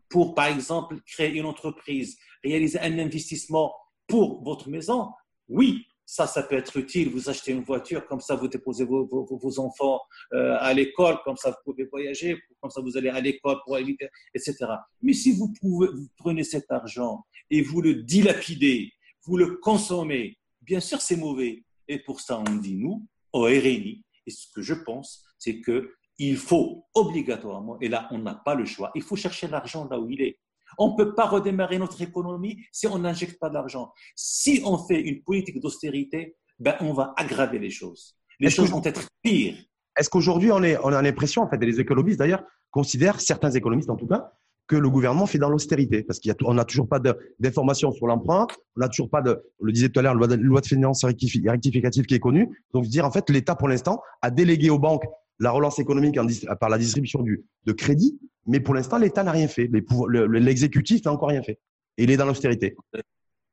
pour, 0.10 0.36
par 0.36 0.47
exemple, 0.47 0.99
créer 1.05 1.36
une 1.38 1.45
entreprise, 1.45 2.17
réaliser 2.43 2.79
un 2.79 2.99
investissement 2.99 3.73
pour 4.07 4.43
votre 4.43 4.69
maison, 4.69 5.12
oui, 5.49 5.86
ça, 6.05 6.25
ça 6.25 6.43
peut 6.43 6.55
être 6.55 6.77
utile. 6.77 7.10
Vous 7.10 7.29
achetez 7.29 7.51
une 7.51 7.63
voiture, 7.63 8.05
comme 8.07 8.21
ça, 8.21 8.36
vous 8.36 8.47
déposez 8.47 8.86
vos, 8.86 9.60
enfants 9.60 10.01
euh, 10.33 10.55
à 10.60 10.73
l'école, 10.73 11.17
comme 11.23 11.36
ça, 11.36 11.51
vous 11.51 11.71
pouvez 11.71 11.86
voyager, 11.86 12.41
comme 12.62 12.71
ça, 12.71 12.81
vous 12.81 12.97
allez 12.97 13.10
à 13.10 13.19
l'école 13.19 13.57
pour 13.65 13.77
éviter, 13.77 14.07
etc. 14.33 14.55
Mais 15.01 15.13
si 15.13 15.33
vous, 15.33 15.53
pouvez, 15.60 15.88
vous 15.88 16.07
prenez 16.17 16.43
cet 16.43 16.71
argent 16.71 17.25
et 17.49 17.62
vous 17.62 17.81
le 17.81 17.95
dilapidez, 17.95 18.91
vous 19.25 19.38
le 19.38 19.57
consommez, 19.57 20.38
bien 20.62 20.79
sûr, 20.79 21.01
c'est 21.01 21.17
mauvais. 21.17 21.63
Et 21.89 21.99
pour 21.99 22.21
ça, 22.21 22.39
on 22.39 22.55
dit, 22.55 22.75
nous, 22.75 23.05
au 23.33 23.41
RNI, 23.43 24.03
et 24.25 24.31
ce 24.31 24.47
que 24.53 24.62
je 24.62 24.73
pense, 24.73 25.25
c'est 25.38 25.60
que 25.62 25.91
il 26.19 26.38
faut 26.38 26.86
obligatoirement, 26.95 27.79
et 27.79 27.89
là 27.89 28.07
on 28.12 28.17
n'a 28.17 28.33
pas 28.33 28.55
le 28.55 28.65
choix, 28.65 28.91
il 28.95 29.03
faut 29.03 29.15
chercher 29.15 29.47
l'argent 29.47 29.88
là 29.89 29.99
où 29.99 30.10
il 30.10 30.21
est. 30.21 30.39
On 30.77 30.91
ne 30.91 30.95
peut 30.95 31.15
pas 31.15 31.25
redémarrer 31.25 31.80
notre 31.80 32.01
économie 32.01 32.63
si 32.71 32.88
on 32.88 32.99
n'injecte 32.99 33.39
pas 33.39 33.49
d'argent. 33.49 33.91
Si 34.15 34.62
on 34.65 34.77
fait 34.77 34.99
une 34.99 35.21
politique 35.23 35.60
d'austérité, 35.60 36.36
ben 36.60 36.75
on 36.82 36.93
va 36.93 37.13
aggraver 37.17 37.60
les 37.60 37.69
choses. 37.69 38.15
Les 38.39 38.49
choses 38.49 38.69
vont 38.69 38.84
être 38.84 39.08
pires. 39.21 39.56
Est-ce 39.97 40.10
qu'aujourd'hui 40.10 40.51
on, 40.51 40.58
on 40.58 40.93
a 40.93 41.01
l'impression, 41.01 41.41
en 41.41 41.49
fait, 41.49 41.62
et 41.62 41.65
les 41.65 41.80
économistes 41.80 42.19
d'ailleurs 42.19 42.43
considèrent, 42.69 43.19
certains 43.19 43.51
économistes 43.51 43.89
en 43.89 43.95
tout 43.95 44.08
cas, 44.08 44.32
que 44.67 44.75
le 44.75 44.89
gouvernement 44.89 45.25
fait 45.25 45.38
dans 45.38 45.49
l'austérité 45.49 46.03
Parce 46.03 46.19
qu'on 46.19 46.53
n'a 46.53 46.65
toujours 46.65 46.88
pas 46.88 46.99
d'informations 47.39 47.91
sur 47.91 48.06
l'emprunt, 48.06 48.47
on 48.75 48.82
n'a 48.82 48.89
toujours 48.89 49.10
pas 49.10 49.21
de, 49.21 49.41
on 49.60 49.65
le 49.65 49.71
disait 49.71 49.89
tout 49.89 49.99
à 49.99 50.03
l'heure, 50.03 50.13
loi 50.13 50.27
de, 50.27 50.36
loi 50.36 50.62
de 50.62 50.67
finances 50.67 51.03
rectificative 51.06 52.06
qui 52.06 52.15
est 52.15 52.19
connue. 52.19 52.49
Donc, 52.73 52.86
dire 52.86 53.06
en 53.06 53.12
fait, 53.12 53.30
l'État 53.30 53.56
pour 53.56 53.69
l'instant 53.69 54.01
a 54.21 54.30
délégué 54.30 54.69
aux 54.69 54.80
banques 54.80 55.06
la 55.39 55.52
relance 55.52 55.80
économique 55.80 56.17
par 56.60 56.69
la 56.69 56.78
distribution 56.78 57.21
du, 57.21 57.45
de 57.65 57.71
crédit, 57.71 58.19
mais 58.45 58.60
pour 58.60 58.73
l'instant, 58.73 58.97
l'État 58.97 59.23
n'a 59.23 59.32
rien 59.32 59.47
fait. 59.47 59.69
L'exécutif 59.69 61.04
n'a 61.06 61.12
encore 61.12 61.30
rien 61.30 61.43
fait. 61.43 61.60
Il 61.97 62.10
est 62.10 62.17
dans 62.17 62.26
l'austérité. 62.26 62.76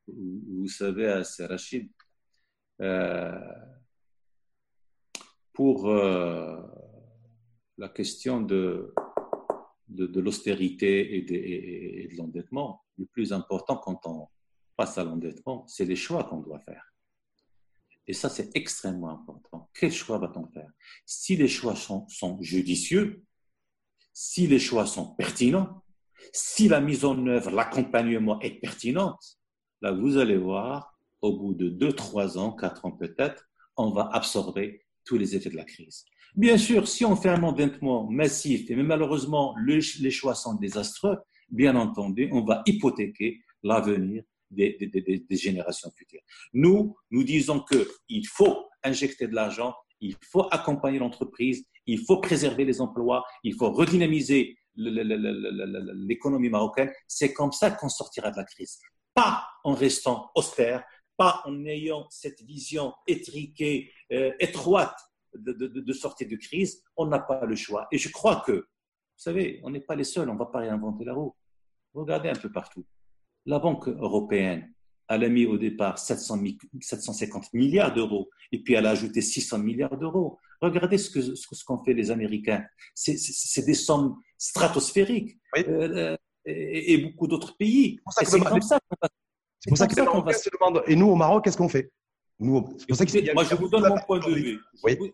Vous 0.06 0.68
savez, 0.68 1.22
Rachid, 1.40 1.90
euh, 2.80 3.38
pour 5.52 5.88
euh, 5.88 6.56
la 7.78 7.88
question 7.88 8.40
de, 8.40 8.92
l'austérité 9.88 11.16
et 11.16 12.08
de 12.08 12.16
l'endettement, 12.16 12.84
le 12.98 13.06
plus 13.06 13.32
important 13.32 13.76
quand 13.76 14.06
on 14.06 14.28
passe 14.76 14.98
à 14.98 15.04
l'endettement, 15.04 15.66
c'est 15.66 15.84
les 15.84 15.96
choix 15.96 16.24
qu'on 16.24 16.40
doit 16.40 16.60
faire. 16.60 16.93
Et 18.06 18.12
ça, 18.12 18.28
c'est 18.28 18.54
extrêmement 18.54 19.10
important. 19.10 19.70
Quel 19.74 19.92
choix 19.92 20.18
va-t-on 20.18 20.46
faire? 20.48 20.70
Si 21.06 21.36
les 21.36 21.48
choix 21.48 21.74
sont, 21.74 22.06
sont, 22.08 22.40
judicieux, 22.42 23.24
si 24.12 24.46
les 24.46 24.58
choix 24.58 24.86
sont 24.86 25.14
pertinents, 25.14 25.82
si 26.32 26.68
la 26.68 26.80
mise 26.80 27.04
en 27.04 27.26
œuvre, 27.26 27.50
l'accompagnement 27.50 28.40
est 28.40 28.60
pertinente, 28.60 29.38
là, 29.80 29.92
vous 29.92 30.18
allez 30.18 30.36
voir, 30.36 30.98
au 31.22 31.38
bout 31.38 31.54
de 31.54 31.68
2, 31.68 31.92
3 31.92 32.38
ans, 32.38 32.52
4 32.52 32.84
ans 32.84 32.92
peut-être, 32.92 33.48
on 33.76 33.90
va 33.90 34.10
absorber 34.12 34.84
tous 35.04 35.16
les 35.16 35.34
effets 35.34 35.50
de 35.50 35.56
la 35.56 35.64
crise. 35.64 36.04
Bien 36.34 36.58
sûr, 36.58 36.88
si 36.88 37.04
on 37.04 37.16
fait 37.16 37.28
un 37.28 37.42
endettement 37.42 38.10
massif, 38.10 38.70
et 38.70 38.76
malheureusement 38.76 39.54
les 39.64 40.10
choix 40.10 40.34
sont 40.34 40.54
désastreux, 40.54 41.16
bien 41.48 41.76
entendu, 41.76 42.28
on 42.32 42.44
va 42.44 42.62
hypothéquer 42.66 43.40
l'avenir 43.62 44.24
des, 44.54 45.36
générations 45.36 45.90
futures. 45.96 46.22
Nous, 46.52 46.96
nous 47.10 47.24
disons 47.24 47.64
qu'il 47.64 48.26
faut 48.26 48.68
injecter 48.82 49.26
de 49.26 49.34
l'argent, 49.34 49.74
il 50.00 50.16
faut 50.30 50.46
accompagner 50.50 50.98
l'entreprise, 50.98 51.64
il 51.86 52.00
faut 52.00 52.18
préserver 52.18 52.64
les 52.64 52.80
emplois, 52.80 53.24
il 53.42 53.54
faut 53.54 53.70
redynamiser 53.70 54.56
l'économie 54.76 56.48
marocaine. 56.48 56.90
C'est 57.06 57.32
comme 57.32 57.52
ça 57.52 57.70
qu'on 57.70 57.88
sortira 57.88 58.30
de 58.30 58.36
la 58.36 58.44
crise. 58.44 58.80
Pas 59.14 59.46
en 59.62 59.74
restant 59.74 60.30
austère, 60.34 60.84
pas 61.16 61.42
en 61.44 61.64
ayant 61.64 62.06
cette 62.10 62.42
vision 62.42 62.92
étriquée, 63.06 63.92
euh, 64.12 64.32
étroite 64.40 64.98
de, 65.34 65.52
de, 65.52 65.92
sortie 65.92 66.26
de 66.26 66.36
crise. 66.36 66.82
On 66.96 67.06
n'a 67.06 67.20
pas 67.20 67.44
le 67.44 67.56
choix. 67.56 67.86
Et 67.92 67.98
je 67.98 68.10
crois 68.10 68.42
que, 68.46 68.52
vous 68.52 68.66
savez, 69.16 69.60
on 69.62 69.70
n'est 69.70 69.80
pas 69.80 69.94
les 69.94 70.04
seuls, 70.04 70.28
on 70.28 70.34
ne 70.34 70.38
va 70.38 70.46
pas 70.46 70.60
réinventer 70.60 71.04
la 71.04 71.14
roue. 71.14 71.34
Regardez 71.92 72.28
un 72.28 72.34
peu 72.34 72.50
partout. 72.50 72.84
La 73.46 73.58
Banque 73.58 73.88
européenne, 73.88 74.72
elle 75.08 75.24
a 75.24 75.28
mis 75.28 75.46
au 75.46 75.58
départ 75.58 75.98
750 75.98 77.52
milliards 77.52 77.92
d'euros 77.92 78.30
et 78.52 78.62
puis 78.62 78.74
elle 78.74 78.86
a 78.86 78.90
ajouté 78.90 79.20
600 79.20 79.58
milliards 79.58 79.96
d'euros. 79.98 80.38
Regardez 80.60 80.96
ce 80.98 81.10
qu'ont 81.10 81.78
ce, 81.78 81.84
fait 81.84 81.94
les 81.94 82.10
Américains. 82.10 82.64
C'est 82.94 83.66
des 83.66 83.74
sommes 83.74 84.16
stratosphériques. 84.38 85.38
Euh, 85.58 86.16
et, 86.46 86.98
beaucoup 86.98 87.26
d'autres 87.26 87.56
pays. 87.56 87.98
C'est 88.10 88.38
pour 88.38 88.42
ça, 88.42 88.58
que, 88.58 89.94
ça, 89.94 90.04
va... 90.04 90.32
se 90.32 90.50
demande, 90.50 90.82
et 90.86 90.94
nous 90.94 91.06
au 91.06 91.14
Maroc, 91.14 91.44
qu'est-ce 91.44 91.56
qu'on 91.56 91.68
fait? 91.68 91.90
Nous, 92.38 92.76
c'est 92.78 92.86
pour 92.86 92.96
ça 92.96 93.32
moi, 93.34 93.44
je 93.44 93.54
vous 93.54 93.68
donne 93.68 93.88
mon 93.88 93.98
point 94.06 94.18
de 94.18 94.30
vue. 94.34 94.60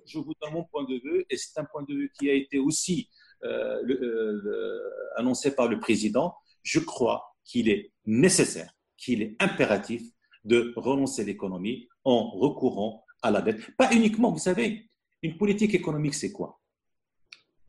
Je, 0.07 0.19
vous, 0.19 0.33
donne 0.41 0.55
mon 0.55 0.65
point 0.65 0.85
de 0.85 1.01
vue, 1.05 1.25
et 1.29 1.37
c'est 1.37 1.59
un 1.61 1.65
point 1.65 1.85
de 1.89 1.95
vue 1.95 2.13
qui 2.19 2.31
a 2.31 2.35
été 2.35 2.59
aussi 2.59 3.09
euh, 3.45 3.81
euh, 3.89 4.91
annoncé 5.17 5.55
par 5.55 5.69
le 5.69 5.79
président. 5.79 6.35
Je 6.63 6.81
crois 6.81 7.37
qu'il 7.45 7.69
est 7.69 7.93
nécessaire, 8.11 8.73
qu'il 8.97 9.23
est 9.23 9.37
impératif 9.41 10.03
de 10.45 10.73
relancer 10.77 11.25
l'économie 11.25 11.89
en 12.05 12.31
recourant 12.31 13.05
à 13.23 13.31
la 13.31 13.43
dette. 13.43 13.75
Pas 13.77 13.93
uniquement, 13.95 14.33
vous 14.33 14.39
savez, 14.39 14.91
une 15.23 15.37
politique 15.37 15.75
économique, 15.75 16.15
c'est 16.15 16.33
quoi? 16.33 16.61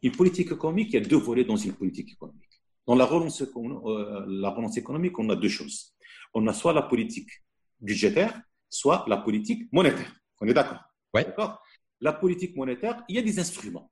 Une 0.01 0.13
politique 0.13 0.51
économique, 0.51 0.89
il 0.89 0.93
y 0.93 0.97
a 0.97 1.07
deux 1.07 1.17
volets 1.17 1.43
dans 1.43 1.57
une 1.57 1.73
politique 1.73 2.11
économique. 2.11 2.61
Dans 2.87 2.95
la 2.95 3.05
relance, 3.05 3.41
euh, 3.41 4.25
la 4.27 4.49
relance 4.49 4.77
économique, 4.77 5.17
on 5.19 5.29
a 5.29 5.35
deux 5.35 5.49
choses. 5.49 5.93
On 6.33 6.47
a 6.47 6.53
soit 6.53 6.73
la 6.73 6.81
politique 6.81 7.29
budgétaire, 7.79 8.41
soit 8.69 9.05
la 9.07 9.17
politique 9.17 9.71
monétaire. 9.71 10.15
On 10.39 10.47
est 10.47 10.53
d'accord? 10.53 10.79
Ouais. 11.13 11.25
D'accord? 11.25 11.61
La 11.99 12.13
politique 12.13 12.55
monétaire, 12.55 13.03
il 13.07 13.15
y 13.15 13.19
a 13.19 13.21
des 13.21 13.37
instruments. 13.37 13.91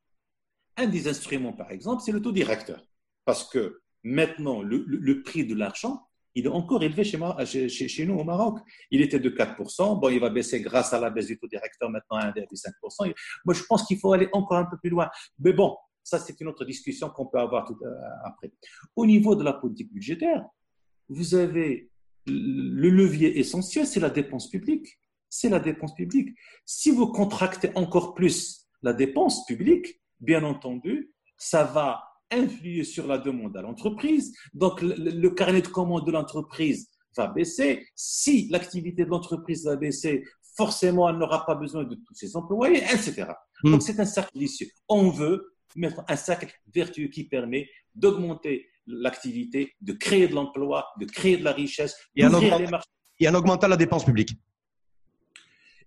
Un 0.77 0.87
des 0.87 1.07
instruments, 1.07 1.53
par 1.53 1.71
exemple, 1.71 2.01
c'est 2.03 2.11
le 2.11 2.21
taux 2.21 2.31
directeur. 2.31 2.83
Parce 3.25 3.47
que 3.47 3.81
maintenant, 4.03 4.63
le, 4.63 5.21
prix 5.21 5.45
de 5.45 5.53
l'argent, 5.53 6.08
il 6.35 6.45
est 6.45 6.49
encore 6.49 6.83
élevé 6.83 7.03
chez, 7.03 7.69
chez, 7.69 8.05
nous 8.05 8.15
au 8.15 8.23
Maroc. 8.23 8.59
Il 8.91 9.01
était 9.01 9.19
de 9.19 9.29
4%. 9.29 9.99
Bon, 9.99 10.09
il 10.09 10.19
va 10.19 10.29
baisser 10.29 10.61
grâce 10.61 10.93
à 10.93 10.99
la 10.99 11.09
baisse 11.09 11.27
du 11.27 11.37
taux 11.37 11.47
directeur 11.47 11.89
maintenant 11.89 12.17
à 12.17 12.31
1,5%. 12.31 13.13
Moi, 13.45 13.53
je 13.53 13.63
pense 13.63 13.85
qu'il 13.85 13.97
faut 13.99 14.13
aller 14.13 14.29
encore 14.31 14.57
un 14.57 14.65
peu 14.65 14.77
plus 14.77 14.89
loin. 14.89 15.09
Mais 15.39 15.53
bon, 15.53 15.75
ça, 16.03 16.19
c'est 16.19 16.39
une 16.39 16.47
autre 16.47 16.65
discussion 16.65 17.09
qu'on 17.09 17.25
peut 17.25 17.39
avoir 17.39 17.65
tout, 17.65 17.77
euh, 17.83 17.91
après. 18.25 18.51
Au 18.95 19.05
niveau 19.05 19.35
de 19.35 19.43
la 19.43 19.53
politique 19.53 19.91
budgétaire, 19.91 20.45
vous 21.07 21.35
avez 21.35 21.89
le 22.27 22.89
levier 22.89 23.39
essentiel, 23.39 23.87
c'est 23.87 23.99
la 23.99 24.09
dépense 24.09 24.49
publique. 24.49 24.99
C'est 25.29 25.49
la 25.49 25.59
dépense 25.59 25.93
publique. 25.93 26.35
Si 26.65 26.91
vous 26.91 27.07
contractez 27.07 27.71
encore 27.75 28.15
plus 28.15 28.67
la 28.81 28.93
dépense 28.93 29.45
publique, 29.45 30.01
bien 30.19 30.43
entendu, 30.43 31.13
ça 31.37 31.63
va 31.63 32.08
influer 32.31 32.83
sur 32.83 33.07
la 33.07 33.17
demande 33.17 33.55
à 33.57 33.61
l'entreprise. 33.61 34.35
Donc, 34.53 34.81
le, 34.81 35.29
carnet 35.29 35.61
de 35.61 35.67
commande 35.67 36.05
de 36.05 36.11
l'entreprise 36.11 36.89
va 37.15 37.27
baisser. 37.27 37.87
Si 37.95 38.47
l'activité 38.49 39.05
de 39.05 39.09
l'entreprise 39.09 39.65
va 39.65 39.75
baisser, 39.75 40.23
forcément, 40.55 41.09
elle 41.09 41.17
n'aura 41.17 41.45
pas 41.45 41.55
besoin 41.55 41.83
de 41.83 41.95
tous 41.95 42.13
ses 42.13 42.35
employés, 42.35 42.83
etc. 42.83 43.27
Hmm. 43.63 43.71
Donc, 43.71 43.81
c'est 43.81 43.99
un 43.99 44.05
cercle 44.05 44.37
vicieux. 44.37 44.67
On 44.87 45.09
veut 45.09 45.55
mettre 45.75 46.03
un 46.07 46.15
cercle 46.15 46.51
vertueux 46.73 47.07
qui 47.07 47.25
permet 47.25 47.69
d'augmenter 47.95 48.67
l'activité, 48.87 49.75
de 49.81 49.93
créer 49.93 50.27
de 50.27 50.33
l'emploi, 50.33 50.87
de 50.99 51.05
créer 51.05 51.37
de 51.37 51.43
la 51.43 51.51
richesse, 51.51 51.95
et 52.15 52.25
en, 52.25 52.33
augmentant, 53.33 53.67
la 53.67 53.77
dépense 53.77 54.05
publique. 54.05 54.31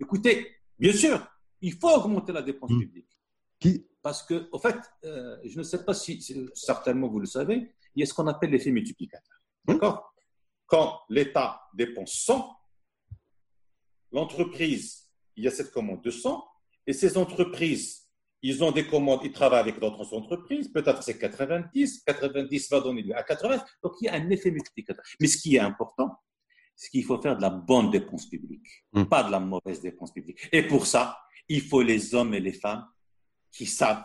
Écoutez, 0.00 0.46
bien 0.78 0.92
sûr, 0.92 1.26
il 1.61 1.72
faut 1.74 1.88
augmenter 1.88 2.33
la 2.33 2.42
dépense 2.42 2.70
hmm. 2.70 2.81
publique. 2.81 3.09
Qui 3.59 3.87
Parce 4.02 4.22
que, 4.22 4.48
au 4.50 4.58
fait, 4.58 4.76
euh, 5.04 5.38
je 5.44 5.58
ne 5.58 5.62
sais 5.62 5.84
pas 5.84 5.94
si, 5.94 6.20
certainement 6.54 7.08
vous 7.08 7.20
le 7.20 7.26
savez, 7.26 7.72
il 7.94 8.00
y 8.00 8.02
a 8.02 8.06
ce 8.06 8.14
qu'on 8.14 8.26
appelle 8.26 8.50
l'effet 8.50 8.70
multiplicateur. 8.70 9.36
Hmm. 9.66 9.74
D'accord? 9.74 10.12
Quand 10.66 11.02
l'État 11.08 11.62
dépense 11.74 12.12
100, 12.24 12.56
l'entreprise, 14.12 15.10
il 15.36 15.44
y 15.44 15.48
a 15.48 15.50
cette 15.50 15.70
commande 15.70 16.02
de 16.02 16.10
100, 16.10 16.44
et 16.86 16.92
ces 16.92 17.16
entreprises 17.16 18.02
ils 18.42 18.64
ont 18.64 18.72
des 18.72 18.86
commandes, 18.86 19.20
ils 19.22 19.32
travaillent 19.32 19.60
avec 19.60 19.78
d'autres 19.78 20.12
entreprises, 20.14 20.68
peut-être 20.68 21.02
c'est 21.02 21.16
90, 21.16 22.02
90 22.04 22.70
va 22.70 22.80
donner 22.80 23.14
à 23.14 23.22
80, 23.22 23.64
donc 23.82 23.92
il 24.00 24.06
y 24.06 24.08
a 24.08 24.14
un 24.14 24.30
effet 24.30 24.50
multiplicateur. 24.50 25.04
Mais 25.20 25.28
ce 25.28 25.38
qui 25.38 25.56
est 25.56 25.60
important, 25.60 26.18
c'est 26.74 26.90
qu'il 26.90 27.04
faut 27.04 27.20
faire 27.22 27.36
de 27.36 27.42
la 27.42 27.50
bonne 27.50 27.90
dépense 27.90 28.28
publique, 28.28 28.66
hmm. 28.92 29.04
pas 29.04 29.22
de 29.22 29.30
la 29.30 29.38
mauvaise 29.38 29.80
dépense 29.80 30.12
publique. 30.12 30.48
Et 30.50 30.66
pour 30.66 30.86
ça, 30.86 31.18
il 31.48 31.62
faut 31.62 31.82
les 31.82 32.14
hommes 32.14 32.34
et 32.34 32.40
les 32.40 32.52
femmes 32.52 32.84
qui 33.52 33.66
savent 33.66 34.04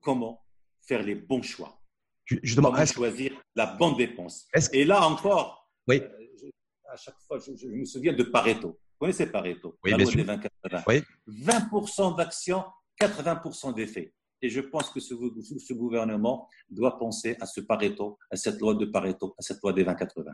comment 0.00 0.44
faire 0.80 1.02
les 1.02 1.14
bons 1.14 1.42
choix. 1.42 1.80
Justement, 2.24 2.70
comment 2.70 2.86
choisir 2.86 3.32
la 3.54 3.66
bonne 3.66 3.96
dépense. 3.96 4.46
Et 4.72 4.84
là 4.84 5.06
encore, 5.06 5.68
oui. 5.88 6.00
Euh, 6.00 6.50
à 6.88 6.96
chaque 6.96 7.18
fois, 7.26 7.38
je, 7.38 7.66
me 7.66 7.84
souviens 7.84 8.12
de 8.12 8.22
Pareto. 8.22 8.68
Vous 8.68 8.98
connaissez 8.98 9.26
Pareto? 9.26 9.78
Oui, 9.82 9.94
bien 9.94 10.06
sûr. 10.06 10.24
20, 10.24 10.40
oui. 10.86 11.02
20% 11.26 12.16
d'actions 12.16 12.64
80% 13.00 13.74
d'effet. 13.74 14.12
Et 14.42 14.48
je 14.48 14.60
pense 14.60 14.90
que 14.90 15.00
ce, 15.00 15.14
ce, 15.58 15.72
gouvernement 15.72 16.48
doit 16.68 16.98
penser 16.98 17.36
à 17.40 17.46
ce 17.46 17.60
Pareto, 17.60 18.18
à 18.30 18.36
cette 18.36 18.60
loi 18.60 18.74
de 18.74 18.84
Pareto, 18.86 19.34
à 19.38 19.42
cette 19.42 19.62
loi 19.62 19.72
des 19.72 19.84
20-80. 19.84 20.32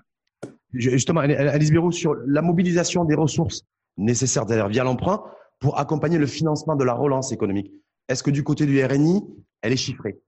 Justement, 0.72 1.20
Alice 1.20 1.70
Bérou, 1.70 1.92
sur 1.92 2.14
la 2.26 2.42
mobilisation 2.42 3.04
des 3.04 3.14
ressources 3.14 3.62
nécessaires 3.96 4.46
d'ailleurs 4.46 4.68
via 4.68 4.84
l'emprunt 4.84 5.24
pour 5.58 5.78
accompagner 5.78 6.18
le 6.18 6.26
financement 6.26 6.76
de 6.76 6.84
la 6.84 6.94
relance 6.94 7.32
économique. 7.32 7.72
Est-ce 8.08 8.22
que 8.22 8.30
du 8.30 8.44
côté 8.44 8.66
du 8.66 8.82
RNI, 8.82 9.22
elle 9.62 9.72
est 9.72 9.76
chiffrée? 9.76 10.18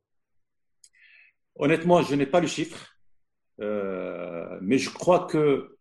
Honnêtement, 1.54 2.02
je 2.02 2.14
n'ai 2.14 2.26
pas 2.26 2.40
le 2.40 2.46
chiffre, 2.46 2.96
euh, 3.60 4.58
mais 4.62 4.78
je 4.78 4.90
crois 4.90 5.26
que, 5.26 5.78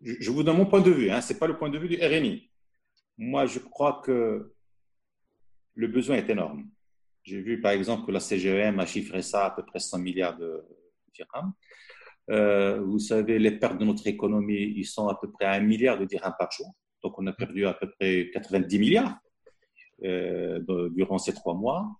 je 0.00 0.30
vous 0.30 0.42
donne 0.42 0.56
mon 0.56 0.66
point 0.66 0.80
de 0.80 0.90
vue, 0.90 1.10
hein, 1.10 1.20
ce 1.20 1.32
n'est 1.32 1.38
pas 1.38 1.46
le 1.46 1.58
point 1.58 1.68
de 1.68 1.78
vue 1.78 1.88
du 1.88 1.96
RNI. 1.96 2.50
Moi, 3.18 3.46
je 3.46 3.58
crois 3.58 4.00
que 4.04 4.54
le 5.74 5.88
besoin 5.88 6.16
est 6.16 6.28
énorme. 6.30 6.68
J'ai 7.22 7.40
vu 7.40 7.60
par 7.60 7.72
exemple 7.72 8.06
que 8.06 8.12
la 8.12 8.20
CGM 8.20 8.80
a 8.80 8.86
chiffré 8.86 9.22
ça 9.22 9.46
à 9.46 9.50
peu 9.50 9.64
près 9.64 9.78
100 9.78 9.98
milliards 9.98 10.38
de 10.38 10.64
dirhams. 11.14 11.52
Euh, 12.30 12.80
vous 12.80 12.98
savez, 12.98 13.38
les 13.38 13.50
pertes 13.52 13.78
de 13.78 13.84
notre 13.84 14.06
économie, 14.06 14.72
ils 14.76 14.86
sont 14.86 15.08
à 15.08 15.18
peu 15.20 15.30
près 15.30 15.44
à 15.44 15.52
1 15.52 15.60
milliard 15.60 15.98
de 15.98 16.04
dirhams 16.06 16.34
par 16.38 16.50
jour. 16.50 16.74
Donc, 17.02 17.18
on 17.18 17.26
a 17.26 17.32
perdu 17.32 17.66
à 17.66 17.74
peu 17.74 17.90
près 17.90 18.30
90 18.32 18.78
milliards 18.78 19.18
euh, 20.04 20.60
durant 20.90 21.18
ces 21.18 21.32
trois 21.32 21.54
mois. 21.54 21.90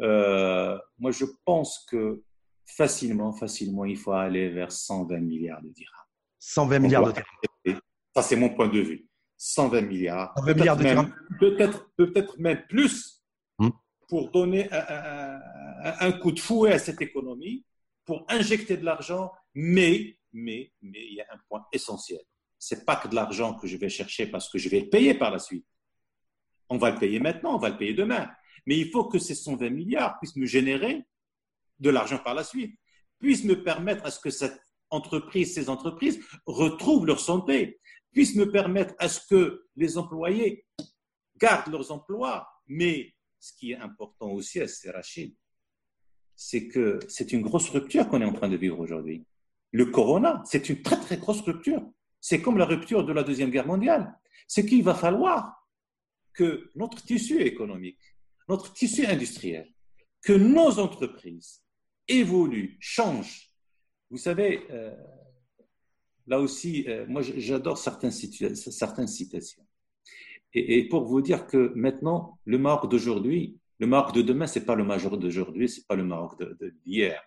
Euh, 0.00 0.78
moi, 0.98 1.10
je 1.10 1.24
pense 1.44 1.84
que 1.90 2.22
facilement, 2.66 3.32
facilement, 3.32 3.84
il 3.84 3.96
faut 3.96 4.12
aller 4.12 4.48
vers 4.48 4.72
120 4.72 5.18
milliards 5.20 5.62
de 5.62 5.68
dirhams. 5.68 5.96
120 6.38 6.78
milliards 6.78 7.06
de 7.06 7.12
dirhams. 7.12 7.80
Ça, 8.14 8.22
c'est 8.22 8.36
mon 8.36 8.50
point 8.50 8.68
de 8.68 8.80
vue. 8.80 9.08
120 9.36 9.80
milliards. 9.82 10.32
120 10.38 10.54
milliards 10.54 10.76
de 10.76 10.82
dirhams. 10.82 11.14
Peut-être 11.38 11.90
peut 11.96 12.12
même 12.38 12.62
plus 12.68 13.22
hmm. 13.58 13.70
pour 14.08 14.30
donner 14.30 14.68
un, 14.70 16.12
coup 16.12 16.32
de 16.32 16.40
fouet 16.40 16.72
à 16.72 16.78
cette 16.78 17.00
économie, 17.00 17.64
pour 18.04 18.24
injecter 18.28 18.76
de 18.76 18.84
l'argent, 18.84 19.32
mais, 19.54 20.18
mais, 20.32 20.72
mais 20.80 21.06
il 21.06 21.14
y 21.14 21.20
a 21.20 21.26
un 21.32 21.38
point 21.48 21.64
essentiel. 21.72 22.20
Ce 22.62 22.76
n'est 22.76 22.84
pas 22.84 22.94
que 22.94 23.08
de 23.08 23.16
l'argent 23.16 23.54
que 23.54 23.66
je 23.66 23.76
vais 23.76 23.88
chercher 23.88 24.24
parce 24.28 24.48
que 24.48 24.56
je 24.56 24.68
vais 24.68 24.78
le 24.78 24.88
payer 24.88 25.14
par 25.14 25.32
la 25.32 25.40
suite. 25.40 25.66
On 26.68 26.78
va 26.78 26.92
le 26.92 26.98
payer 27.00 27.18
maintenant, 27.18 27.56
on 27.56 27.58
va 27.58 27.70
le 27.70 27.76
payer 27.76 27.92
demain. 27.92 28.30
Mais 28.66 28.78
il 28.78 28.88
faut 28.88 29.06
que 29.06 29.18
ces 29.18 29.34
120 29.34 29.68
milliards 29.70 30.16
puissent 30.20 30.36
me 30.36 30.46
générer 30.46 31.02
de 31.80 31.90
l'argent 31.90 32.20
par 32.20 32.34
la 32.34 32.44
suite, 32.44 32.78
puissent 33.18 33.42
me 33.42 33.64
permettre 33.64 34.06
à 34.06 34.12
ce 34.12 34.20
que 34.20 34.30
cette 34.30 34.62
entreprise, 34.90 35.52
ces 35.52 35.68
entreprises 35.68 36.24
retrouvent 36.46 37.04
leur 37.04 37.18
santé, 37.18 37.80
puisse 38.12 38.36
me 38.36 38.48
permettre 38.48 38.94
à 39.00 39.08
ce 39.08 39.26
que 39.26 39.66
les 39.74 39.98
employés 39.98 40.64
gardent 41.38 41.72
leurs 41.72 41.90
emplois. 41.90 42.46
Mais 42.68 43.12
ce 43.40 43.54
qui 43.54 43.72
est 43.72 43.78
important 43.78 44.30
aussi 44.30 44.60
à 44.60 44.66
Rachid, 44.92 45.34
c'est 46.36 46.68
que 46.68 47.00
c'est 47.08 47.32
une 47.32 47.42
grosse 47.42 47.70
rupture 47.70 48.08
qu'on 48.08 48.22
est 48.22 48.24
en 48.24 48.32
train 48.32 48.48
de 48.48 48.56
vivre 48.56 48.78
aujourd'hui. 48.78 49.26
Le 49.72 49.86
corona, 49.86 50.44
c'est 50.46 50.68
une 50.68 50.80
très 50.80 51.00
très 51.00 51.16
grosse 51.16 51.40
rupture. 51.40 51.82
C'est 52.22 52.40
comme 52.40 52.56
la 52.56 52.64
rupture 52.64 53.04
de 53.04 53.12
la 53.12 53.24
Deuxième 53.24 53.50
Guerre 53.50 53.66
mondiale. 53.66 54.16
C'est 54.46 54.64
qu'il 54.64 54.84
va 54.84 54.94
falloir 54.94 55.66
que 56.32 56.70
notre 56.76 57.02
tissu 57.02 57.42
économique, 57.42 57.98
notre 58.48 58.72
tissu 58.72 59.04
industriel, 59.04 59.68
que 60.22 60.32
nos 60.32 60.78
entreprises 60.78 61.62
évoluent, 62.06 62.76
changent. 62.80 63.50
Vous 64.08 64.18
savez, 64.18 64.64
euh, 64.70 64.94
là 66.28 66.38
aussi, 66.38 66.84
euh, 66.88 67.06
moi 67.08 67.22
j'adore 67.22 67.76
certaines, 67.76 68.12
certaines 68.12 69.08
citations. 69.08 69.66
Et, 70.54 70.86
pour 70.88 71.04
vous 71.06 71.22
dire 71.22 71.46
que 71.46 71.72
maintenant, 71.74 72.38
le 72.44 72.58
Maroc 72.58 72.88
d'aujourd'hui, 72.90 73.58
le 73.78 73.86
Maroc 73.86 74.14
de 74.14 74.22
demain, 74.22 74.46
ce 74.46 74.58
n'est 74.58 74.64
pas 74.64 74.76
le 74.76 74.84
Maroc 74.84 75.18
d'aujourd'hui, 75.18 75.68
ce 75.68 75.80
n'est 75.80 75.86
pas 75.88 75.96
le 75.96 76.04
Maroc 76.04 76.40
d'hier. 76.84 77.20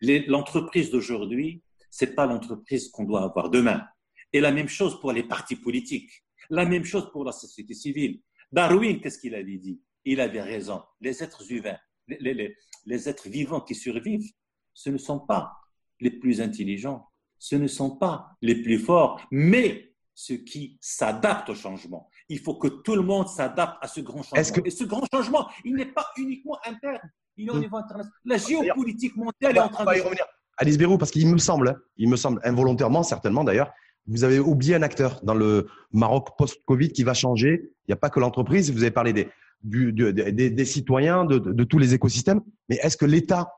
L'entreprise 0.00 0.90
d'aujourd'hui, 0.90 1.62
ce 1.90 2.04
n'est 2.04 2.12
pas 2.12 2.26
l'entreprise 2.26 2.88
qu'on 2.88 3.04
doit 3.04 3.22
avoir 3.22 3.50
demain. 3.50 3.86
Et 4.32 4.40
la 4.40 4.52
même 4.52 4.68
chose 4.68 5.00
pour 5.00 5.12
les 5.12 5.22
partis 5.22 5.56
politiques, 5.56 6.10
la 6.48 6.64
même 6.64 6.84
chose 6.84 7.10
pour 7.12 7.24
la 7.24 7.32
société 7.32 7.74
civile. 7.74 8.20
Darwin, 8.52 9.00
qu'est-ce 9.00 9.18
qu'il 9.18 9.34
avait 9.34 9.58
dit? 9.58 9.80
Il 10.04 10.20
avait 10.20 10.42
raison. 10.42 10.82
Les 11.00 11.22
êtres 11.22 11.50
humains, 11.52 11.78
les, 12.08 12.56
les 12.86 13.08
êtres 13.08 13.28
vivants 13.28 13.60
qui 13.60 13.74
survivent, 13.74 14.30
ce 14.74 14.90
ne 14.90 14.98
sont 14.98 15.20
pas 15.20 15.52
les 16.00 16.10
plus 16.10 16.40
intelligents, 16.40 17.06
ce 17.38 17.56
ne 17.56 17.66
sont 17.66 17.96
pas 17.96 18.36
les 18.42 18.62
plus 18.62 18.78
forts, 18.78 19.20
mais 19.30 19.94
ceux 20.14 20.36
qui 20.36 20.78
s'adaptent 20.80 21.50
au 21.50 21.54
changement. 21.54 22.08
Il 22.28 22.38
faut 22.40 22.54
que 22.54 22.68
tout 22.68 22.94
le 22.94 23.02
monde 23.02 23.28
s'adapte 23.28 23.78
à 23.80 23.88
ce 23.88 24.00
grand 24.00 24.22
changement. 24.22 24.64
Et 24.64 24.70
ce 24.70 24.84
grand 24.84 25.04
changement, 25.12 25.48
il 25.64 25.74
n'est 25.74 25.92
pas 25.92 26.06
uniquement 26.16 26.58
interne, 26.66 27.00
il 27.36 27.48
est 27.48 27.50
au 27.50 27.56
hmm. 27.56 27.60
niveau 27.60 27.76
international. 27.76 28.20
La 28.24 28.36
géopolitique 28.36 29.16
mondiale 29.16 29.56
est 29.56 29.60
en 29.60 29.68
train 29.68 29.84
de... 29.84 30.00
revenir. 30.00 30.26
Alice 30.58 30.76
Bérou, 30.76 30.98
parce 30.98 31.10
qu'il 31.10 31.26
me 31.26 31.38
semble, 31.38 31.80
il 31.96 32.08
me 32.10 32.16
semble 32.16 32.40
involontairement, 32.44 33.02
certainement 33.02 33.44
d'ailleurs, 33.44 33.72
vous 34.06 34.24
avez 34.24 34.38
oublié 34.38 34.74
un 34.74 34.82
acteur 34.82 35.20
dans 35.22 35.34
le 35.34 35.68
Maroc 35.92 36.30
post-Covid 36.36 36.90
qui 36.90 37.04
va 37.04 37.14
changer. 37.14 37.70
Il 37.86 37.90
n'y 37.90 37.92
a 37.94 37.96
pas 37.96 38.10
que 38.10 38.20
l'entreprise. 38.20 38.72
Vous 38.72 38.82
avez 38.82 38.90
parlé 38.90 39.12
des, 39.12 40.64
citoyens, 40.64 41.24
de, 41.24 41.64
tous 41.64 41.78
les 41.78 41.94
écosystèmes. 41.94 42.40
Mais 42.68 42.76
est-ce 42.82 42.96
que 42.96 43.06
l'État, 43.06 43.52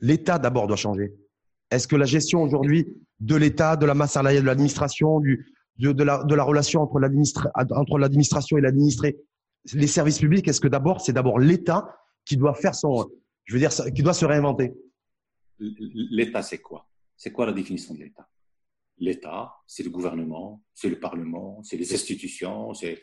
l'État 0.00 0.38
d'abord 0.38 0.66
doit 0.66 0.76
changer? 0.76 1.12
Est-ce 1.70 1.88
que 1.88 1.96
la 1.96 2.04
gestion 2.04 2.42
aujourd'hui 2.42 2.86
de 3.20 3.34
l'État, 3.34 3.76
de 3.76 3.86
la 3.86 3.94
masse 3.94 4.12
salariale, 4.12 4.42
de 4.42 4.48
l'administration, 4.48 5.20
de, 5.20 6.02
la, 6.02 6.44
relation 6.44 6.82
entre 6.82 6.98
l'administration 7.98 8.58
et 8.58 8.60
l'administré, 8.60 9.18
les 9.72 9.86
services 9.86 10.18
publics, 10.18 10.46
est-ce 10.48 10.60
que 10.60 10.68
d'abord, 10.68 11.00
c'est 11.00 11.12
d'abord 11.12 11.38
l'État 11.38 11.96
qui 12.24 12.36
doit 12.36 12.54
faire 12.54 12.74
son, 12.74 13.08
je 13.44 13.54
veux 13.54 13.60
dire, 13.60 13.70
qui 13.94 14.02
doit 14.02 14.14
se 14.14 14.24
réinventer? 14.24 14.74
L'État, 15.58 16.42
c'est 16.42 16.58
quoi? 16.58 16.86
C'est 17.16 17.32
quoi 17.32 17.46
la 17.46 17.52
définition 17.52 17.94
de 17.94 18.00
l'État? 18.00 18.28
L'État, 18.98 19.54
c'est 19.66 19.82
le 19.82 19.90
gouvernement, 19.90 20.62
c'est 20.74 20.88
le 20.88 21.00
Parlement, 21.00 21.62
c'est 21.62 21.76
les 21.76 21.92
institutions, 21.92 22.74
c'est 22.74 23.02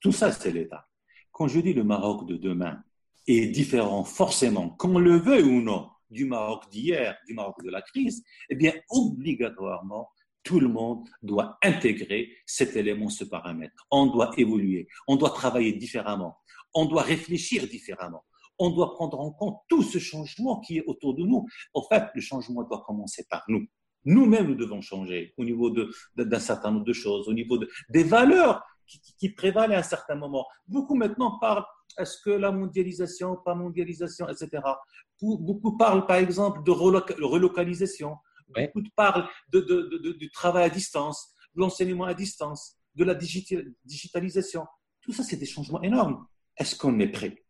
tout 0.00 0.12
ça, 0.12 0.32
c'est 0.32 0.50
l'État. 0.50 0.88
Quand 1.32 1.48
je 1.48 1.60
dis 1.60 1.74
le 1.74 1.84
Maroc 1.84 2.26
de 2.26 2.36
demain 2.36 2.82
est 3.26 3.48
différent 3.48 4.04
forcément, 4.04 4.70
qu'on 4.70 4.98
le 4.98 5.16
veuille 5.18 5.42
ou 5.44 5.60
non, 5.60 5.90
du 6.10 6.24
Maroc 6.24 6.70
d'hier, 6.70 7.16
du 7.26 7.34
Maroc 7.34 7.62
de 7.64 7.70
la 7.70 7.82
crise, 7.82 8.24
eh 8.48 8.54
bien, 8.54 8.72
obligatoirement, 8.90 10.08
tout 10.42 10.60
le 10.60 10.68
monde 10.68 11.04
doit 11.22 11.58
intégrer 11.62 12.30
cet 12.46 12.76
élément, 12.76 13.08
ce 13.08 13.24
paramètre. 13.24 13.86
On 13.90 14.06
doit 14.06 14.30
évoluer, 14.36 14.86
on 15.08 15.16
doit 15.16 15.30
travailler 15.30 15.72
différemment, 15.72 16.38
on 16.72 16.84
doit 16.84 17.02
réfléchir 17.02 17.66
différemment, 17.66 18.24
on 18.58 18.70
doit 18.70 18.94
prendre 18.94 19.18
en 19.18 19.32
compte 19.32 19.58
tout 19.68 19.82
ce 19.82 19.98
changement 19.98 20.60
qui 20.60 20.78
est 20.78 20.84
autour 20.86 21.14
de 21.14 21.24
nous. 21.24 21.46
En 21.74 21.82
fait, 21.82 22.04
le 22.14 22.20
changement 22.20 22.62
doit 22.62 22.84
commencer 22.86 23.26
par 23.28 23.44
nous. 23.48 23.66
Nous-mêmes, 24.06 24.46
nous 24.46 24.54
devons 24.54 24.80
changer 24.80 25.34
au 25.36 25.44
niveau 25.44 25.70
d'un 26.16 26.40
certain 26.40 26.70
nombre 26.70 26.84
de 26.86 26.92
choses, 26.92 27.28
au 27.28 27.34
niveau 27.34 27.58
des 27.90 28.04
valeurs 28.04 28.62
qui, 29.18 29.30
prévalent 29.30 29.74
à 29.74 29.78
un 29.78 29.82
certain 29.82 30.14
moment. 30.14 30.46
Beaucoup 30.66 30.94
maintenant 30.94 31.38
parlent 31.38 31.64
est-ce 31.98 32.18
que 32.22 32.30
la 32.30 32.52
mondialisation, 32.52 33.36
pas 33.44 33.54
mondialisation, 33.54 34.28
etc. 34.28 34.62
Beaucoup 35.20 35.76
parlent, 35.76 36.06
par 36.06 36.16
exemple, 36.16 36.62
de 36.62 36.70
relocalisation. 36.70 38.16
Beaucoup 38.48 38.82
parlent 38.94 39.28
de, 39.50 40.12
du 40.18 40.30
travail 40.30 40.64
à 40.64 40.70
distance, 40.70 41.34
de 41.54 41.60
l'enseignement 41.60 42.04
à 42.04 42.14
distance, 42.14 42.76
de 42.94 43.04
la 43.04 43.14
digitalisation. 43.14 44.66
Tout 45.00 45.12
ça, 45.12 45.24
c'est 45.24 45.36
des 45.36 45.46
changements 45.46 45.82
énormes. 45.82 46.26
Est-ce 46.56 46.76
qu'on 46.76 46.98
est 47.00 47.08
prêt 47.08 47.44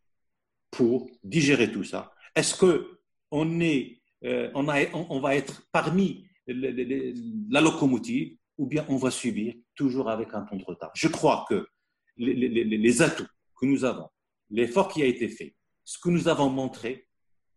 pour 0.70 1.06
digérer 1.22 1.70
tout 1.70 1.84
ça? 1.84 2.12
Est-ce 2.34 2.54
qu'on 2.56 3.60
est, 3.60 4.00
euh, 4.24 4.50
on, 4.54 4.66
on, 4.66 5.20
va 5.20 5.34
être 5.36 5.62
parmi 5.70 6.26
la 6.46 7.60
locomotive 7.60 8.36
ou 8.58 8.66
bien 8.66 8.84
on 8.88 8.96
va 8.96 9.10
subir 9.10 9.54
toujours 9.74 10.08
avec 10.08 10.28
un 10.32 10.42
temps 10.42 10.56
de 10.56 10.64
retard 10.64 10.90
Je 10.94 11.08
crois 11.08 11.44
que 11.48 11.66
les, 12.16 13.02
atouts 13.02 13.26
que 13.60 13.66
nous 13.66 13.84
avons, 13.84 14.08
l'effort 14.50 14.88
qui 14.88 15.02
a 15.02 15.06
été 15.06 15.28
fait, 15.28 15.54
ce 15.84 15.98
que 15.98 16.08
nous 16.08 16.28
avons 16.28 16.50
montré, 16.50 17.06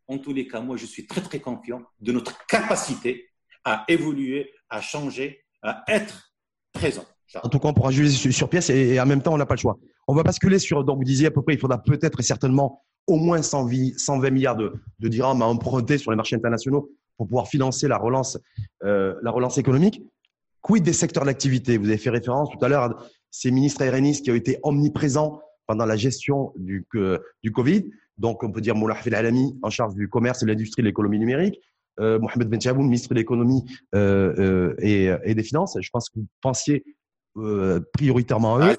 en 0.07 0.17
tous 0.17 0.33
les 0.33 0.47
cas, 0.47 0.59
moi, 0.59 0.75
je 0.75 0.85
suis 0.85 1.07
très, 1.07 1.21
très 1.21 1.39
confiant 1.39 1.83
de 1.99 2.11
notre 2.11 2.45
capacité 2.47 3.29
à 3.63 3.85
évoluer, 3.87 4.51
à 4.69 4.81
changer, 4.81 5.43
à 5.61 5.83
être 5.87 6.33
présent. 6.73 7.05
En 7.43 7.49
tout 7.49 7.59
cas, 7.59 7.67
on 7.67 7.73
pourra 7.73 7.91
juger 7.91 8.31
sur 8.31 8.49
pièce 8.49 8.69
et 8.71 8.99
en 8.99 9.05
même 9.05 9.21
temps, 9.21 9.33
on 9.33 9.37
n'a 9.37 9.45
pas 9.45 9.53
le 9.53 9.59
choix. 9.59 9.77
On 10.07 10.15
va 10.15 10.23
basculer 10.23 10.57
sur, 10.57 10.83
donc 10.83 10.97
vous 10.97 11.03
disiez 11.03 11.27
à 11.27 11.31
peu 11.31 11.43
près, 11.43 11.53
il 11.53 11.59
faudra 11.59 11.81
peut-être 11.81 12.19
et 12.19 12.23
certainement 12.23 12.83
au 13.05 13.17
moins 13.17 13.41
120 13.41 14.29
milliards 14.31 14.55
de, 14.55 14.73
de 14.99 15.07
dirhams 15.07 15.41
à 15.41 15.45
emprunter 15.45 15.97
sur 15.97 16.11
les 16.11 16.17
marchés 16.17 16.35
internationaux 16.35 16.91
pour 17.19 17.27
pouvoir 17.27 17.49
financer 17.49 17.89
la 17.89 17.97
relance, 17.97 18.39
euh, 18.85 19.13
la 19.21 19.29
relance 19.29 19.57
économique. 19.57 20.01
Quid 20.61 20.83
des 20.83 20.93
secteurs 20.93 21.25
d'activité? 21.25 21.77
Vous 21.77 21.89
avez 21.89 21.97
fait 21.97 22.09
référence 22.09 22.49
tout 22.49 22.63
à 22.63 22.69
l'heure 22.69 22.83
à 22.83 22.97
ces 23.29 23.51
ministres 23.51 23.85
RNIS 23.85 24.21
qui 24.21 24.31
ont 24.31 24.35
été 24.35 24.57
omniprésents 24.63 25.41
pendant 25.67 25.85
la 25.85 25.97
gestion 25.97 26.53
du, 26.55 26.87
du 27.43 27.51
Covid. 27.51 27.91
Donc, 28.17 28.41
on 28.41 28.51
peut 28.53 28.61
dire 28.61 28.73
Moulah 28.73 28.97
Alami 29.11 29.59
en 29.61 29.69
charge 29.69 29.95
du 29.95 30.07
commerce, 30.07 30.39
de 30.39 30.47
l'industrie 30.47 30.79
et 30.79 30.83
de 30.83 30.87
l'écononie 30.87 31.19
numérique. 31.19 31.59
Euh, 31.99 32.19
Mohamed 32.19 32.47
Ben 32.47 32.61
Chaboun, 32.61 32.85
ministre 32.85 33.09
de 33.09 33.15
l'économie 33.15 33.65
euh, 33.95 34.73
et, 34.79 35.09
et, 35.25 35.35
des 35.35 35.43
finances. 35.43 35.77
Je 35.77 35.89
pense 35.89 36.09
que 36.09 36.19
vous 36.19 36.27
pensiez 36.39 36.85
prioritairement 37.91 38.55
à 38.55 38.71
eux, 38.71 38.77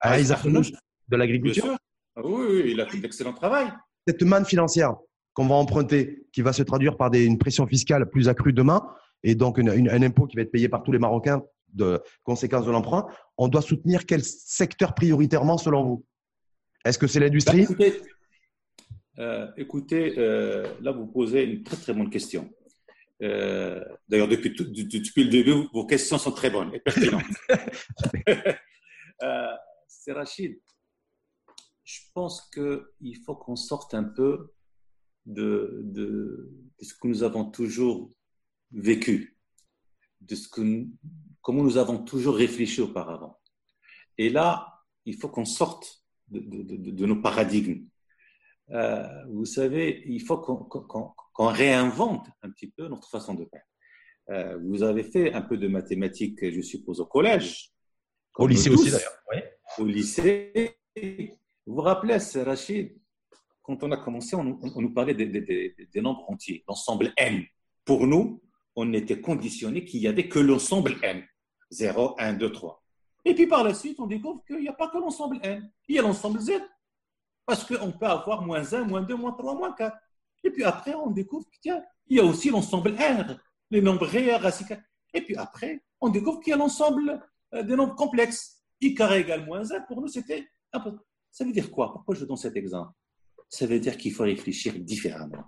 à 0.00 0.18
Isaac 0.18 0.44
de 0.48 1.16
l'agriculture. 1.16 1.76
Oui, 2.16 2.44
oui, 2.48 2.62
il 2.72 2.80
a 2.80 2.86
fait 2.88 2.98
d'excellent 2.98 3.32
travail. 3.32 3.68
Cette 4.08 4.22
manne 4.22 4.44
financière 4.44 4.96
qu'on 5.34 5.46
va 5.46 5.54
emprunter, 5.54 6.26
qui 6.32 6.42
va 6.42 6.52
se 6.52 6.62
traduire 6.62 6.96
par 6.96 7.10
des, 7.10 7.24
une 7.24 7.38
pression 7.38 7.66
fiscale 7.66 8.08
plus 8.08 8.28
accrue 8.28 8.52
demain, 8.52 8.86
et 9.22 9.34
donc 9.34 9.58
un 9.58 10.02
impôt 10.02 10.26
qui 10.26 10.36
va 10.36 10.42
être 10.42 10.50
payé 10.50 10.68
par 10.68 10.82
tous 10.82 10.92
les 10.92 10.98
Marocains 10.98 11.42
de 11.72 12.02
conséquence 12.22 12.66
de 12.66 12.70
l'emprunt, 12.70 13.06
on 13.38 13.48
doit 13.48 13.62
soutenir 13.62 14.04
quel 14.06 14.22
secteur 14.22 14.94
prioritairement 14.94 15.58
selon 15.58 15.84
vous? 15.84 16.06
Est-ce 16.84 16.98
que 16.98 17.06
c'est 17.06 17.20
l'industrie? 17.20 17.66
Bah, 17.78 17.84
euh, 19.18 19.46
écoutez, 19.56 20.14
euh, 20.18 20.66
là, 20.80 20.92
vous 20.92 21.06
posez 21.06 21.44
une 21.44 21.62
très, 21.62 21.76
très 21.76 21.92
bonne 21.92 22.10
question. 22.10 22.50
Euh, 23.22 23.84
d'ailleurs, 24.08 24.28
depuis, 24.28 24.50
depuis, 24.50 25.24
le 25.24 25.30
début, 25.30 25.68
vos 25.72 25.86
questions 25.86 26.18
sont 26.18 26.32
très 26.32 26.50
bonnes 26.50 26.74
et 26.74 26.80
pertinentes. 26.80 27.22
c'est 29.86 30.12
Rachid. 30.12 30.58
Je 31.84 32.00
pense 32.14 32.50
qu'il 32.50 33.16
faut 33.24 33.36
qu'on 33.36 33.56
sorte 33.56 33.94
un 33.94 34.04
peu 34.04 34.52
de, 35.26 35.80
de, 35.84 36.50
ce 36.80 36.94
que 36.94 37.06
nous 37.06 37.22
avons 37.22 37.44
toujours 37.44 38.12
vécu, 38.72 39.38
de 40.20 40.34
ce 40.34 40.48
que 40.48 40.86
comment 41.40 41.62
nous 41.62 41.76
avons 41.76 41.98
toujours 41.98 42.36
réfléchi 42.36 42.80
auparavant. 42.80 43.38
Et 44.18 44.28
là, 44.30 44.82
il 45.04 45.16
faut 45.16 45.28
qu'on 45.28 45.44
sorte 45.44 46.04
de, 46.28 46.40
de, 46.40 47.06
nos 47.06 47.20
paradigmes. 47.20 47.86
Euh, 48.70 49.06
vous 49.28 49.44
savez, 49.44 50.02
il 50.06 50.20
faut 50.20 50.38
qu'on 50.38 51.46
réinvente 51.46 52.28
un 52.42 52.50
petit 52.50 52.68
peu 52.68 52.88
notre 52.88 53.10
façon 53.10 53.34
de 53.34 53.44
faire. 53.44 53.64
Euh, 54.30 54.58
vous 54.64 54.82
avez 54.82 55.02
fait 55.02 55.32
un 55.34 55.42
peu 55.42 55.58
de 55.58 55.66
mathématiques, 55.68 56.48
je 56.48 56.60
suppose, 56.60 57.00
au 57.00 57.06
collège. 57.06 57.72
Au 58.36 58.46
lycée 58.46 58.70
aussi, 58.70 58.90
d'ailleurs. 58.90 59.18
Oui. 59.32 59.38
Au 59.78 59.86
lycée. 59.86 60.78
Vous 61.66 61.74
vous 61.74 61.80
rappelez, 61.80 62.18
Rachid, 62.42 62.96
quand 63.62 63.82
on 63.82 63.92
a 63.92 63.96
commencé, 63.96 64.34
on, 64.36 64.44
nous 64.44 64.92
parlait 64.92 65.14
des, 65.14 66.00
nombres 66.00 66.28
entiers, 66.28 66.64
l'ensemble 66.66 67.12
n. 67.16 67.44
Pour 67.84 68.06
nous, 68.06 68.42
on 68.74 68.92
était 68.92 69.20
conditionné 69.20 69.84
qu'il 69.84 70.00
n'y 70.00 70.08
avait 70.08 70.28
que 70.28 70.38
l'ensemble 70.38 70.96
n. 71.02 71.24
0, 71.70 72.16
1, 72.18 72.34
2, 72.34 72.52
3. 72.52 72.82
Et 73.24 73.34
puis 73.34 73.46
par 73.46 73.64
la 73.64 73.72
suite, 73.72 73.98
on 74.00 74.06
découvre 74.06 74.42
qu'il 74.44 74.58
n'y 74.58 74.68
a 74.68 74.72
pas 74.72 74.88
que 74.88 74.98
l'ensemble 74.98 75.38
n. 75.42 75.70
Il 75.88 75.96
y 75.96 75.98
a 75.98 76.02
l'ensemble 76.02 76.40
z. 76.40 76.52
Parce 77.46 77.64
qu'on 77.64 77.92
peut 77.92 78.06
avoir 78.06 78.42
moins 78.42 78.72
1, 78.72 78.84
moins 78.84 79.02
2, 79.02 79.14
moins 79.14 79.32
3, 79.32 79.54
moins 79.54 79.72
4. 79.72 79.96
Et 80.44 80.50
puis 80.50 80.64
après, 80.64 80.94
on 80.94 81.10
découvre 81.10 81.46
qu'il 81.60 81.80
y 82.10 82.20
a 82.20 82.24
aussi 82.24 82.50
l'ensemble 82.50 82.94
R, 82.96 83.36
les 83.70 83.80
nombres 83.80 84.06
réels, 84.06 84.40
racines. 84.40 84.82
Et 85.14 85.22
puis 85.22 85.36
après, 85.36 85.82
on 86.00 86.08
découvre 86.08 86.40
qu'il 86.40 86.50
y 86.50 86.54
a 86.54 86.56
l'ensemble 86.56 87.22
euh, 87.54 87.62
des 87.62 87.76
nombres 87.76 87.94
complexes. 87.94 88.62
I 88.80 88.94
carré 88.94 89.20
égale 89.20 89.46
moins 89.46 89.70
1, 89.70 89.82
pour 89.82 90.00
nous, 90.00 90.08
c'était. 90.08 90.48
Ça 91.30 91.44
veut 91.44 91.52
dire 91.52 91.70
quoi? 91.70 91.92
Pourquoi 91.92 92.14
je 92.14 92.24
donne 92.24 92.36
cet 92.36 92.56
exemple? 92.56 92.92
Ça 93.52 93.66
veut 93.66 93.78
dire 93.78 93.98
qu'il 93.98 94.14
faut 94.14 94.22
réfléchir 94.22 94.72
différemment. 94.78 95.44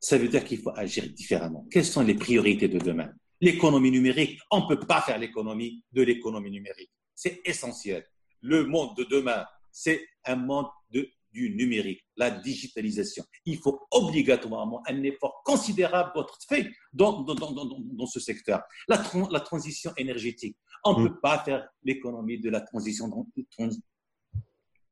Ça 0.00 0.16
veut 0.16 0.28
dire 0.28 0.44
qu'il 0.44 0.60
faut 0.60 0.70
agir 0.76 1.04
différemment. 1.12 1.66
Quelles 1.68 1.84
sont 1.84 2.02
les 2.02 2.14
priorités 2.14 2.68
de 2.68 2.78
demain? 2.78 3.10
L'économie 3.40 3.90
numérique, 3.90 4.38
on 4.52 4.60
ne 4.60 4.68
peut 4.68 4.78
pas 4.86 5.00
faire 5.00 5.18
l'économie 5.18 5.82
de 5.90 6.02
l'économie 6.02 6.52
numérique. 6.52 6.92
C'est 7.12 7.40
essentiel. 7.44 8.06
Le 8.40 8.66
monde 8.66 8.96
de 8.96 9.02
demain, 9.02 9.44
c'est 9.72 10.00
un 10.24 10.36
monde 10.36 10.66
de 10.90 11.10
du 11.32 11.54
numérique, 11.54 12.02
la 12.16 12.30
digitalisation. 12.30 13.24
Il 13.44 13.58
faut 13.58 13.86
obligatoirement 13.92 14.82
un 14.88 15.02
effort 15.04 15.42
considérable 15.44 16.12
d'être 16.16 16.38
fait 16.48 16.68
dans, 16.92 17.22
dans, 17.22 17.34
dans, 17.34 17.52
dans, 17.54 18.06
ce 18.06 18.18
secteur. 18.18 18.62
La, 18.88 19.00
la 19.30 19.40
transition 19.40 19.92
énergétique. 19.96 20.56
On 20.84 20.98
ne 20.98 21.04
mm. 21.04 21.08
peut 21.08 21.20
pas 21.20 21.38
faire 21.44 21.68
l'économie 21.84 22.40
de 22.40 22.50
la 22.50 22.60
transition, 22.60 23.08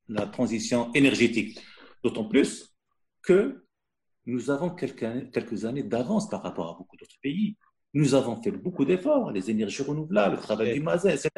la 0.09 0.27
transition 0.27 0.93
énergétique. 0.93 1.59
D'autant 2.03 2.25
plus 2.25 2.75
que 3.23 3.65
nous 4.27 4.51
avons 4.51 4.71
quelques, 4.71 5.65
années 5.65 5.83
d'avance 5.83 6.29
par 6.29 6.43
rapport 6.43 6.71
à 6.71 6.75
beaucoup 6.79 6.97
d'autres 6.97 7.19
pays. 7.23 7.57
Nous 7.95 8.15
avons 8.15 8.41
fait 8.43 8.51
beaucoup 8.51 8.85
d'efforts, 8.85 9.33
les 9.33 9.51
énergies 9.51 9.83
renouvelables, 9.83 10.37
le 10.37 10.41
travail 10.43 10.75
du 10.75 10.81
masin, 10.81 11.09
etc. 11.11 11.31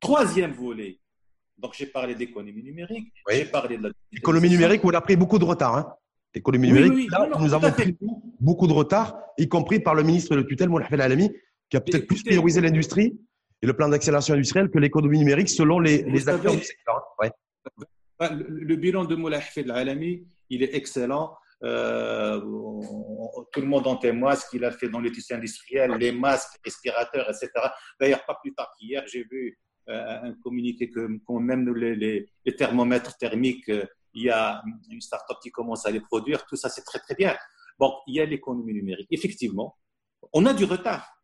Troisième 0.00 0.52
volet, 0.52 1.00
donc, 1.58 1.72
j'ai 1.74 1.86
parlé 1.86 2.14
d'économie 2.14 2.62
numérique, 2.62 3.12
j'ai 3.30 3.44
parlé 3.44 3.78
de 3.78 3.84
la. 3.84 3.90
L'économie 4.12 4.50
numérique, 4.50 4.84
on 4.84 4.90
a 4.90 5.00
pris 5.00 5.16
beaucoup 5.16 5.38
de 5.38 5.44
retard. 5.44 5.76
Hein 5.76 5.94
L'économie 6.34 6.68
numérique, 6.68 7.10
là, 7.12 7.28
nous 7.38 7.54
avons 7.54 7.70
pris 7.70 7.96
beaucoup 8.40 8.66
de 8.66 8.72
retard, 8.72 9.16
y 9.38 9.48
compris 9.48 9.78
par 9.78 9.94
le 9.94 10.02
ministre 10.02 10.34
de 10.34 10.42
tutelle, 10.42 10.68
Moulay 10.68 10.86
Alami, 10.90 11.30
qui 11.70 11.76
a 11.76 11.80
peut-être 11.80 12.08
plus 12.08 12.24
priorisé 12.24 12.60
l'industrie 12.60 13.16
et 13.62 13.66
le 13.66 13.72
plan 13.72 13.88
d'accélération 13.88 14.34
industrielle 14.34 14.68
que 14.68 14.78
l'économie 14.78 15.20
numérique 15.20 15.48
selon 15.48 15.78
les, 15.78 16.02
les 16.02 16.28
acteurs 16.28 16.56
du 16.56 16.64
secteur. 16.64 17.02
Ouais. 17.20 17.30
Le, 18.20 18.76
bilan 18.76 19.04
de 19.04 19.14
Moulay 19.14 19.40
Alami, 19.70 20.26
il 20.50 20.62
est 20.62 20.74
excellent. 20.74 21.36
Euh, 21.62 22.40
tout 23.52 23.60
le 23.60 23.66
monde 23.66 23.86
en 23.86 23.96
témoigne, 23.96 24.36
ce 24.36 24.48
qu'il 24.50 24.64
a 24.64 24.70
fait 24.70 24.88
dans 24.88 25.00
les 25.00 25.10
tissus 25.10 25.34
industriels, 25.34 25.92
les 25.92 26.12
masques, 26.12 26.58
respirateurs, 26.64 27.28
etc. 27.30 27.50
D'ailleurs, 27.98 28.24
pas 28.26 28.38
plus 28.42 28.54
tard 28.54 28.70
qu'hier, 28.78 29.02
j'ai 29.06 29.24
vu 29.24 29.58
euh, 29.88 30.22
un 30.22 30.34
communiqué 30.34 30.90
que, 30.90 31.08
même 31.38 31.74
les, 31.74 32.26
les, 32.44 32.56
thermomètres 32.56 33.16
thermiques, 33.16 33.68
euh, 33.68 33.84
il 34.12 34.24
y 34.24 34.30
a 34.30 34.62
une 34.90 35.00
start-up 35.00 35.38
qui 35.42 35.50
commence 35.50 35.86
à 35.86 35.90
les 35.90 36.00
produire. 36.00 36.44
Tout 36.46 36.56
ça, 36.56 36.68
c'est 36.68 36.84
très, 36.84 37.00
très 37.00 37.14
bien. 37.14 37.36
Bon, 37.78 37.92
il 38.06 38.14
y 38.14 38.20
a 38.20 38.26
l'économie 38.26 38.74
numérique. 38.74 39.08
Effectivement, 39.10 39.76
on 40.32 40.46
a 40.46 40.54
du 40.54 40.64
retard. 40.64 41.20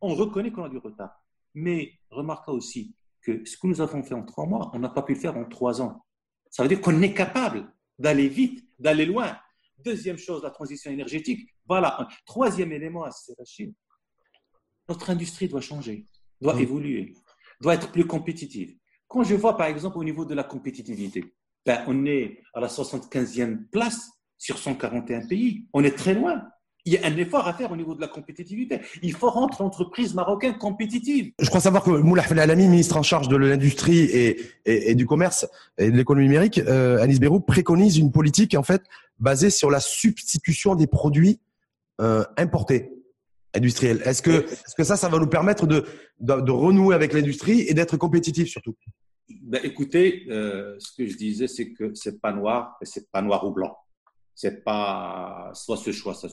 On 0.00 0.14
reconnaît 0.14 0.52
qu'on 0.52 0.64
a 0.64 0.68
du 0.68 0.78
retard. 0.78 1.20
Mais 1.54 1.94
remarquez 2.10 2.52
aussi 2.52 2.94
que 3.20 3.44
ce 3.44 3.56
que 3.56 3.66
nous 3.66 3.80
avons 3.80 4.02
fait 4.02 4.14
en 4.14 4.24
trois 4.24 4.46
mois, 4.46 4.70
on 4.74 4.78
n'a 4.78 4.88
pas 4.88 5.02
pu 5.02 5.14
le 5.14 5.20
faire 5.20 5.36
en 5.36 5.44
trois 5.44 5.82
ans. 5.82 6.04
Ça 6.50 6.62
veut 6.62 6.68
dire 6.68 6.80
qu'on 6.80 7.00
est 7.02 7.14
capable 7.14 7.72
d'aller 7.98 8.28
vite, 8.28 8.64
d'aller 8.78 9.06
loin. 9.06 9.36
Deuxième 9.78 10.18
chose, 10.18 10.42
la 10.42 10.50
transition 10.50 10.90
énergétique. 10.90 11.48
Voilà. 11.66 12.08
troisième 12.26 12.72
élément, 12.72 13.08
c'est 13.10 13.38
la 13.38 13.44
Chine. 13.44 13.74
Notre 14.88 15.10
industrie 15.10 15.48
doit 15.48 15.60
changer, 15.60 16.06
doit 16.40 16.54
mmh. 16.54 16.60
évoluer, 16.60 17.14
doit 17.60 17.74
être 17.74 17.92
plus 17.92 18.06
compétitive. 18.06 18.76
Quand 19.06 19.22
je 19.22 19.34
vois, 19.34 19.56
par 19.56 19.66
exemple, 19.66 19.98
au 19.98 20.04
niveau 20.04 20.24
de 20.24 20.34
la 20.34 20.44
compétitivité, 20.44 21.34
ben, 21.64 21.84
on 21.86 22.06
est 22.06 22.42
à 22.54 22.60
la 22.60 22.68
75e 22.68 23.68
place 23.70 24.10
sur 24.38 24.58
141 24.58 25.26
pays. 25.26 25.66
On 25.72 25.84
est 25.84 25.96
très 25.96 26.14
loin 26.14 26.42
il 26.88 26.94
y 26.94 26.98
a 26.98 27.06
un 27.06 27.16
effort 27.18 27.46
à 27.46 27.52
faire 27.52 27.70
au 27.70 27.76
niveau 27.76 27.94
de 27.94 28.00
la 28.00 28.08
compétitivité. 28.08 28.80
Il 29.02 29.12
faut 29.12 29.28
rendre 29.28 29.54
l'entreprise 29.60 30.14
marocaine 30.14 30.56
compétitive. 30.56 31.32
Je 31.38 31.48
crois 31.48 31.60
savoir 31.60 31.82
que 31.82 31.90
Moulah 31.90 32.24
Alami, 32.30 32.66
ministre 32.66 32.96
en 32.96 33.02
charge 33.02 33.28
de 33.28 33.36
l'industrie 33.36 33.98
et, 33.98 34.40
et, 34.64 34.94
du 34.94 35.04
commerce 35.04 35.46
et 35.76 35.90
de 35.90 35.96
l'économie 35.96 36.26
numérique, 36.26 36.58
euh, 36.58 37.02
Anis 37.02 37.20
Berou, 37.20 37.40
préconise 37.40 37.98
une 37.98 38.10
politique 38.10 38.54
en 38.54 38.62
fait 38.62 38.82
basée 39.20 39.50
sur 39.50 39.70
la 39.70 39.80
substitution 39.80 40.76
des 40.76 40.86
produits 40.86 41.40
euh, 42.00 42.24
importés 42.38 42.90
industriels. 43.54 44.00
Est-ce 44.06 44.22
que, 44.22 44.46
est-ce 44.50 44.74
que 44.74 44.84
ça, 44.84 44.96
ça 44.96 45.10
va 45.10 45.18
nous 45.18 45.26
permettre 45.26 45.66
de, 45.66 45.84
de, 46.20 46.50
renouer 46.50 46.94
avec 46.94 47.12
l'industrie 47.12 47.66
et 47.68 47.74
d'être 47.74 47.98
compétitif 47.98 48.48
surtout? 48.48 48.74
Ben, 49.42 49.60
Écoutez, 49.62 50.24
euh, 50.30 50.76
ce 50.78 50.96
que 50.96 51.06
je 51.06 51.18
disais, 51.18 51.48
c'est 51.48 51.70
que 51.72 51.94
c'est 51.94 52.18
pas 52.18 52.32
noir 52.32 52.78
et 52.80 52.86
c'est 52.86 53.10
pas 53.10 53.20
noir 53.20 53.44
ou 53.46 53.50
blanc 53.50 53.76
c'est 54.38 54.62
pas 54.62 55.50
soit 55.52 55.76
ce 55.76 55.90
choix, 55.90 56.14
soit 56.14 56.30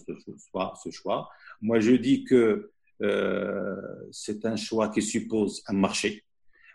ce 0.83 0.91
choix. 0.91 1.27
Moi, 1.59 1.79
je 1.79 1.93
dis 1.93 2.23
que 2.23 2.71
euh, 3.01 3.81
c'est 4.11 4.45
un 4.45 4.55
choix 4.55 4.89
qui 4.89 5.01
suppose 5.01 5.63
un 5.65 5.73
marché. 5.73 6.23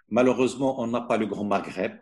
Malheureusement, 0.09 0.81
on 0.83 0.89
n'a 0.89 1.03
pas 1.03 1.16
le 1.18 1.26
Grand 1.26 1.45
Maghreb. 1.45 1.93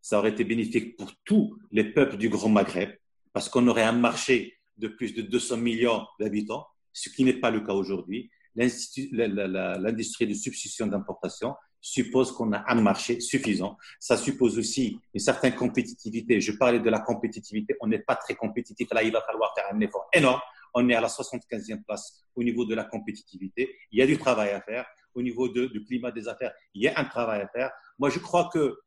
Ça 0.00 0.18
aurait 0.18 0.30
été 0.30 0.44
bénéfique 0.44 0.96
pour 0.96 1.12
tous 1.26 1.58
les 1.70 1.84
peuples 1.92 2.16
du 2.16 2.30
Grand 2.30 2.48
Maghreb, 2.48 2.88
parce 3.34 3.50
qu'on 3.50 3.68
aurait 3.68 3.82
un 3.82 3.92
marché 3.92 4.56
de 4.78 4.88
plus 4.88 5.12
de 5.12 5.20
200 5.20 5.58
millions 5.58 6.06
d'habitants, 6.18 6.66
ce 6.94 7.10
qui 7.10 7.22
n'est 7.22 7.34
pas 7.34 7.50
le 7.50 7.60
cas 7.60 7.74
aujourd'hui. 7.74 8.30
L'industrie 8.54 10.26
de 10.26 10.32
substitution 10.32 10.86
d'importation 10.86 11.54
suppose 11.80 12.32
qu'on 12.32 12.52
a 12.52 12.64
un 12.70 12.80
marché 12.80 13.20
suffisant. 13.20 13.76
Ça 13.98 14.16
suppose 14.16 14.58
aussi 14.58 15.00
une 15.14 15.20
certaine 15.20 15.54
compétitivité. 15.54 16.40
Je 16.40 16.52
parlais 16.52 16.80
de 16.80 16.90
la 16.90 17.00
compétitivité. 17.00 17.76
On 17.80 17.86
n'est 17.86 18.00
pas 18.00 18.16
très 18.16 18.34
compétitif. 18.34 18.88
Là, 18.92 19.02
il 19.02 19.12
va 19.12 19.22
falloir 19.22 19.54
faire 19.54 19.66
un 19.72 19.80
effort 19.80 20.08
énorme. 20.12 20.40
On 20.74 20.88
est 20.88 20.94
à 20.94 21.00
la 21.00 21.08
75e 21.08 21.82
place 21.82 22.22
au 22.34 22.42
niveau 22.42 22.64
de 22.64 22.74
la 22.74 22.84
compétitivité. 22.84 23.76
Il 23.90 23.98
y 23.98 24.02
a 24.02 24.06
du 24.06 24.18
travail 24.18 24.50
à 24.50 24.60
faire. 24.60 24.86
Au 25.14 25.22
niveau 25.22 25.48
du 25.48 25.84
climat 25.84 26.12
des 26.12 26.28
affaires, 26.28 26.52
il 26.74 26.82
y 26.82 26.88
a 26.88 26.98
un 26.98 27.04
travail 27.04 27.40
à 27.40 27.48
faire. 27.48 27.70
Moi, 27.98 28.10
je 28.10 28.18
crois 28.18 28.48
que 28.52 28.78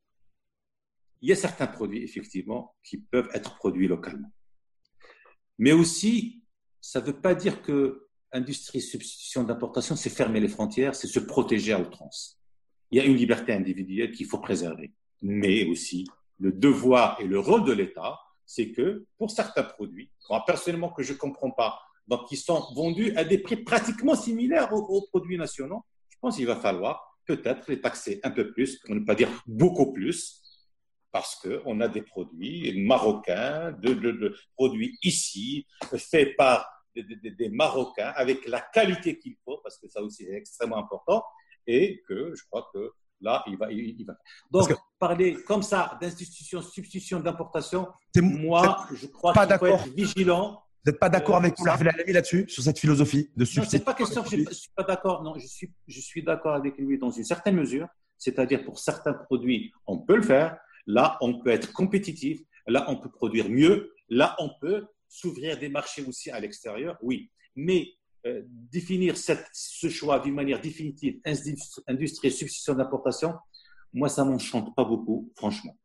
il 1.22 1.30
y 1.30 1.32
a 1.32 1.36
certains 1.36 1.68
produits, 1.68 2.04
effectivement, 2.04 2.76
qui 2.84 2.98
peuvent 2.98 3.30
être 3.34 3.56
produits 3.56 3.88
localement. 3.88 4.32
Mais 5.58 5.72
aussi, 5.72 6.44
ça 6.82 7.00
ne 7.00 7.06
veut 7.06 7.22
pas 7.22 7.34
dire 7.34 7.62
que 7.62 8.08
industrie 8.34 8.82
substitution 8.82 9.44
d'importation, 9.44 9.96
c'est 9.96 10.10
fermer 10.10 10.42
les 10.42 10.50
frontières, 10.50 10.96
c'est 10.96 11.08
se 11.08 11.20
protéger 11.20 11.72
à 11.72 11.80
outrance 11.80 12.43
il 12.92 12.98
y 12.98 13.02
a 13.02 13.06
une 13.06 13.16
liberté 13.16 13.54
individuelle 13.54 14.12
qu'il 14.12 14.28
faut 14.28 14.40
préserver. 14.40 14.94
Mais 15.22 15.66
aussi, 15.66 16.08
le 16.40 16.52
devoir 16.52 17.20
et 17.20 17.26
le 17.26 17.40
rôle 17.40 17.64
de 17.64 17.72
l'État, 17.72 18.20
c'est 18.46 18.72
que 18.72 19.06
pour 19.18 19.32
certains 19.32 19.64
produits, 19.64 20.12
moi 20.30 20.44
personnellement 20.46 20.90
que 20.90 21.04
je 21.04 21.14
ne 21.14 21.18
comprends 21.18 21.52
pas, 21.52 21.80
qui 22.28 22.38
sont 22.38 22.68
vendus 22.76 23.16
à 23.16 23.24
des 23.24 23.38
prix 23.38 23.58
pratiquement 23.58 24.16
similaires 24.16 24.72
aux, 24.74 25.08
produits 25.08 25.38
nationaux, 25.38 25.84
je 26.10 26.18
pense 26.20 26.36
qu'il 26.36 26.46
va 26.46 26.58
falloir 26.58 27.18
peut-être 27.26 27.70
les 27.70 27.80
taxer 27.80 28.20
un 28.24 28.32
peu 28.32 28.52
plus, 28.52 28.80
pour 28.80 28.94
ne 28.94 29.00
pas 29.00 29.16
dire 29.16 29.30
beaucoup 29.48 29.94
plus, 29.94 30.42
parce 31.12 31.36
qu'on 31.36 31.80
a 31.80 31.88
des 31.88 32.02
produits 32.02 32.84
marocains, 32.84 33.72
de, 33.80 34.36
produits 34.56 34.98
ici, 35.04 35.66
faits 35.98 36.36
par 36.36 36.68
des 36.96 37.50
Marocains, 37.50 38.14
avec 38.16 38.46
la 38.48 38.62
qualité 38.62 39.18
qu'il 39.18 39.36
faut, 39.44 39.60
parce 39.64 39.80
que 39.80 39.88
ça 39.88 40.02
aussi 40.02 40.26
est 40.26 40.36
extrêmement 40.36 40.78
important, 40.78 41.24
et 41.68 42.02
que 42.08 42.34
je 42.36 42.44
crois 42.50 42.70
que 42.74 42.92
là, 43.22 43.44
il 43.48 43.58
va. 43.58 43.72
Il, 43.72 44.06
va. 44.06 44.18
Donc, 44.52 44.76
parler 45.00 45.36
comme 45.48 45.64
ça 45.64 45.98
d'institution, 46.02 46.62
substitution 46.62 47.20
d'importation, 47.20 47.88
moi, 48.18 48.86
je 48.94 49.08
crois 49.08 49.34
qu'il 49.34 49.58
faut 49.58 49.66
être 49.66 49.88
vigilant. 49.90 50.64
Vous 50.86 50.92
n'êtes 50.92 51.00
pas 51.00 51.10
d'accord 51.10 51.38
avec 51.38 51.58
euh, 51.62 51.78
Moulay 51.78 52.12
là-dessus, 52.12 52.46
sur 52.50 52.62
cette 52.62 52.78
philosophie 52.78 53.32
de 53.38 53.46
substitution 53.46 53.62
Non, 53.62 53.70
c'est 53.70 53.86
pas 53.86 53.94
question 53.94 54.24
je 54.26 54.36
ne 54.36 54.52
suis 54.52 54.70
pas 54.76 54.84
d'accord. 54.84 55.24
Non, 55.24 55.34
je 55.40 55.48
suis, 55.48 55.74
je 55.88 56.02
suis 56.02 56.24
d'accord 56.24 56.56
avec 56.56 56.78
lui 56.78 56.98
dans 57.00 57.10
une 57.10 57.24
certaine 57.24 57.56
mesure. 57.56 57.88
C'est-à-dire, 58.18 58.66
pour 58.66 58.80
certains 58.80 59.14
produits, 59.14 59.72
on 59.88 60.00
peut 60.00 60.18
le 60.18 60.22
faire. 60.22 60.58
Là, 60.86 61.18
on 61.22 61.40
peut 61.42 61.52
être 61.52 61.72
compétitif. 61.72 62.42
Là, 62.68 62.86
on 62.90 62.98
peut 62.98 63.10
produire 63.10 63.50
mieux. 63.50 63.94
Là, 64.10 64.36
on 64.40 64.50
peut 64.60 64.86
s'ouvrir 65.08 65.58
des 65.58 65.70
marchés 65.70 66.04
aussi 66.04 66.32
à 66.32 66.40
l'extérieur. 66.40 66.98
Oui. 67.02 67.32
Mais 67.56 67.82
euh, 67.82 68.03
définir 68.72 69.18
cette, 69.18 69.46
ce 69.52 69.90
choix 69.90 70.20
d'une 70.20 70.34
manière 70.34 70.62
définitive, 70.62 71.20
industrie 71.88 72.28
et 72.28 72.32
substitution 72.32 72.74
d'importation, 72.74 73.34
moi, 73.94 74.10
ça 74.10 74.26
ne 74.26 74.32
m'enchante 74.32 74.76
pas 74.76 74.84
beaucoup, 74.84 75.32
franchement. 75.36 75.78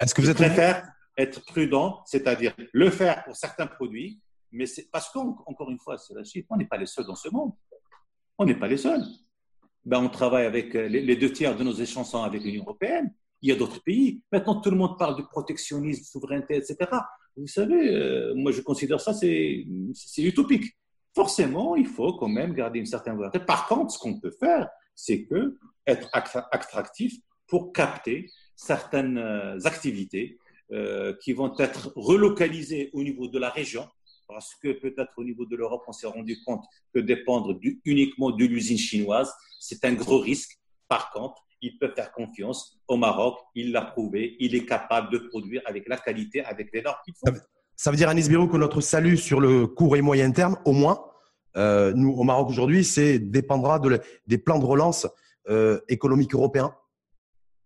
Est-ce 0.00 0.14
que 0.14 0.22
vous 0.22 0.30
êtes 0.30 0.38
Je 0.38 0.42
préfère 0.42 0.88
être 1.16 1.44
prudent, 1.44 2.02
c'est-à-dire 2.06 2.54
le 2.72 2.90
faire 2.90 3.24
pour 3.24 3.36
certains 3.36 3.66
produits, 3.66 4.20
mais 4.50 4.66
c'est 4.66 4.90
parce 4.90 5.10
qu'encore 5.10 5.70
une 5.70 5.78
fois, 5.78 5.98
c'est 5.98 6.14
la 6.14 6.24
Chine, 6.24 6.44
on 6.50 6.56
n'est 6.56 6.66
pas 6.66 6.76
les 6.76 6.86
seuls 6.86 7.06
dans 7.06 7.14
ce 7.14 7.28
monde. 7.28 7.52
On 8.38 8.44
n'est 8.44 8.58
pas 8.58 8.68
les 8.68 8.76
seuls. 8.76 9.04
Ben, 9.84 9.98
on 9.98 10.08
travaille 10.08 10.46
avec 10.46 10.74
euh, 10.74 10.88
les, 10.88 11.16
deux 11.16 11.32
tiers 11.32 11.56
de 11.56 11.64
nos 11.64 11.74
échanges 11.74 12.14
avec 12.14 12.42
l'Union 12.42 12.62
européenne. 12.62 13.12
Il 13.40 13.48
y 13.48 13.52
a 13.52 13.56
d'autres 13.56 13.82
pays. 13.82 14.22
Maintenant, 14.30 14.60
tout 14.60 14.70
le 14.70 14.76
monde 14.76 14.98
parle 14.98 15.16
de 15.16 15.22
protectionnisme, 15.22 16.04
souveraineté, 16.04 16.56
etc. 16.56 16.76
Vous 17.36 17.48
savez, 17.48 17.94
euh, 17.94 18.34
moi, 18.36 18.52
je 18.52 18.60
considère 18.60 19.00
ça, 19.00 19.12
c'est 19.12 19.66
utopique 20.18 20.76
forcément, 21.14 21.76
il 21.76 21.86
faut 21.86 22.14
quand 22.14 22.28
même 22.28 22.54
garder 22.54 22.78
une 22.78 22.86
certaine 22.86 23.16
volonté. 23.16 23.38
Par 23.38 23.66
contre, 23.66 23.92
ce 23.92 23.98
qu'on 23.98 24.18
peut 24.18 24.30
faire, 24.30 24.68
c'est 24.94 25.24
que 25.24 25.58
être 25.86 26.08
attractif 26.12 27.14
pour 27.46 27.72
capter 27.72 28.30
certaines 28.56 29.18
euh, 29.18 29.58
activités 29.64 30.38
euh, 30.70 31.14
qui 31.22 31.32
vont 31.32 31.54
être 31.58 31.92
relocalisées 31.96 32.90
au 32.92 33.02
niveau 33.02 33.28
de 33.28 33.38
la 33.38 33.50
région, 33.50 33.86
parce 34.28 34.54
que 34.54 34.72
peut-être 34.72 35.12
au 35.16 35.24
niveau 35.24 35.44
de 35.44 35.56
l'Europe, 35.56 35.82
on 35.86 35.92
s'est 35.92 36.06
rendu 36.06 36.42
compte 36.44 36.64
que 36.94 37.00
dépendre 37.00 37.58
uniquement 37.84 38.30
de 38.30 38.44
l'usine 38.44 38.78
chinoise, 38.78 39.32
c'est 39.60 39.84
un 39.84 39.92
gros 39.92 40.18
risque. 40.18 40.58
Par 40.88 41.10
contre, 41.10 41.42
il 41.60 41.78
peut 41.78 41.92
faire 41.94 42.12
confiance 42.12 42.78
au 42.88 42.96
Maroc, 42.96 43.38
il 43.54 43.72
l'a 43.72 43.82
prouvé, 43.82 44.36
il 44.40 44.54
est 44.54 44.66
capable 44.66 45.12
de 45.12 45.18
produire 45.18 45.62
avec 45.66 45.88
la 45.88 45.96
qualité, 45.96 46.42
avec 46.44 46.72
les 46.72 46.82
normes 46.82 46.96
qu'il 47.04 47.14
faut. 47.14 47.32
Ça 47.76 47.90
veut 47.90 47.96
dire, 47.96 48.08
Anis 48.08 48.28
Birou, 48.28 48.46
que 48.46 48.56
notre 48.56 48.80
salut 48.80 49.16
sur 49.16 49.40
le 49.40 49.66
court 49.66 49.96
et 49.96 50.02
moyen 50.02 50.30
terme, 50.30 50.56
au 50.64 50.72
moins, 50.72 51.04
euh, 51.56 51.92
nous, 51.94 52.10
au 52.10 52.24
Maroc 52.24 52.48
aujourd'hui, 52.48 52.84
c'est 52.84 53.18
dépendra 53.18 53.78
de 53.78 54.00
des 54.26 54.38
plans 54.38 54.58
de 54.58 54.64
relance 54.64 55.06
euh, 55.48 55.80
économiques 55.88 56.34
européens. 56.34 56.74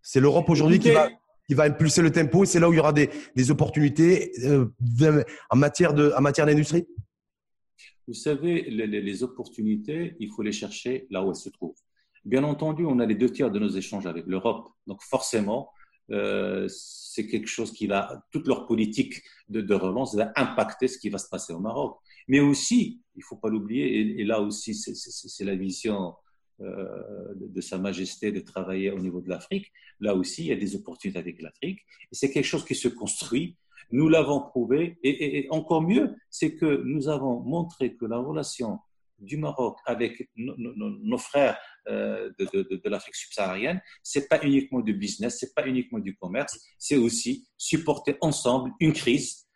C'est 0.03 0.21
l'Europe 0.21 0.49
aujourd'hui 0.49 0.79
qui 0.79 0.91
va, 0.91 1.11
qui 1.47 1.55
va 1.55 1.65
impulser 1.65 2.03
le 2.03 2.11
tempo 2.11 2.45
et 2.45 2.47
c'est 2.47 2.61
là 2.61 2.69
où 2.69 2.73
il 2.73 2.77
y 2.77 2.81
aura 2.81 2.93
des, 2.93 3.11
des 3.35 3.51
opportunités 3.51 4.33
euh, 4.45 4.67
en 5.51 5.57
matière 5.57 5.95
d'industrie. 5.95 6.87
Vous 8.07 8.15
savez, 8.15 8.63
les, 8.63 8.87
les, 8.87 9.23
opportunités, 9.25 10.17
il 10.21 10.31
faut 10.31 10.43
les 10.43 10.53
chercher 10.53 11.09
là 11.11 11.25
où 11.25 11.31
elles 11.31 11.37
se 11.37 11.49
trouvent. 11.49 11.75
Bien 12.25 12.45
entendu, 12.45 12.85
on 12.85 13.01
a 13.01 13.07
les 13.07 13.17
deux 13.17 13.31
tiers 13.31 13.51
de 13.51 13.59
nos 13.59 13.69
échanges 13.69 14.07
avec 14.07 14.27
l'Europe, 14.27 14.69
donc 14.87 15.03
forcément, 15.03 15.71
euh, 16.11 16.67
c'est 16.69 17.27
quelque 17.27 17.49
chose 17.49 17.73
qui 17.73 17.87
va, 17.87 18.23
toute 18.31 18.47
leur 18.47 18.67
politique 18.67 19.23
de, 19.49 19.75
relance 19.75 20.15
va 20.15 20.33
impacter 20.37 20.89
ce 20.89 20.99
qui 20.99 21.09
va 21.09 21.19
se 21.19 21.29
passer 21.29 21.53
au 21.53 21.59
Maroc. 21.59 21.99
Mais 22.29 22.41
aussi, 22.41 23.01
il 23.15 23.21
ne 23.21 23.25
faut 23.25 23.37
pas 23.37 23.49
l'oublier, 23.49 24.21
et, 24.21 24.25
là 24.25 24.41
aussi 24.41 24.75
c'est 24.75 25.45
la 25.45 25.57
vision 25.57 26.15
euh, 26.61 27.35
de, 27.35 27.61
Sa 27.61 27.79
Majesté 27.79 28.33
de 28.33 28.41
travailler 28.41 28.91
au 28.91 28.99
niveau 28.99 29.21
de 29.21 29.29
l'Afrique, 29.29 29.73
là 30.01 30.15
aussi 30.15 30.45
il 30.45 30.49
y 30.49 30.53
a 30.53 30.57
des 30.57 30.75
opportunités 30.77 31.19
avec 31.19 31.41
l'Afrique, 31.43 31.81
c'est 32.13 32.31
quelque 32.31 32.45
chose 32.45 32.65
qui 32.65 32.75
se 32.75 32.89
construit. 32.89 33.57
Nous 33.93 34.09
l'avons 34.09 34.41
prouvé, 34.41 34.99
et, 35.03 35.47
encore 35.51 35.83
mieux, 35.83 36.15
c'est 36.31 36.57
que 36.57 36.83
nous 36.85 37.09
avons 37.09 37.41
montré 37.41 37.95
que 37.95 38.05
la 38.05 38.19
relation 38.19 38.79
du 39.19 39.37
Maroc 39.37 39.79
avec 39.87 40.29
nos, 40.37 41.19
frères 41.19 41.57
euh, 41.89 42.31
de, 42.39 42.63
de, 42.63 42.89
l'Afrique 42.89 43.15
subsaharienne, 43.15 43.81
c'est 44.03 44.29
pas 44.29 44.43
uniquement 44.43 44.81
du 44.81 44.95
business, 44.95 45.39
c'est 45.39 45.55
pas 45.55 45.67
uniquement 45.67 45.99
du 45.99 46.17
commerce, 46.17 46.59
c'est 46.79 46.97
aussi 46.97 47.49
supporter 47.57 48.17
ensemble 48.21 48.73
une 48.81 48.93
crise 48.93 49.47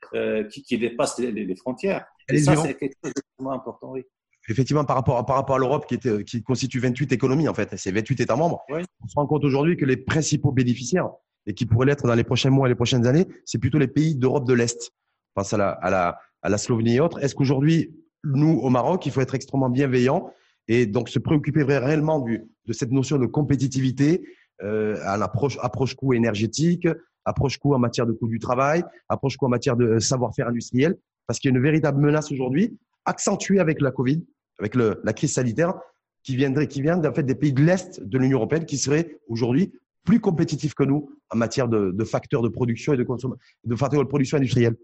qui, 0.51 0.63
qui, 0.63 0.79
dépasse 0.79 1.19
les, 1.19 1.57
frontières. 1.57 2.05
Et 2.29 2.39
ça, 2.39 2.57
c'est 2.57 2.75
quelque 2.75 2.97
chose 3.05 3.13
d'extrêmement 3.15 3.53
important, 3.53 3.93
oui 3.93 4.03
effectivement, 4.49 4.85
par 4.85 4.97
rapport, 4.97 5.25
par 5.27 5.37
rapport 5.37 5.57
à 5.57 5.59
l'Europe 5.59 5.87
qui, 5.87 5.95
était, 5.95 6.25
qui 6.25 6.43
constitue 6.43 6.81
28 6.81 7.13
économies, 7.13 7.49
en 7.49 7.55
fait, 7.55 7.77
c'est 7.77 7.93
28 7.93 8.21
États 8.21 8.37
membres, 8.37 8.65
on 8.69 9.09
se 9.09 9.15
rend 9.15 9.27
compte 9.27 9.45
aujourd'hui 9.45 9.77
que 9.77 9.85
les 9.85 9.97
principaux 9.97 10.51
bénéficiaires, 10.51 11.11
et 11.47 11.55
qui 11.55 11.67
pourraient 11.67 11.87
l'être 11.87 12.07
dans 12.07 12.15
les 12.15 12.25
prochains 12.25 12.51
mois 12.51 12.67
et 12.67 12.71
les 12.71 12.77
prochaines 12.77 13.07
années, 13.07 13.27
c'est 13.45 13.59
plutôt 13.59 13.79
les 13.79 13.89
pays 13.89 14.15
d'Europe 14.15 14.47
de 14.47 14.55
l'Est. 14.55 14.93
Pense 15.35 15.53
à 15.53 15.57
la, 15.57 15.71
à 15.71 15.91
la, 15.91 16.19
à 16.43 16.49
la 16.49 16.59
Slovénie 16.59 16.97
et 16.97 17.01
autres. 17.01 17.23
Est-ce 17.23 17.35
qu'aujourd'hui, 17.35 17.95
nous, 18.25 18.59
au 18.59 18.69
Maroc, 18.69 19.07
il 19.07 19.13
faut 19.13 19.21
être 19.21 19.35
extrêmement 19.35 19.71
bienveillant 19.71 20.31
et 20.71 20.87
donc 20.87 21.09
se 21.09 21.19
préoccuper 21.19 21.65
réellement 21.65 22.25
de 22.25 22.73
cette 22.73 22.93
notion 22.93 23.19
de 23.19 23.27
compétitivité 23.27 24.25
euh, 24.63 24.97
à 25.03 25.17
l'approche 25.17 25.59
approche 25.63 25.97
coût 25.97 26.15
énergétique, 26.15 26.87
approche 27.25 27.59
coût 27.59 27.75
en 27.75 27.81
matière 27.81 28.07
de 28.07 28.13
coût 28.13 28.29
du 28.29 28.39
travail, 28.39 28.85
approche 29.09 29.37
coût 29.37 29.47
en 29.47 29.49
matière 29.49 29.77
de 29.77 29.99
savoir-faire 29.99 30.47
industriel, 30.47 30.97
parce 31.27 31.41
qu'il 31.41 31.51
y 31.51 31.55
a 31.55 31.57
une 31.57 31.63
véritable 31.63 32.01
menace 32.01 32.31
aujourd'hui, 32.31 32.79
accentuée 33.05 33.59
avec 33.59 33.81
la 33.81 33.91
Covid, 33.91 34.25
avec 34.61 34.77
la 34.77 35.13
crise 35.13 35.33
sanitaire, 35.33 35.75
qui 36.23 36.37
viendrait, 36.37 36.69
qui 36.69 36.83
vient 36.83 37.05
en 37.05 37.15
fait 37.15 37.25
des 37.25 37.35
pays 37.35 37.53
de 37.53 37.65
l'est 37.65 38.01
de 38.01 38.19
l'Union 38.19 38.39
européenne, 38.39 38.65
qui 38.65 38.79
seraient 38.79 39.19
aujourd'hui 39.27 39.73
plus 40.05 40.21
compétitifs 40.21 40.75
que 40.75 40.85
nous 40.85 41.11
en 41.31 41.37
matière 41.37 41.67
de, 41.67 41.91
de 41.91 42.05
facteurs 42.05 42.43
de 42.43 42.49
production 42.49 42.93
et 42.93 42.97
de 42.97 43.03
consommation, 43.03 43.43
de 43.65 43.75
facteurs 43.75 44.05
de 44.05 44.09
production 44.09 44.37
industrielle. 44.37 44.77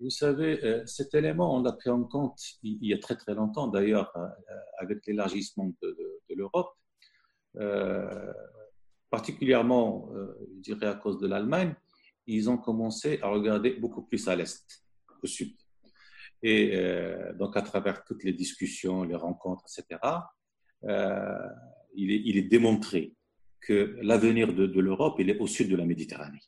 Vous 0.00 0.08
savez, 0.08 0.64
euh, 0.64 0.82
cet 0.86 1.14
élément, 1.14 1.54
on 1.54 1.62
l'a 1.62 1.72
pris 1.72 1.90
en 1.90 2.04
compte 2.04 2.40
il 2.62 2.86
y 2.86 2.94
a 2.94 2.98
très 2.98 3.16
très 3.16 3.34
longtemps, 3.34 3.66
d'ailleurs, 3.68 4.10
euh, 4.16 4.26
avec 4.78 5.06
l'élargissement 5.06 5.74
de, 5.82 5.96
l'Europe, 6.34 6.72
euh, 7.56 8.32
particulièrement, 9.10 10.08
je 10.56 10.60
dirais, 10.60 10.86
à 10.86 10.94
cause 10.94 11.18
de 11.18 11.26
l'Allemagne, 11.26 11.74
ils 12.26 12.48
ont 12.48 12.56
commencé 12.56 13.18
à 13.20 13.28
regarder 13.28 13.72
beaucoup 13.72 14.02
plus 14.02 14.26
à 14.28 14.36
l'Est, 14.36 14.64
au 15.22 15.26
Sud. 15.26 15.54
Et 16.42 16.80
donc, 17.34 17.56
à 17.56 17.62
travers 17.62 18.04
toutes 18.04 18.24
les 18.24 18.32
discussions, 18.32 19.02
les 19.02 19.16
rencontres, 19.16 19.64
etc., 19.68 20.00
il 20.82 22.10
est, 22.12 22.22
il, 22.24 22.36
est, 22.38 22.48
démontré 22.48 23.16
que 23.60 23.98
l'avenir 24.00 24.54
de, 24.54 24.66
de 24.66 24.80
l'Europe, 24.80 25.16
il 25.18 25.28
est 25.28 25.38
au 25.40 25.48
sud 25.48 25.68
de 25.68 25.76
la 25.76 25.84
Méditerranée. 25.84 26.40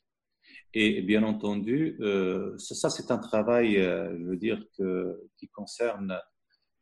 Et 0.75 1.01
bien 1.03 1.21
entendu, 1.21 1.97
euh, 1.99 2.57
ça, 2.57 2.89
c'est 2.89 3.11
un 3.11 3.19
travail, 3.19 3.77
euh, 3.77 4.17
je 4.17 4.23
veux 4.23 4.37
dire, 4.37 4.59
que, 4.75 5.29
qui 5.37 5.47
concerne 5.47 6.19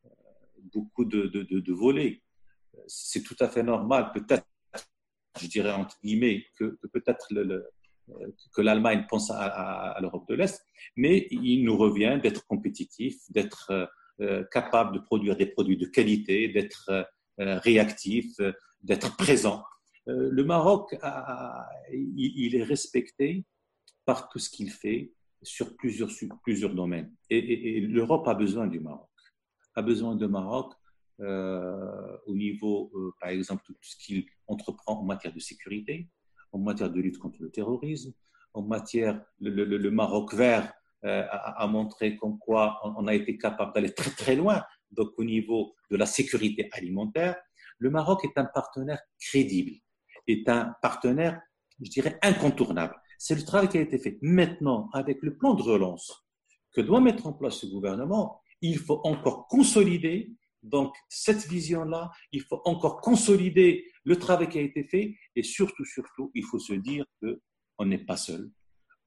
euh, 0.05 0.09
beaucoup 0.73 1.03
de, 1.03 1.23
de, 1.23 1.43
de, 1.43 1.73
volets. 1.73 2.21
C'est 2.87 3.21
tout 3.21 3.35
à 3.41 3.49
fait 3.49 3.63
normal, 3.63 4.11
peut-être, 4.13 4.45
je 5.41 5.47
dirais 5.47 5.73
entre 5.73 5.97
guillemets, 6.01 6.45
que, 6.57 6.79
peut-être 6.93 7.27
que 8.55 8.61
l'Allemagne 8.61 9.05
pense 9.09 9.29
à, 9.29 9.39
à, 9.39 9.99
l'Europe 9.99 10.25
de 10.29 10.35
l'Est, 10.35 10.65
mais 10.95 11.27
il 11.29 11.65
nous 11.65 11.75
revient 11.77 12.17
d'être 12.21 12.47
compétitif, 12.47 13.17
d'être 13.29 13.91
capable 14.51 14.95
de 14.95 14.99
produire 14.99 15.35
des 15.35 15.47
produits 15.47 15.77
de 15.77 15.85
qualité, 15.85 16.47
d'être 16.47 17.09
réactif, 17.37 18.27
d'être 18.81 19.15
présent. 19.17 19.63
Le 20.05 20.43
Maroc, 20.43 20.95
il 21.91 22.55
est 22.55 22.63
respecté 22.63 23.45
par 24.05 24.29
tout 24.29 24.39
ce 24.39 24.49
qu'il 24.49 24.71
fait 24.71 25.13
sur 25.43 25.75
plusieurs, 25.75 26.73
domaines. 26.73 27.11
Et, 27.29 27.81
l'Europe 27.81 28.27
a 28.27 28.33
besoin 28.33 28.67
du 28.67 28.79
Maroc. 28.79 29.09
A 29.75 29.81
besoin 29.81 30.15
du 30.15 30.27
Maroc 30.27 30.73
euh, 31.19 32.17
au 32.25 32.35
niveau, 32.35 32.91
euh, 32.95 33.13
par 33.19 33.29
exemple, 33.29 33.63
tout 33.65 33.75
ce 33.81 33.95
qu'il 33.97 34.25
entreprend 34.47 34.99
en 34.99 35.03
matière 35.03 35.33
de 35.33 35.39
sécurité, 35.39 36.09
en 36.51 36.59
matière 36.59 36.89
de 36.89 36.99
lutte 36.99 37.19
contre 37.19 37.37
le 37.41 37.49
terrorisme, 37.51 38.13
en 38.53 38.63
matière, 38.63 39.23
le, 39.39 39.89
Maroc 39.89 40.33
vert 40.33 40.73
euh, 41.05 41.25
a, 41.31 41.67
montré 41.67 42.17
comme 42.17 42.37
quoi 42.37 42.79
on, 42.83 43.07
a 43.07 43.13
été 43.13 43.37
capable 43.37 43.73
d'aller 43.73 43.93
très 43.93 44.11
très 44.11 44.35
loin, 44.35 44.63
donc 44.91 45.11
au 45.17 45.23
niveau 45.23 45.73
de 45.89 45.95
la 45.95 46.05
sécurité 46.05 46.69
alimentaire. 46.73 47.35
Le 47.77 47.89
Maroc 47.89 48.25
est 48.25 48.37
un 48.37 48.45
partenaire 48.45 49.01
crédible, 49.19 49.71
est 50.27 50.47
un 50.49 50.75
partenaire, 50.81 51.41
je 51.81 51.89
dirais, 51.89 52.19
incontournable. 52.21 53.00
C'est 53.23 53.35
le 53.35 53.43
travail 53.43 53.69
qui 53.69 53.77
a 53.77 53.81
été 53.81 53.99
fait. 53.99 54.17
Maintenant, 54.23 54.89
avec 54.93 55.21
le 55.21 55.37
plan 55.37 55.53
de 55.53 55.61
relance 55.61 56.25
que 56.73 56.81
doit 56.81 56.99
mettre 56.99 57.27
en 57.27 57.33
place 57.33 57.57
ce 57.57 57.67
gouvernement, 57.67 58.41
il 58.61 58.79
faut 58.79 58.99
encore 59.03 59.47
consolider 59.47 60.33
donc 60.63 60.95
cette 61.07 61.47
vision-là, 61.47 62.09
il 62.31 62.41
faut 62.41 62.63
encore 62.65 62.99
consolider 62.99 63.85
le 64.05 64.15
travail 64.15 64.49
qui 64.49 64.57
a 64.57 64.61
été 64.61 64.85
fait 64.85 65.15
et 65.35 65.43
surtout, 65.43 65.85
surtout, 65.85 66.31
il 66.33 66.43
faut 66.43 66.57
se 66.57 66.73
dire 66.73 67.05
qu'on 67.21 67.85
n'est 67.85 68.03
pas 68.03 68.17
seul, 68.17 68.49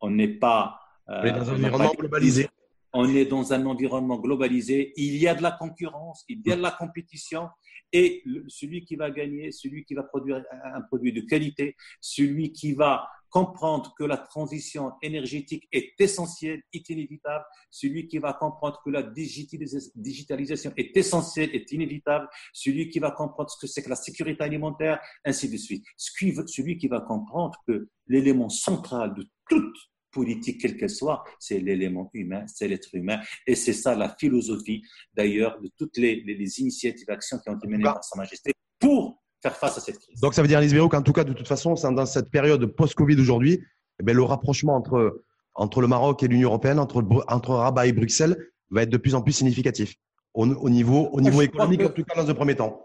on 0.01 0.11
n'est 0.11 0.39
pas... 0.39 0.79
Euh, 1.09 1.21
on 1.21 1.25
est 1.25 1.33
dans 1.33 1.51
un 1.51 1.55
environnement 1.55 1.95
globalisé. 1.99 2.49
On 2.95 3.09
est 3.09 3.25
dans 3.27 3.53
un 3.53 3.67
environnement 3.67 4.19
globalisé, 4.19 4.93
il 4.97 5.17
y 5.17 5.27
a 5.27 5.35
de 5.35 5.43
la 5.43 5.51
concurrence, 5.51 6.25
il 6.29 6.41
y 6.47 6.53
a 6.53 6.57
de 6.57 6.63
la 6.63 6.71
compétition 6.71 7.49
et 7.93 8.23
celui 8.49 8.85
qui 8.85 8.97
va 8.97 9.11
gagner, 9.11 9.51
celui 9.53 9.85
qui 9.85 9.95
va 9.95 10.05
produire 10.05 10.43
un 10.65 10.81
produit 10.83 11.13
de 11.13 11.21
qualité, 11.21 11.77
celui 12.01 12.53
qui 12.53 12.73
va 12.73 13.07
comprendre 13.31 13.93
que 13.99 14.05
la 14.05 14.17
transition 14.17 14.93
énergétique 15.03 15.67
est 15.73 16.01
essentielle, 16.01 16.63
est 16.73 16.89
inévitable, 16.89 17.45
celui 17.69 18.07
qui 18.07 18.19
va 18.19 18.33
comprendre 18.33 18.81
que 18.85 18.91
la 18.91 19.03
digitalisation 19.03 20.73
est 20.77 20.97
essentielle, 20.97 21.51
est 21.53 21.73
inévitable, 21.73 22.29
celui 22.53 22.89
qui 22.91 23.01
va 23.01 23.11
comprendre 23.11 23.51
ce 23.51 23.59
que 23.61 23.67
c'est 23.67 23.83
que 23.83 23.91
la 23.91 23.97
sécurité 23.97 24.45
alimentaire, 24.45 25.01
ainsi 25.25 25.51
de 25.51 25.57
suite. 25.57 25.85
Celui 25.97 26.79
qui 26.79 26.87
va 26.87 27.01
comprendre 27.01 27.59
que 27.67 27.89
l'élément 28.07 28.49
central 28.49 29.15
de 29.15 29.29
toute 29.49 29.77
politique, 30.15 30.61
quelle 30.61 30.77
qu'elle 30.77 30.91
soit, 30.91 31.25
c'est 31.39 31.59
l'élément 31.59 32.11
humain, 32.15 32.45
c'est 32.47 32.69
l'être 32.69 32.95
humain. 32.95 33.21
Et 33.47 33.55
c'est 33.55 33.73
ça 33.73 33.95
la 33.95 34.15
philosophie, 34.19 34.83
d'ailleurs, 35.13 35.61
de 35.61 35.69
toutes 35.77 35.97
les, 35.99 36.23
les, 36.23 36.61
initiatives, 36.61 37.11
actions 37.11 37.39
qui 37.39 37.51
ont 37.51 37.57
été 37.57 37.67
menées 37.67 37.83
par 37.83 38.03
Sa 38.05 38.17
Majesté 38.17 38.53
pour 38.79 39.23
faire 39.43 39.57
face 39.57 39.77
à 39.77 39.81
cette 39.81 39.99
crise. 39.99 40.21
Donc 40.21 40.33
ça 40.35 40.43
veut 40.43 40.49
dire, 40.49 40.59
Alice 40.59 40.73
qu'en 40.91 41.03
tout 41.03 41.13
cas, 41.13 41.25
de 41.25 41.33
toute 41.33 41.49
façon, 41.49 41.75
dans 41.75 42.07
cette 42.07 42.31
période 42.31 42.65
post-Covid 42.65 43.21
aujourd'hui, 43.21 43.61
eh 44.01 44.13
le 44.13 44.23
rapprochement 44.23 44.75
entre, 44.77 45.23
entre 45.55 45.81
le 45.81 45.89
Maroc 45.89 46.23
et 46.23 46.29
l'Union 46.29 46.49
européenne, 46.49 46.79
entre, 46.79 47.05
entre 47.29 47.51
Rabat 47.51 47.87
et 47.87 47.93
Bruxelles, 47.93 48.37
va 48.71 48.83
être 48.83 48.91
de 48.91 48.97
plus 48.97 49.15
en 49.15 49.23
plus 49.23 49.33
significatif 49.33 49.97
au, 50.33 50.69
niveau, 50.69 51.09
au 51.13 51.21
niveau 51.21 51.43
économique, 51.43 51.83
en 51.83 51.91
tout 51.91 52.05
cas 52.05 52.21
dans 52.21 52.29
un 52.29 52.35
premier 52.35 52.57
temps. 52.57 52.81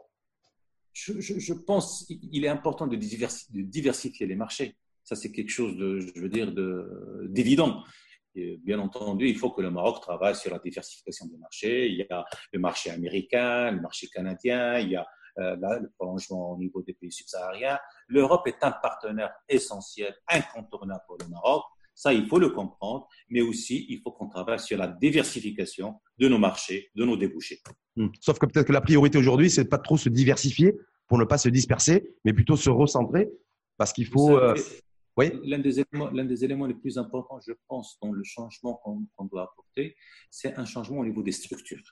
Je, 0.93 1.13
je, 1.19 1.53
pense 1.53 2.05
qu'il 2.05 2.43
est 2.43 2.49
important 2.49 2.85
de 2.85 2.95
diversifier 2.95 4.27
les 4.27 4.35
marchés. 4.35 4.75
Ça, 5.09 5.15
c'est 5.15 5.31
quelque 5.31 5.49
chose 5.49 5.75
de, 5.75 5.99
je 6.01 6.21
veux 6.21 6.29
dire, 6.29 6.53
d'évident. 7.29 7.83
Bien 8.35 8.77
entendu, 8.77 9.27
il 9.27 9.35
faut 9.35 9.49
que 9.49 9.59
le 9.59 9.71
Maroc 9.71 10.01
travaille 10.01 10.35
sur 10.35 10.51
la 10.51 10.59
diversification 10.59 11.25
des 11.25 11.37
marchés. 11.37 11.87
Il 11.87 11.95
y 11.95 12.05
a 12.11 12.23
le 12.53 12.59
marché 12.59 12.91
américain, 12.91 13.71
le 13.71 13.81
marché 13.81 14.05
canadien, 14.05 14.77
il 14.77 14.91
y 14.91 14.95
a 14.95 15.07
euh, 15.39 15.55
le 15.55 15.89
prolongement 15.97 16.51
au 16.51 16.57
niveau 16.59 16.83
des 16.83 16.93
pays 16.93 17.11
subsahariens. 17.11 17.79
L'Europe 18.07 18.45
est 18.45 18.63
un 18.63 18.71
partenaire 18.71 19.31
essentiel, 19.49 20.15
incontournable 20.27 21.01
pour 21.07 21.17
le 21.19 21.27
Maroc. 21.27 21.63
Ça, 21.95 22.13
il 22.13 22.27
faut 22.27 22.37
le 22.37 22.51
comprendre, 22.51 23.07
mais 23.29 23.41
aussi, 23.41 23.87
il 23.89 24.01
faut 24.03 24.11
qu'on 24.11 24.29
travaille 24.29 24.59
sur 24.59 24.77
la 24.77 24.85
diversification 24.85 25.99
de 26.19 26.27
nos 26.27 26.37
marchés, 26.37 26.91
de 26.93 27.03
nos 27.03 27.17
débouchés. 27.17 27.61
Hmm. 27.95 28.09
Sauf 28.21 28.37
que 28.37 28.45
peut-être 28.45 28.67
que 28.67 28.73
la 28.73 28.81
priorité 28.81 29.17
aujourd'hui, 29.17 29.49
c'est 29.49 29.63
de 29.63 29.69
pas 29.69 29.79
trop 29.79 29.97
se 29.97 30.09
diversifier 30.09 30.75
pour 31.07 31.17
ne 31.17 31.25
pas 31.25 31.39
se 31.39 31.49
disperser, 31.49 32.15
mais 32.25 32.31
plutôt 32.31 32.55
se 32.55 32.69
recentrer, 32.69 33.27
parce 33.75 33.91
qu'il 33.91 34.05
faut. 34.05 34.39
Oui. 35.19 35.39
L'un 35.43 35.59
des, 35.59 35.83
des 36.25 36.45
éléments 36.45 36.65
les 36.65 36.73
plus 36.73 36.97
importants, 36.97 37.39
je 37.45 37.51
pense, 37.67 37.97
dans 38.01 38.11
le 38.11 38.23
changement 38.23 38.75
qu'on, 38.75 39.25
doit 39.25 39.43
apporter, 39.43 39.95
c'est 40.31 40.55
un 40.55 40.65
changement 40.65 40.99
au 40.99 41.05
niveau 41.05 41.21
des 41.21 41.33
structures, 41.33 41.83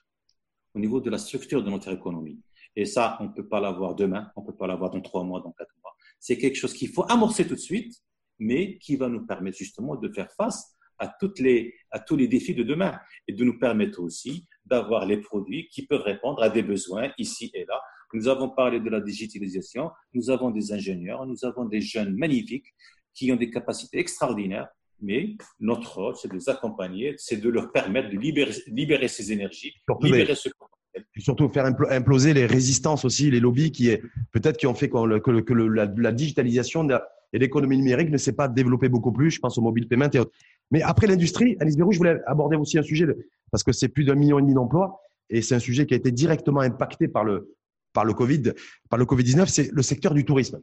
au 0.74 0.78
niveau 0.78 1.00
de 1.00 1.10
la 1.10 1.18
structure 1.18 1.62
de 1.62 1.70
notre 1.70 1.92
économie. 1.92 2.40
Et 2.74 2.86
ça, 2.86 3.18
on 3.20 3.24
ne 3.24 3.32
peut 3.32 3.46
pas 3.46 3.60
l'avoir 3.60 3.94
demain, 3.94 4.30
on 4.34 4.42
ne 4.42 4.46
peut 4.46 4.56
pas 4.56 4.66
l'avoir 4.66 4.90
dans 4.90 5.02
trois 5.02 5.24
mois, 5.24 5.40
dans 5.40 5.52
quatre 5.52 5.74
mois. 5.82 5.94
C'est 6.18 6.38
quelque 6.38 6.56
chose 6.56 6.72
qu'il 6.72 6.88
faut 6.88 7.04
amorcer 7.10 7.46
tout 7.46 7.54
de 7.54 7.60
suite, 7.60 7.94
mais 8.38 8.78
qui 8.78 8.96
va 8.96 9.08
nous 9.08 9.26
permettre 9.26 9.58
justement 9.58 9.96
de 9.96 10.08
faire 10.08 10.32
face 10.32 10.74
à 10.98 11.14
tous 11.20 11.34
les 11.42 12.28
défis 12.28 12.54
de 12.54 12.62
demain 12.62 12.98
et 13.26 13.32
de 13.32 13.44
nous 13.44 13.58
permettre 13.58 14.00
aussi 14.00 14.46
d'avoir 14.64 15.06
les 15.06 15.18
produits 15.18 15.68
qui 15.68 15.86
peuvent 15.86 16.02
répondre 16.02 16.42
à 16.42 16.48
des 16.48 16.62
besoins 16.62 17.12
ici 17.18 17.50
et 17.54 17.64
là. 17.66 17.80
Nous 18.14 18.26
avons 18.26 18.48
parlé 18.48 18.80
de 18.80 18.88
la 18.88 19.00
digitalisation, 19.00 19.90
nous 20.14 20.30
avons 20.30 20.50
des 20.50 20.72
ingénieurs, 20.72 21.26
nous 21.26 21.44
avons 21.44 21.66
des 21.66 21.82
jeunes 21.82 22.16
magnifiques 22.16 22.74
qui 23.18 23.32
ont 23.32 23.36
des 23.36 23.50
capacités 23.50 23.98
extraordinaires, 23.98 24.68
mais 25.00 25.36
notre 25.58 25.98
rôle, 25.98 26.14
c'est 26.16 26.28
de 26.28 26.34
les 26.34 26.48
accompagner, 26.48 27.14
c'est 27.18 27.36
de 27.36 27.48
leur 27.48 27.72
permettre 27.72 28.10
de 28.10 28.16
libérer, 28.16 28.52
libérer 28.68 29.08
ces 29.08 29.32
énergies, 29.32 29.74
libérer 30.02 30.34
ce 30.34 30.48
et 30.94 31.20
surtout 31.20 31.48
faire 31.48 31.66
imploser 31.90 32.34
les 32.34 32.46
résistances 32.46 33.04
aussi, 33.04 33.30
les 33.30 33.40
lobbies 33.40 33.70
qui 33.70 33.90
peut-être 34.32 34.56
qui 34.56 34.66
ont 34.66 34.74
fait 34.74 34.88
que, 34.88 35.40
que 35.40 35.52
la, 35.52 36.12
digitalisation 36.12 36.88
et 37.32 37.38
l'économie 37.38 37.76
numérique 37.76 38.10
ne 38.10 38.16
s'est 38.16 38.32
pas 38.32 38.48
développée 38.48 38.88
beaucoup 38.88 39.12
plus. 39.12 39.30
Je 39.30 39.38
pense 39.38 39.58
au 39.58 39.60
mobile 39.60 39.86
payment 39.86 40.10
et 40.12 40.18
autres. 40.18 40.32
Mais 40.70 40.82
après 40.82 41.06
l'industrie, 41.06 41.56
Alice 41.60 41.76
Bérou, 41.76 41.92
je 41.92 41.98
voulais 41.98 42.16
aborder 42.26 42.56
aussi 42.56 42.78
un 42.78 42.82
sujet 42.82 43.06
parce 43.50 43.62
que 43.62 43.72
c'est 43.72 43.88
plus 43.88 44.04
d'un 44.04 44.14
million 44.14 44.38
et 44.38 44.42
demi 44.42 44.54
d'emplois 44.54 45.00
et 45.30 45.42
c'est 45.42 45.54
un 45.54 45.60
sujet 45.60 45.86
qui 45.86 45.94
a 45.94 45.96
été 45.96 46.10
directement 46.10 46.60
impacté 46.60 47.06
par 47.06 47.24
le 47.24 47.54
par 47.92 48.04
le 48.04 48.14
Covid, 48.14 48.52
par 48.90 48.98
le 48.98 49.06
Covid 49.06 49.24
19, 49.24 49.48
c'est 49.48 49.70
le 49.72 49.82
secteur 49.82 50.14
du 50.14 50.24
tourisme. 50.24 50.60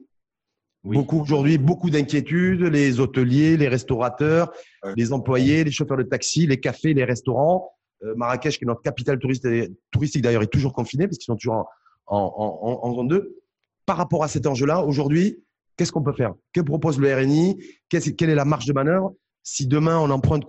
Beaucoup 0.85 1.21
aujourd'hui, 1.21 1.57
beaucoup 1.57 1.89
d'inquiétudes. 1.89 2.61
Les 2.61 2.99
hôteliers, 2.99 3.57
les 3.57 3.67
restaurateurs, 3.67 4.51
les 4.95 5.13
employés, 5.13 5.63
les 5.63 5.71
chauffeurs 5.71 5.97
de 5.97 6.03
taxi, 6.03 6.45
les 6.45 6.59
cafés, 6.59 6.93
les 6.93 7.03
restaurants. 7.03 7.71
Euh, 8.03 8.13
Marrakech, 8.15 8.59
qui 8.59 8.65
est 8.65 8.67
notre 8.67 8.81
capitale 8.83 9.17
touristique 9.19 10.21
d'ailleurs, 10.21 10.43
est 10.43 10.47
toujours 10.47 10.73
confinée 10.73 11.07
parce 11.07 11.17
qu'ils 11.17 11.25
sont 11.25 11.35
toujours 11.35 11.69
en, 12.05 12.17
en, 12.17 12.87
en, 12.87 12.99
en 12.99 13.03
deux. 13.03 13.41
Par 13.85 13.97
rapport 13.97 14.23
à 14.23 14.27
cet 14.27 14.45
enjeu-là, 14.45 14.83
aujourd'hui, 14.83 15.43
qu'est-ce 15.75 15.91
qu'on 15.91 16.03
peut 16.03 16.13
faire? 16.13 16.33
Que 16.53 16.61
propose 16.61 16.99
le 16.99 17.13
RNI 17.13 17.57
Quelle 17.89 18.29
est 18.29 18.35
la 18.35 18.45
marge 18.45 18.65
de 18.65 18.73
manœuvre? 18.73 19.15
Si 19.41 19.67
demain 19.67 19.99
on 19.99 20.09
emprunte, 20.09 20.43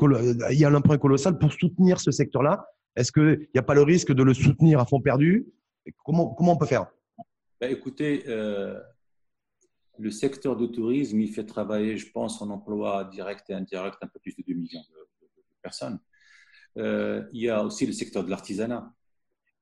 il 0.51 0.59
y 0.59 0.64
a 0.64 0.68
un 0.68 0.74
emprunt 0.74 0.99
colossal 0.99 1.39
pour 1.39 1.53
soutenir 1.53 2.01
ce 2.01 2.11
secteur-là, 2.11 2.66
est-ce 2.97 3.12
qu'il 3.12 3.49
n'y 3.55 3.59
a 3.59 3.62
pas 3.62 3.74
le 3.74 3.82
risque 3.82 4.12
de 4.12 4.22
le 4.22 4.32
soutenir 4.32 4.80
à 4.80 4.87
fond 4.87 5.01
perdu? 5.01 5.47
Comment, 6.05 6.28
comment 6.34 6.53
on 6.53 6.57
peut 6.57 6.66
faire? 6.66 6.87
Ben, 7.61 7.70
Écoutez, 7.70 8.24
euh, 8.26 8.80
le 9.99 10.11
secteur 10.11 10.57
du 10.57 10.70
tourisme, 10.70 11.20
il 11.20 11.32
fait 11.32 11.44
travailler, 11.44 11.97
je 11.97 12.11
pense, 12.11 12.40
en 12.42 12.51
emploi 12.51 13.05
direct 13.05 13.49
et 13.51 13.55
indirect 13.55 13.99
un 14.03 14.07
peu 14.07 14.18
plus 14.20 14.34
de 14.36 14.42
2 14.47 14.55
millions 14.55 14.80
de, 14.80 15.07
personnes. 15.62 15.99
Euh, 16.78 17.26
il 17.32 17.42
y 17.42 17.49
a 17.49 17.64
aussi 17.64 17.86
le 17.86 17.92
secteur 17.92 18.22
de 18.24 18.30
l'artisanat, 18.30 18.92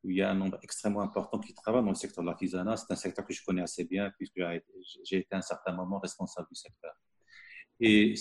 où 0.03 0.11
il 0.11 0.17
y 0.17 0.23
a 0.23 0.31
un 0.31 0.35
nombre 0.35 0.59
extrêmement 0.63 1.01
important 1.01 1.39
qui 1.39 1.55
travaille 1.55 1.83
dans 1.83 1.91
le 1.91 1.95
secteur 1.95 2.23
de 2.23 2.29
l'artisanat. 2.29 2.77
C'est 2.77 2.93
un 2.93 2.97
secteur 2.97 3.25
que 3.25 3.33
je 3.33 3.43
connais 3.45 3.63
assez 3.63 3.85
bien, 3.85 4.11
puisque 4.19 4.41
j'ai 5.05 5.19
été 5.19 5.35
à 5.35 5.39
un 5.39 5.43
certain 5.43 5.73
moment 5.73 5.99
responsable 5.99 6.49
du 6.51 6.57
secteur. 6.57 6.93
Et 7.81 8.15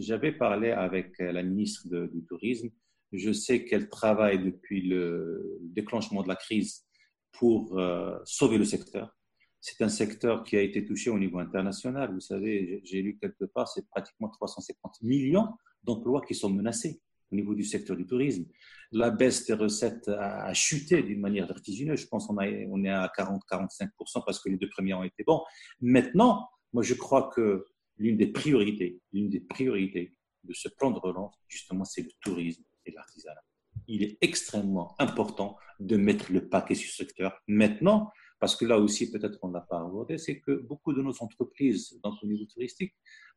j'avais 0.00 0.32
parlé 0.32 0.70
avec 0.70 1.18
la 1.18 1.42
ministre 1.42 1.88
du 1.88 2.24
Tourisme 2.24 2.70
je 3.12 3.32
sais 3.32 3.64
qu'elle 3.64 3.88
travaille 3.88 4.42
depuis 4.42 4.82
le 4.82 5.58
déclenchement 5.60 6.22
de 6.22 6.28
la 6.28 6.36
crise 6.36 6.84
pour 7.32 7.78
euh, 7.78 8.18
sauver 8.24 8.58
le 8.58 8.64
secteur. 8.64 9.16
C'est 9.60 9.82
un 9.82 9.88
secteur 9.88 10.44
qui 10.44 10.56
a 10.56 10.62
été 10.62 10.84
touché 10.84 11.10
au 11.10 11.18
niveau 11.18 11.38
international. 11.38 12.12
Vous 12.12 12.20
savez, 12.20 12.80
j'ai 12.84 13.02
lu 13.02 13.18
quelque 13.18 13.44
part, 13.44 13.68
c'est 13.68 13.86
pratiquement 13.88 14.28
350 14.28 15.02
millions 15.02 15.48
d'emplois 15.82 16.22
qui 16.22 16.34
sont 16.34 16.50
menacés 16.50 17.00
au 17.30 17.36
niveau 17.36 17.54
du 17.54 17.64
secteur 17.64 17.96
du 17.96 18.06
tourisme. 18.06 18.46
La 18.92 19.10
baisse 19.10 19.46
des 19.46 19.54
recettes 19.54 20.08
a 20.08 20.52
chuté 20.54 21.02
d'une 21.02 21.20
manière 21.20 21.46
vertigineuse. 21.46 22.00
Je 22.00 22.06
pense 22.06 22.26
qu'on 22.26 22.36
on 22.36 22.84
est 22.84 22.88
à 22.88 23.10
40-45% 23.16 23.88
parce 24.24 24.40
que 24.40 24.48
les 24.48 24.56
deux 24.56 24.68
premiers 24.70 24.94
ont 24.94 25.04
été 25.04 25.24
bons. 25.24 25.42
Maintenant, 25.80 26.48
moi, 26.72 26.82
je 26.82 26.94
crois 26.94 27.30
que 27.34 27.66
l'une 27.96 28.16
des 28.16 28.28
priorités, 28.28 29.00
l'une 29.12 29.28
des 29.28 29.40
priorités 29.40 30.16
de 30.44 30.54
ce 30.54 30.68
plan 30.68 30.90
de 30.90 30.98
relance, 30.98 31.34
justement, 31.48 31.84
c'est 31.84 32.02
le 32.02 32.10
tourisme 32.22 32.62
l'artisanat. 32.94 33.42
Il 33.86 34.02
est 34.02 34.18
extrêmement 34.20 34.94
important 34.98 35.56
de 35.80 35.96
mettre 35.96 36.32
le 36.32 36.48
paquet 36.48 36.74
sur 36.74 36.90
ce 36.90 36.96
secteur 36.96 37.40
maintenant, 37.46 38.10
parce 38.38 38.56
que 38.56 38.64
là 38.64 38.78
aussi, 38.78 39.10
peut-être 39.10 39.38
qu'on 39.40 39.50
n'a 39.50 39.60
pas 39.60 39.80
abordé, 39.80 40.18
c'est 40.18 40.40
que 40.40 40.52
beaucoup 40.52 40.92
de 40.92 41.02
nos 41.02 41.14
entreprises 41.22 41.98
dans 42.02 42.14
le 42.22 42.28
niveau 42.28 42.44
touristique, 42.44 42.94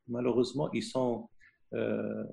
malheureusement, 0.08 0.72
ils 0.74 0.84
sont 0.84 1.30
euh, 1.74 2.24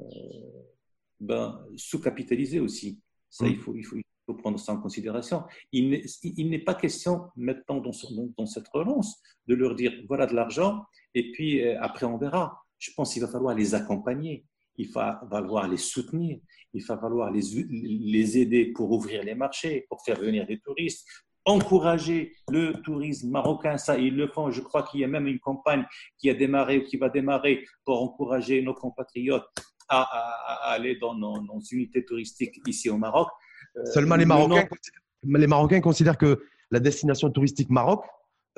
ben, 1.20 1.64
sous-capitalisés 1.76 2.60
aussi. 2.60 3.00
Ça, 3.30 3.46
mm. 3.46 3.48
il, 3.48 3.58
faut, 3.58 3.74
il, 3.74 3.84
faut, 3.84 3.96
il, 3.96 4.04
faut, 4.26 4.34
prendre 4.34 4.58
ça 4.58 4.72
en 4.72 4.80
considération. 4.80 5.44
Il 5.72 6.50
n'est 6.50 6.58
pas 6.58 6.74
question 6.74 7.28
maintenant 7.36 7.80
dans, 7.80 7.92
dans, 8.36 8.46
cette 8.46 8.68
relance 8.68 9.20
de 9.46 9.54
leur 9.54 9.74
dire 9.74 9.92
voilà 10.06 10.26
de 10.26 10.34
l'argent 10.34 10.84
et 11.14 11.32
puis 11.32 11.64
euh, 11.64 11.80
après 11.80 12.06
on 12.06 12.18
verra. 12.18 12.60
Je 12.78 12.90
pense 12.94 13.12
qu'il 13.12 13.22
va 13.22 13.28
falloir 13.28 13.54
les 13.54 13.74
accompagner 13.74 14.44
il 14.78 14.90
va 14.92 15.20
falloir 15.28 15.68
les 15.68 15.76
soutenir, 15.76 16.38
il 16.72 16.84
va 16.84 16.96
falloir 16.96 17.30
les, 17.30 17.42
les 17.68 18.38
aider 18.38 18.66
pour 18.66 18.90
ouvrir 18.92 19.24
les 19.24 19.34
marchés, 19.34 19.84
pour 19.88 20.02
faire 20.04 20.18
venir 20.18 20.46
des 20.46 20.60
touristes, 20.60 21.06
encourager 21.48 22.34
le 22.50 22.74
tourisme 22.82 23.30
marocain, 23.30 23.78
ça 23.78 23.96
ils 23.96 24.14
le 24.14 24.28
font. 24.28 24.50
Je 24.50 24.60
crois 24.60 24.82
qu'il 24.82 25.00
y 25.00 25.04
a 25.04 25.08
même 25.08 25.26
une 25.26 25.40
campagne 25.40 25.84
qui 26.18 26.28
a 26.30 26.34
démarré 26.34 26.78
ou 26.78 26.84
qui 26.84 26.96
va 26.96 27.08
démarrer 27.08 27.64
pour 27.84 28.02
encourager 28.02 28.62
nos 28.62 28.74
compatriotes 28.74 29.48
à, 29.88 30.02
aller 30.70 30.96
dans 30.96 31.14
nos, 31.14 31.60
unités 31.72 32.04
touristiques 32.04 32.60
ici 32.66 32.90
au 32.90 32.98
Maroc. 32.98 33.28
Euh, 33.76 33.84
Seulement 33.86 34.16
les 34.16 34.26
Marocains, 34.26 34.68
les 35.24 35.46
Marocains 35.46 35.80
considèrent 35.80 36.18
que 36.18 36.44
la 36.70 36.80
destination 36.80 37.30
touristique 37.30 37.70
Maroc, 37.70 38.04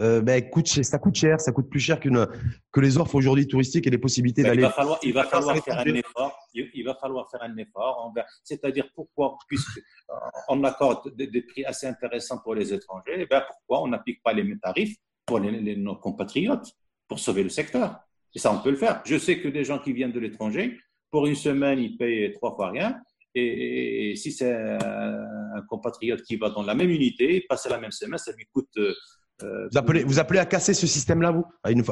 euh, 0.01 0.21
ben, 0.23 0.49
coûte, 0.49 0.67
ça 0.67 0.99
coûte 0.99 1.15
cher, 1.15 1.41
ça 1.41 1.53
coûte 1.53 1.69
plus 1.69 1.81
cher 1.81 2.01
qu'une, 2.01 2.27
que 2.73 2.81
les 2.81 2.97
offres 2.99 3.15
aujourd'hui 3.15 3.47
touristiques 3.47 3.87
et 3.87 3.91
les 3.91 3.99
possibilités 3.99 4.43
ben, 4.43 4.51
d'aller. 4.51 4.63
Il 4.63 4.67
va 4.67 4.73
falloir, 4.73 4.99
il 5.03 5.13
va 5.13 5.25
falloir 5.25 5.57
faire 5.59 5.79
un 5.79 5.95
effort. 5.95 6.39
Il, 6.55 6.85
va 6.85 6.95
falloir 6.95 7.31
faire 7.31 7.43
un 7.43 7.57
effort. 7.57 8.13
C'est-à-dire 8.43 8.89
pourquoi, 8.95 9.37
puisqu'on 9.47 10.65
accorde 10.65 11.15
des, 11.15 11.43
prix 11.43 11.65
assez 11.65 11.87
intéressants 11.87 12.39
pour 12.39 12.55
les 12.55 12.73
étrangers, 12.73 13.27
ben 13.29 13.43
pourquoi 13.47 13.83
on 13.83 13.89
n'applique 13.89 14.23
pas 14.23 14.33
les 14.33 14.43
mêmes 14.43 14.61
tarifs 14.61 14.97
pour 15.27 15.39
les, 15.39 15.77
nos 15.77 15.97
compatriotes 15.97 16.73
pour 17.07 17.19
sauver 17.19 17.43
le 17.43 17.51
secteur? 17.51 18.01
Et 18.35 18.39
ça, 18.39 18.53
on 18.53 18.61
peut 18.61 18.71
le 18.71 18.77
faire. 18.77 19.03
Je 19.05 19.19
sais 19.19 19.41
que 19.41 19.49
des 19.49 19.65
gens 19.65 19.79
qui 19.79 19.93
viennent 19.93 20.13
de 20.13 20.21
l'étranger, 20.21 20.79
pour 21.11 21.27
une 21.27 21.35
semaine, 21.35 21.79
ils 21.79 21.97
payent 21.97 22.33
trois 22.33 22.55
fois 22.55 22.71
rien. 22.71 22.97
Et, 23.35 24.15
si 24.17 24.33
c'est 24.33 24.53
un, 24.53 25.63
compatriote 25.69 26.23
qui 26.23 26.37
va 26.37 26.51
dans 26.51 26.63
la 26.63 26.75
même 26.75 26.91
unité, 26.91 27.45
passer 27.49 27.69
la 27.69 27.79
même 27.79 27.91
semaine, 27.91 28.19
ça 28.19 28.33
lui 28.33 28.47
coûte 28.53 28.71
euh, 28.79 28.89
euh, 28.89 28.95
vous, 29.43 29.79
appelez, 29.79 30.05
vous 30.05 30.19
appelez 30.19 30.39
à 30.39 30.47
casser 30.47 30.75
ce 30.75 30.87
système-là, 30.87 31.31
vous? 31.31 31.45
À 31.63 31.71
une, 31.71 31.83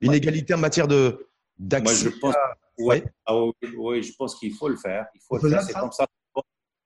une, 0.00 0.12
égalité 0.12 0.54
en 0.54 0.58
matière 0.58 0.88
de, 0.88 1.26
d'accès 1.58 2.10
je 2.10 2.18
pense, 2.20 2.34
ah 3.26 3.34
oui, 3.76 4.02
je 4.02 4.12
pense 4.16 4.36
qu'il 4.36 4.52
faut 4.54 4.68
le 4.68 4.76
faire. 4.76 5.06
Il 5.14 5.20
faut 5.26 5.38
le 5.38 5.50
faire. 5.50 5.62
C'est 5.62 5.74
comme 5.74 5.92
ça. 5.92 6.06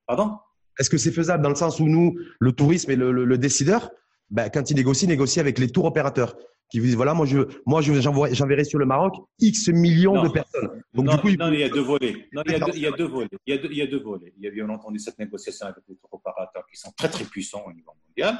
Pardon? 0.06 0.36
Est-ce 0.78 0.90
que 0.90 0.98
c'est 0.98 1.12
faisable 1.12 1.42
dans 1.42 1.48
le 1.48 1.54
sens 1.54 1.80
où 1.80 1.86
nous, 1.86 2.18
le 2.38 2.52
tourisme 2.52 2.90
et 2.90 2.96
le, 2.96 3.38
décideur, 3.38 3.90
ben, 4.30 4.48
quand 4.50 4.70
il 4.70 4.76
négocie, 4.76 5.06
négocie 5.06 5.40
avec 5.40 5.58
les 5.58 5.68
tours 5.68 5.86
opérateurs 5.86 6.36
qui 6.70 6.80
vous 6.80 6.86
disent 6.86 6.96
voilà, 6.96 7.14
moi 7.14 7.24
je, 7.24 7.38
moi 7.64 7.80
je, 7.80 7.94
j'enverrai 7.94 8.64
sur 8.64 8.78
le 8.78 8.84
Maroc 8.84 9.14
X 9.40 9.68
millions 9.68 10.22
de 10.22 10.28
personnes. 10.28 10.82
Donc 10.92 11.06
non, 11.06 11.14
du 11.14 11.20
coup, 11.20 11.28
il... 11.28 11.58
y 11.58 11.62
a 11.62 11.68
deux 11.68 11.80
volets. 11.80 12.28
Non, 12.32 12.42
il 12.44 12.52
y 12.52 12.54
a 12.54 12.58
deux, 12.58 12.72
il 12.74 12.82
y 12.82 12.86
a 12.86 12.92
deux 12.92 13.06
volets. 13.06 13.28
Il 13.46 13.54
y 13.54 13.56
a 13.56 13.58
deux, 13.58 13.68
il 13.70 13.78
y 13.78 13.82
a 13.82 13.86
deux 13.86 14.00
volets. 14.00 14.34
Il 14.36 14.44
y 14.44 14.48
a 14.48 14.50
bien 14.50 14.68
entendu 14.68 14.98
cette 14.98 15.18
négociation 15.18 15.66
avec 15.66 15.82
les 15.88 15.96
tours 15.96 16.12
opérateurs 16.12 16.66
qui 16.70 16.76
sont 16.76 16.92
très 16.96 17.08
très 17.08 17.24
puissants 17.24 17.64
au 17.66 17.72
niveau 17.72 17.92
mondial, 18.06 18.38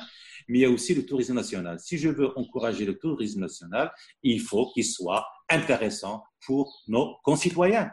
mais 0.49 0.59
il 0.59 0.63
y 0.63 0.65
a 0.65 0.71
aussi 0.71 0.95
le 0.95 1.05
tourisme 1.05 1.35
national. 1.35 1.79
Si 1.79 1.99
je 1.99 2.09
veux 2.09 2.37
encourager 2.39 2.85
le 2.85 2.99
tourisme 2.99 3.41
national, 3.41 3.93
il 4.23 4.41
faut 4.41 4.71
qu'il 4.73 4.85
soit 4.85 5.27
intéressant 5.49 6.25
pour 6.45 6.83
nos 6.89 7.17
concitoyens 7.23 7.91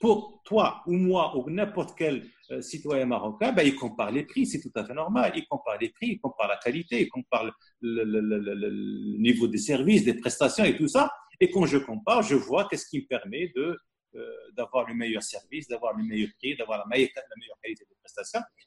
pour 0.00 0.42
toi 0.44 0.82
ou 0.86 0.92
moi 0.92 1.36
ou 1.36 1.50
n'importe 1.50 1.96
quel 1.96 2.28
euh, 2.50 2.60
citoyen 2.60 3.06
marocain, 3.06 3.52
ben, 3.52 3.62
il 3.66 3.74
compare 3.74 4.10
les 4.10 4.24
prix, 4.24 4.46
c'est 4.46 4.60
tout 4.60 4.72
à 4.74 4.84
fait 4.84 4.94
normal. 4.94 5.32
Il 5.34 5.46
compare 5.46 5.78
les 5.78 5.88
prix, 5.88 6.08
il 6.08 6.20
compare 6.20 6.48
la 6.48 6.58
qualité, 6.58 7.02
il 7.02 7.08
compare 7.08 7.50
le, 7.80 9.18
niveau 9.18 9.48
des 9.48 9.58
services, 9.58 10.04
des 10.04 10.14
prestations 10.14 10.64
et 10.64 10.76
tout 10.76 10.88
ça. 10.88 11.10
Et 11.40 11.50
quand 11.50 11.66
je 11.66 11.78
compare, 11.78 12.22
je 12.22 12.34
vois 12.34 12.68
qu'est-ce 12.68 12.86
qui 12.86 13.00
me 13.00 13.06
permet 13.06 13.52
de 13.56 13.76
euh, 14.14 14.32
d'avoir 14.56 14.86
le 14.86 14.94
meilleur 14.94 15.22
service, 15.22 15.66
d'avoir 15.68 15.94
le 15.96 16.04
meilleur 16.04 16.30
prix, 16.38 16.56
d'avoir 16.56 16.78
la 16.78 16.86
meilleure, 16.86 17.10
la 17.16 17.36
meilleure 17.40 17.58
qualité 17.62 17.84
de 17.84 17.95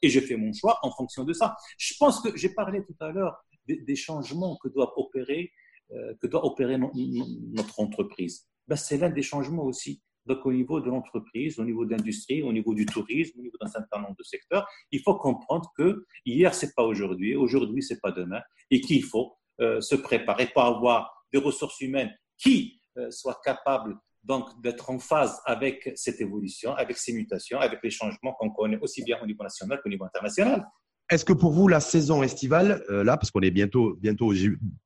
Et 0.01 0.09
je 0.09 0.19
fais 0.19 0.35
mon 0.35 0.53
choix 0.53 0.79
en 0.83 0.91
fonction 0.91 1.23
de 1.23 1.33
ça. 1.33 1.55
Je 1.77 1.93
pense 1.97 2.21
que 2.21 2.35
j'ai 2.37 2.49
parlé 2.49 2.83
tout 2.83 2.95
à 2.99 3.11
l'heure 3.11 3.43
des, 3.67 3.95
changements 3.95 4.57
que 4.57 4.67
doit 4.67 4.97
opérer, 4.97 5.51
euh, 5.91 6.13
que 6.21 6.27
doit 6.27 6.45
opérer 6.45 6.77
notre 6.77 7.79
entreprise. 7.79 8.47
Ben, 8.67 8.75
c'est 8.75 8.97
l'un 8.97 9.09
des 9.09 9.21
changements 9.21 9.65
aussi. 9.65 10.01
Donc, 10.25 10.45
au 10.45 10.53
niveau 10.53 10.79
de 10.79 10.89
l'entreprise, 10.89 11.59
au 11.59 11.65
niveau 11.65 11.85
de 11.85 11.91
l'industrie, 11.91 12.43
au 12.43 12.53
niveau 12.53 12.73
du 12.75 12.85
tourisme, 12.85 13.39
au 13.39 13.41
niveau 13.41 13.57
d'un 13.59 13.67
certain 13.67 13.99
nombre 13.99 14.15
de 14.17 14.23
secteurs, 14.23 14.67
il 14.91 15.01
faut 15.01 15.15
comprendre 15.15 15.71
que 15.75 16.05
hier, 16.25 16.53
c'est 16.53 16.75
pas 16.75 16.83
aujourd'hui, 16.83 17.35
aujourd'hui, 17.35 17.81
c'est 17.81 17.99
pas 17.99 18.11
demain, 18.11 18.41
et 18.69 18.81
qu'il 18.81 19.03
faut 19.03 19.33
euh, 19.59 19.81
se 19.81 19.95
préparer 19.95 20.47
pour 20.47 20.63
avoir 20.63 21.25
des 21.33 21.39
ressources 21.39 21.81
humaines 21.81 22.13
qui 22.37 22.79
euh, 22.97 23.09
soient 23.11 23.39
capables 23.43 23.97
donc 24.23 24.61
d'être 24.61 24.89
en 24.89 24.99
phase 24.99 25.39
avec 25.45 25.91
cette 25.95 26.21
évolution, 26.21 26.73
avec 26.73 26.97
ces 26.97 27.13
mutations, 27.13 27.59
avec 27.59 27.79
les 27.83 27.89
changements 27.89 28.33
qu'on 28.39 28.49
connaît 28.49 28.79
aussi 28.81 29.03
bien 29.03 29.17
au 29.21 29.25
niveau 29.25 29.43
national 29.43 29.79
qu'au 29.81 29.89
niveau 29.89 30.05
international. 30.05 30.67
Est-ce 31.09 31.25
que 31.25 31.33
pour 31.33 31.51
vous, 31.51 31.67
la 31.67 31.79
saison 31.79 32.21
estivale, 32.21 32.83
euh, 32.89 33.03
là, 33.03 33.17
parce 33.17 33.31
qu'on 33.31 33.41
est 33.41 33.49
bientôt, 33.49 33.95
bientôt, 33.95 34.31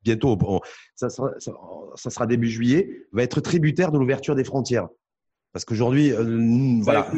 bientôt, 0.03 0.37
ça, 0.95 1.09
sera, 1.09 1.31
ça, 1.39 2.09
sera, 2.09 2.25
début 2.25 2.49
juillet, 2.49 3.07
va 3.11 3.23
être 3.23 3.41
tributaire 3.41 3.91
de 3.91 3.97
l'ouverture 3.97 4.33
des 4.35 4.45
frontières 4.45 4.87
parce 5.53 5.65
qu'aujourd'hui, 5.65 6.11
euh, 6.11 6.79
voilà. 6.81 7.09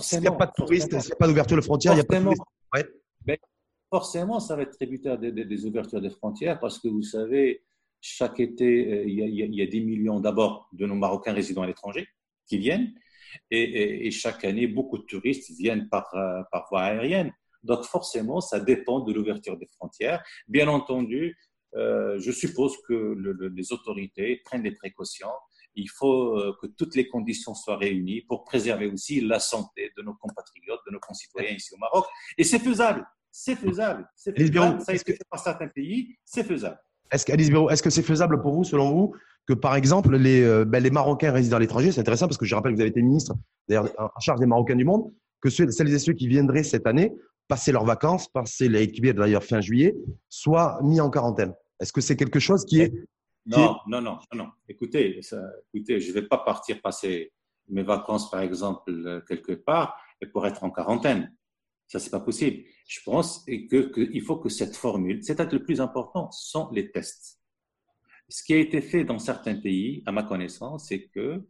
S'il 0.00 0.20
n'y 0.20 0.26
a 0.26 0.32
pas 0.32 0.46
de 0.46 0.52
touristes, 0.56 0.90
s'il 1.00 1.08
n'y 1.08 1.12
a 1.12 1.16
pas 1.16 1.28
d'ouverture 1.28 1.56
de 1.56 1.62
frontières, 1.62 1.92
il 1.92 1.96
n'y 1.96 2.00
a 2.00 2.04
pas 2.04 2.18
de 2.18 2.24
touristes. 2.24 2.42
Ben, 3.24 3.36
forcément, 3.88 4.40
ça 4.40 4.56
va 4.56 4.62
être 4.62 4.76
tributaire 4.76 5.16
des, 5.18 5.66
ouvertures 5.66 6.00
des 6.00 6.10
frontières 6.10 6.58
parce 6.58 6.80
que 6.80 6.88
vous 6.88 7.02
savez, 7.02 7.62
chaque 8.06 8.40
été, 8.40 8.92
euh, 8.92 9.04
il 9.06 9.54
y 9.54 9.62
a, 9.62 9.66
des 9.66 9.80
millions 9.80 10.20
d'abord 10.20 10.68
de 10.72 10.86
nos 10.86 10.94
Marocains 10.94 11.32
résidant 11.32 11.62
à 11.62 11.66
l'étranger 11.66 12.06
qui 12.46 12.58
viennent 12.58 12.92
et, 13.50 14.10
chaque 14.10 14.44
année, 14.44 14.66
beaucoup 14.66 14.98
de 14.98 15.04
touristes 15.04 15.50
viennent 15.58 15.88
par, 15.88 16.14
euh, 16.14 16.42
par 16.52 16.66
voie 16.70 16.82
aérienne. 16.82 17.32
Donc 17.62 17.84
forcément, 17.84 18.40
ça 18.40 18.60
dépend 18.60 19.00
de 19.00 19.12
l'ouverture 19.12 19.56
des 19.56 19.66
frontières. 19.66 20.22
Bien 20.46 20.68
entendu, 20.68 21.36
je 21.74 22.30
suppose 22.30 22.76
que 22.86 23.16
les 23.52 23.72
autorités 23.72 24.40
prennent 24.44 24.62
des 24.62 24.70
précautions 24.70 25.32
il 25.76 25.90
faut 25.90 26.38
euh, 26.38 26.56
que 26.60 26.66
toutes 26.66 26.94
les 26.94 27.08
conditions 27.08 27.54
soient 27.54 27.76
réunies 27.76 28.22
pour 28.22 28.44
préserver 28.44 28.86
aussi 28.86 29.20
la 29.20 29.40
santé 29.40 29.92
de 29.96 30.02
nos 30.02 30.14
compatriotes, 30.14 30.80
de 30.86 30.92
nos 30.92 31.00
concitoyens 31.00 31.52
ici 31.52 31.74
au 31.74 31.78
Maroc. 31.78 32.06
Et 32.38 32.44
c'est 32.44 32.58
faisable. 32.58 33.06
C'est 33.30 33.56
faisable. 33.56 34.08
C'est 34.14 34.36
faisable. 34.36 34.80
Ça 34.80 34.92
a 34.92 34.94
été 34.94 35.12
fait 35.12 35.26
par 35.28 35.40
certains 35.40 35.68
pays. 35.68 36.16
C'est 36.24 36.44
faisable. 36.44 36.78
Est-ce 37.10 37.30
est-ce 37.30 37.82
que 37.82 37.90
c'est 37.90 38.02
faisable 38.02 38.40
pour 38.40 38.54
vous, 38.54 38.64
selon 38.64 38.90
vous, 38.92 39.14
que 39.46 39.52
par 39.52 39.76
exemple 39.76 40.16
les, 40.16 40.42
euh, 40.42 40.64
ben, 40.64 40.82
les 40.82 40.90
Marocains 40.90 41.32
résidant 41.32 41.58
à 41.58 41.60
l'étranger, 41.60 41.92
c'est 41.92 42.00
intéressant 42.00 42.26
parce 42.26 42.38
que 42.38 42.46
je 42.46 42.54
rappelle 42.54 42.72
que 42.72 42.76
vous 42.76 42.82
avez 42.82 42.90
été 42.90 43.02
ministre, 43.02 43.34
d'ailleurs 43.68 43.90
en 43.98 44.20
charge 44.20 44.40
des 44.40 44.46
Marocains 44.46 44.76
du 44.76 44.84
monde, 44.84 45.12
que 45.40 45.50
celles 45.50 45.92
et 45.92 45.98
ceux 45.98 46.14
qui 46.14 46.28
viendraient 46.28 46.62
cette 46.62 46.86
année 46.86 47.12
passer 47.48 47.72
leurs 47.72 47.84
vacances, 47.84 48.28
passer 48.28 48.68
les 48.68 48.86
d'ailleurs 48.86 49.44
fin 49.44 49.60
juillet, 49.60 49.94
soient 50.28 50.78
mis 50.82 51.00
en 51.00 51.10
quarantaine. 51.10 51.52
Est-ce 51.78 51.92
que 51.92 52.00
c'est 52.00 52.16
quelque 52.16 52.40
chose 52.40 52.64
qui 52.64 52.80
est 52.80 52.92
non, 53.46 53.76
non, 53.86 54.00
non, 54.00 54.18
non, 54.34 54.48
Écoutez, 54.68 55.20
écoutez, 55.74 56.00
je 56.00 56.08
ne 56.08 56.14
vais 56.14 56.26
pas 56.26 56.38
partir 56.38 56.80
passer 56.80 57.30
mes 57.68 57.82
vacances, 57.82 58.30
par 58.30 58.40
exemple, 58.40 59.22
quelque 59.28 59.52
part 59.52 59.96
et 60.22 60.26
pour 60.26 60.46
être 60.46 60.64
en 60.64 60.70
quarantaine. 60.70 61.30
Ça, 61.86 61.98
c'est 61.98 62.10
pas 62.10 62.20
possible. 62.20 62.64
Je 62.86 63.00
pense 63.04 63.44
qu'il 63.44 64.22
faut 64.22 64.36
que 64.36 64.48
cette 64.48 64.76
formule, 64.76 65.22
c'est 65.22 65.38
le 65.52 65.62
plus 65.62 65.80
important, 65.80 66.30
sont 66.30 66.70
les 66.72 66.90
tests. 66.90 67.40
Ce 68.28 68.42
qui 68.42 68.54
a 68.54 68.58
été 68.58 68.80
fait 68.80 69.04
dans 69.04 69.18
certains 69.18 69.56
pays, 69.56 70.02
à 70.06 70.12
ma 70.12 70.22
connaissance, 70.22 70.86
c'est 70.88 71.08
que 71.08 71.44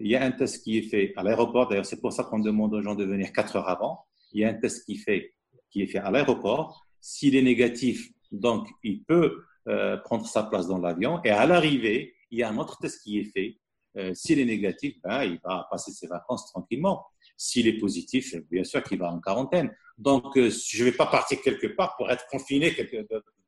il 0.00 0.08
y 0.10 0.16
a 0.16 0.24
un 0.24 0.32
test 0.32 0.62
qui 0.62 0.78
est 0.78 0.82
fait 0.82 1.12
à 1.16 1.22
l'aéroport. 1.22 1.68
D'ailleurs, 1.68 1.86
c'est 1.86 2.00
pour 2.00 2.12
ça 2.12 2.24
qu'on 2.24 2.38
demande 2.38 2.72
aux 2.74 2.80
gens 2.80 2.94
de 2.94 3.04
venir 3.04 3.32
quatre 3.32 3.56
heures 3.56 3.68
avant. 3.68 4.06
Il 4.32 4.40
y 4.40 4.44
a 4.44 4.48
un 4.48 4.54
test 4.54 4.86
qui, 4.86 4.96
fait, 4.96 5.34
qui 5.70 5.82
est 5.82 5.86
fait 5.86 5.98
à 5.98 6.10
l'aéroport. 6.10 6.86
S'il 7.00 7.36
est 7.36 7.42
négatif, 7.42 8.08
donc 8.30 8.68
il 8.82 9.04
peut 9.04 9.44
euh, 9.68 9.98
prendre 9.98 10.26
sa 10.26 10.44
place 10.44 10.66
dans 10.66 10.78
l'avion. 10.78 11.22
Et 11.24 11.30
à 11.30 11.44
l'arrivée, 11.46 12.14
il 12.30 12.38
y 12.38 12.42
a 12.42 12.48
un 12.48 12.56
autre 12.56 12.78
test 12.78 13.02
qui 13.02 13.18
est 13.18 13.24
fait. 13.24 13.58
Euh, 13.98 14.14
s'il 14.14 14.38
est 14.38 14.46
négatif, 14.46 14.94
ben, 15.02 15.24
il 15.24 15.38
va 15.44 15.66
passer 15.70 15.92
ses 15.92 16.06
vacances 16.06 16.46
tranquillement. 16.50 17.04
S'il 17.44 17.66
est 17.66 17.76
positif, 17.76 18.36
bien 18.52 18.62
sûr 18.62 18.84
qu'il 18.84 19.00
va 19.00 19.10
en 19.10 19.18
quarantaine. 19.18 19.74
Donc, 19.98 20.36
euh, 20.36 20.48
je 20.48 20.84
ne 20.84 20.88
vais 20.88 20.96
pas 20.96 21.06
partir 21.06 21.40
quelque 21.42 21.66
part 21.66 21.96
pour 21.96 22.08
être 22.08 22.24
confiné 22.30 22.70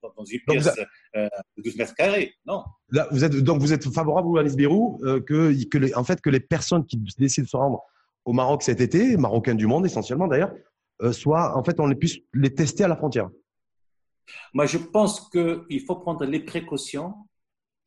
dans 0.03 0.25
une 0.25 0.41
pièce 0.41 0.69
euh, 1.15 1.29
de 1.57 1.63
12 1.63 1.77
mètres 1.77 1.95
carrés. 1.95 2.35
Non. 2.45 2.65
Là, 2.91 3.07
vous 3.13 3.23
êtes, 3.23 3.37
donc, 3.37 3.61
vous 3.61 3.73
êtes 3.73 3.89
favorable, 3.95 4.27
vous, 4.27 4.37
Alice 4.37 4.57
Bérou, 4.57 5.01
euh, 5.05 5.21
que, 5.21 5.53
que 5.69 5.79
les, 5.79 5.95
en 5.95 6.03
fait, 6.03 6.21
que 6.21 6.29
les 6.29 6.41
personnes 6.41 6.85
qui 6.85 6.97
décident 7.19 7.45
de 7.45 7.49
se 7.49 7.57
rendre 7.57 7.83
au 8.25 8.33
Maroc 8.33 8.65
cet 8.65 8.81
été, 8.81 9.17
marocains 9.17 9.55
du 9.55 9.69
monde 9.69 9.87
essentiellement 9.87 10.27
d'ailleurs, 10.27 10.53
soient, 11.13 11.57
en 11.57 11.63
fait, 11.63 11.79
on 11.79 11.87
les 11.87 11.95
puisse 11.95 12.19
les 12.33 12.53
tester 12.53 12.83
à 12.83 12.89
la 12.89 12.97
frontière 12.97 13.31
Moi, 14.55 14.67
je 14.67 14.79
pense 14.79 15.31
qu'il 15.31 15.81
faut 15.87 15.97
prendre 15.97 16.25
les 16.25 16.41
précautions 16.41 17.15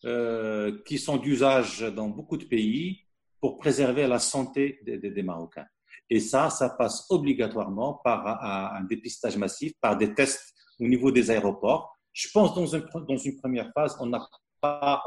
qui 0.03 0.97
sont 0.97 1.17
d'usage 1.17 1.81
dans 1.81 2.07
beaucoup 2.07 2.37
de 2.37 2.45
pays 2.45 3.01
pour 3.41 3.57
préserver 3.57 4.07
la 4.07 4.19
santé 4.19 4.79
des 4.85 5.23
Marocains. 5.23 5.67
Et 6.09 6.19
ça, 6.19 6.49
ça 6.49 6.69
passe 6.69 7.05
obligatoirement 7.09 7.95
par 8.03 8.43
un, 8.43 8.83
dépistage 8.83 9.37
massif, 9.37 9.73
par 9.81 9.97
des 9.97 10.13
tests 10.13 10.53
au 10.79 10.85
niveau 10.85 11.11
des 11.11 11.31
aéroports. 11.31 11.93
Je 12.13 12.27
pense 12.33 12.55
dans 12.55 12.65
une, 12.65 12.85
dans 13.07 13.17
une 13.17 13.37
première 13.37 13.71
phase, 13.73 13.97
on 13.99 14.07
n'a 14.07 14.25
pas, 14.61 15.03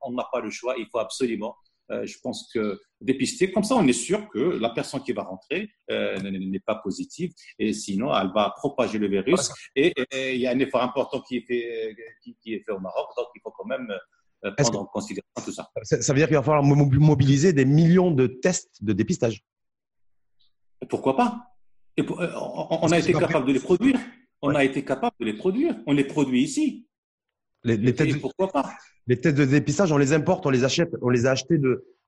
on, 0.00 0.12
n'a 0.12 0.26
pas 0.32 0.40
le 0.40 0.50
choix. 0.50 0.74
Il 0.78 0.86
faut 0.90 0.98
absolument, 0.98 1.54
euh, 1.90 2.06
je 2.06 2.16
pense 2.22 2.50
que 2.52 2.80
dépister. 3.00 3.52
Comme 3.52 3.64
ça, 3.64 3.76
on 3.76 3.86
est 3.86 3.92
sûr 3.92 4.28
que 4.30 4.38
la 4.38 4.70
personne 4.70 5.02
qui 5.02 5.12
va 5.12 5.22
rentrer 5.22 5.70
euh, 5.90 6.18
n'est 6.20 6.60
pas 6.60 6.76
positive. 6.76 7.32
Et 7.58 7.72
sinon, 7.72 8.12
elle 8.14 8.32
va 8.34 8.54
propager 8.56 8.98
le 8.98 9.08
virus. 9.08 9.50
Et, 9.76 9.92
il 10.12 10.40
y 10.40 10.46
a 10.46 10.50
un 10.50 10.58
effort 10.58 10.82
important 10.82 11.20
qui 11.20 11.36
est 11.36 11.46
fait, 11.46 11.94
qui, 12.22 12.36
qui 12.42 12.54
est 12.54 12.64
fait 12.64 12.72
au 12.72 12.80
Maroc. 12.80 13.08
Donc, 13.16 13.26
il 13.36 13.40
faut 13.42 13.52
quand 13.52 13.66
même 13.66 13.92
euh, 14.44 14.52
prendre 14.56 14.80
en 14.80 14.86
considération 14.86 15.42
tout 15.44 15.52
ça. 15.52 15.68
Ça 15.82 16.12
veut 16.12 16.18
dire 16.18 16.28
qu'il 16.28 16.36
va 16.36 16.42
falloir 16.42 16.62
mobiliser 16.62 17.52
des 17.52 17.64
millions 17.64 18.12
de 18.12 18.28
tests 18.28 18.82
de 18.82 18.92
dépistage. 18.92 19.42
Pourquoi 20.88 21.16
pas? 21.16 21.48
Et 21.96 22.02
euh, 22.02 22.30
On 22.70 22.90
a 22.90 22.98
été 22.98 23.12
capable 23.12 23.46
de 23.46 23.52
les 23.52 23.60
produire. 23.60 23.98
On 24.42 24.54
a 24.54 24.64
été 24.64 24.84
capable 24.84 25.16
de 25.20 25.26
les 25.26 25.34
produire. 25.34 25.76
On 25.86 25.92
les 25.92 26.04
produit 26.04 26.42
ici. 26.42 26.86
Les, 27.64 27.94
tests, 27.94 28.20
pourquoi 28.20 28.48
pas? 28.48 28.70
Les 29.06 29.20
tests 29.20 29.36
de 29.36 29.44
dépistage, 29.44 29.90
on 29.90 29.98
les 29.98 30.12
importe, 30.12 30.46
on 30.46 30.50
les 30.50 30.64
achète, 30.64 30.90
on 31.02 31.08
les 31.08 31.26
a 31.26 31.32
achetés 31.32 31.58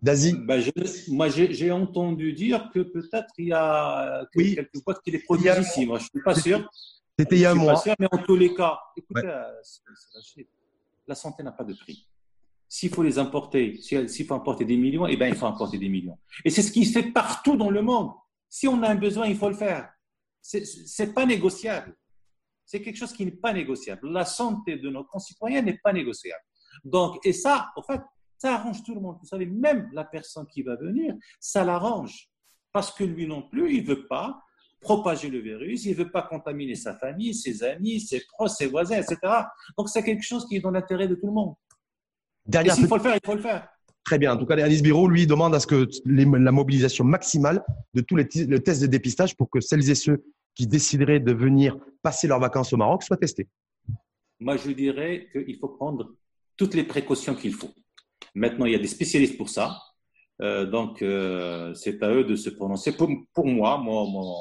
d'Asie. 0.01 0.35
Ben 0.47 0.63
moi, 1.09 1.29
j'ai 1.29 1.71
entendu 1.73 2.33
dire 2.33 2.71
que 2.73 2.81
peut-être 2.81 3.29
il 3.39 3.49
y 3.49 3.53
a 3.53 4.25
quelques 4.33 4.83
boîtes 4.85 5.03
qui 5.03 5.11
les 5.11 5.19
produisent 5.19 5.59
ici. 5.59 5.87
Moi, 5.87 5.99
je 5.99 6.05
suis 6.05 6.23
pas 6.25 6.35
sûr. 6.35 6.71
C'était 7.19 7.37
il 7.37 7.43
y 7.43 7.45
a 7.45 7.51
un 7.51 7.55
mois. 7.55 7.77
Sûr, 7.77 7.95
mais 7.99 8.07
en 8.11 8.19
tous 8.19 8.37
les 8.37 8.55
cas, 8.55 8.79
écoutez, 8.97 9.27
euh, 9.27 9.43
la 11.07 11.15
santé 11.15 11.43
n'a 11.43 11.53
pas 11.53 11.65
de 11.65 11.75
prix. 11.75 12.07
S'il 12.67 12.91
faut 12.91 13.03
les 13.03 13.19
importer, 13.19 13.79
s'il 13.81 14.27
faut 14.27 14.35
importer 14.35 14.65
des 14.65 14.77
millions, 14.77 15.07
eh 15.07 15.17
ben, 15.17 15.27
il 15.27 15.35
faut 15.35 15.47
importer 15.47 15.77
des 15.77 15.89
millions. 15.89 16.17
Et 16.45 16.51
c'est 16.51 16.63
ce 16.63 16.71
qui 16.71 16.87
se 16.87 16.99
fait 16.99 17.11
partout 17.11 17.57
dans 17.57 17.69
le 17.71 17.83
monde. 17.83 18.13
Si 18.51 18.67
on 18.67 18.83
a 18.83 18.89
un 18.89 18.97
besoin, 18.97 19.29
il 19.29 19.37
faut 19.37 19.49
le 19.49 19.55
faire. 19.55 19.91
Ce 20.43 21.03
n'est 21.03 21.13
pas 21.13 21.25
négociable. 21.25 21.97
C'est 22.67 22.83
quelque 22.83 22.97
chose 22.97 23.13
qui 23.13 23.25
n'est 23.25 23.31
pas 23.31 23.53
négociable. 23.53 24.11
La 24.11 24.25
santé 24.25 24.77
de 24.77 24.91
nos 24.91 25.05
concitoyens 25.05 25.63
n'est 25.63 25.79
pas 25.79 25.93
négociable. 25.93 26.43
Donc, 26.85 27.25
et 27.25 27.33
ça, 27.33 27.71
en 27.77 27.83
fait, 27.83 28.01
ça 28.39 28.55
arrange 28.55 28.83
tout 28.83 28.95
le 28.95 29.01
monde. 29.01 29.19
Vous 29.21 29.27
savez, 29.27 29.47
même 29.47 29.89
la 29.93 30.05
personne 30.05 30.47
qui 30.47 30.63
va 30.63 30.77
venir, 30.77 31.15
ça 31.39 31.65
l'arrange. 31.65 32.29
Parce 32.73 32.93
que 32.93 33.05
lui 33.05 33.27
non 33.27 33.43
plus, 33.43 33.75
il 33.75 33.83
ne 33.83 33.89
veut 33.89 34.07
pas 34.07 34.43
propager 34.81 35.29
le 35.29 35.41
virus, 35.41 35.85
il 35.85 35.91
ne 35.91 36.05
veut 36.05 36.11
pas 36.11 36.23
contaminer 36.23 36.75
sa 36.75 36.97
famille, 36.97 37.35
ses 37.35 37.63
amis, 37.63 38.01
ses 38.01 38.25
proches, 38.33 38.53
ses 38.53 38.67
voisins, 38.67 38.97
etc. 38.97 39.19
Donc, 39.77 39.89
c'est 39.89 40.03
quelque 40.03 40.23
chose 40.23 40.47
qui 40.47 40.57
est 40.57 40.61
dans 40.61 40.71
l'intérêt 40.71 41.07
de 41.07 41.15
tout 41.15 41.27
le 41.27 41.33
monde. 41.33 41.55
Dernière 42.47 42.73
et 42.73 42.77
s'il 42.77 42.89
faut 42.89 42.97
le 42.97 43.03
faire, 43.03 43.15
il 43.15 43.27
faut 43.27 43.35
le 43.35 43.43
faire. 43.43 43.69
Très 44.11 44.19
bien. 44.19 44.33
En 44.33 44.37
tout 44.37 44.45
cas, 44.45 44.57
Alice 44.57 44.83
Biro, 44.83 45.07
lui, 45.07 45.25
demande 45.25 45.55
à 45.55 45.61
ce 45.61 45.69
que 45.69 45.89
la 46.05 46.51
mobilisation 46.51 47.05
maximale 47.05 47.65
de 47.95 48.01
tous 48.01 48.17
les 48.17 48.27
le 48.49 48.59
tests 48.59 48.83
de 48.83 48.89
dépistage 48.89 49.37
pour 49.37 49.49
que 49.49 49.61
celles 49.61 49.89
et 49.89 49.95
ceux 49.95 50.25
qui 50.57 50.67
décideraient 50.67 51.21
de 51.21 51.33
venir 51.33 51.79
passer 52.03 52.27
leurs 52.27 52.41
vacances 52.41 52.73
au 52.73 52.77
Maroc 52.77 53.05
soient 53.05 53.17
testés. 53.17 53.47
Moi, 54.41 54.57
je 54.57 54.73
dirais 54.73 55.29
qu'il 55.31 55.57
faut 55.59 55.69
prendre 55.69 56.13
toutes 56.57 56.75
les 56.75 56.83
précautions 56.83 57.37
qu'il 57.37 57.55
faut. 57.55 57.71
Maintenant, 58.35 58.67
il 58.67 58.73
y 58.73 58.75
a 58.75 58.81
des 58.81 58.89
spécialistes 58.89 59.37
pour 59.37 59.49
ça. 59.49 59.79
Euh, 60.43 60.67
donc, 60.67 61.03
euh, 61.03 61.73
c'est 61.75 62.03
à 62.03 62.13
eux 62.13 62.25
de 62.25 62.35
se 62.35 62.51
prononcer. 62.51 62.97
Pour, 62.97 63.47
moi, 63.47 63.79
mon, 63.79 64.11
mon, 64.11 64.35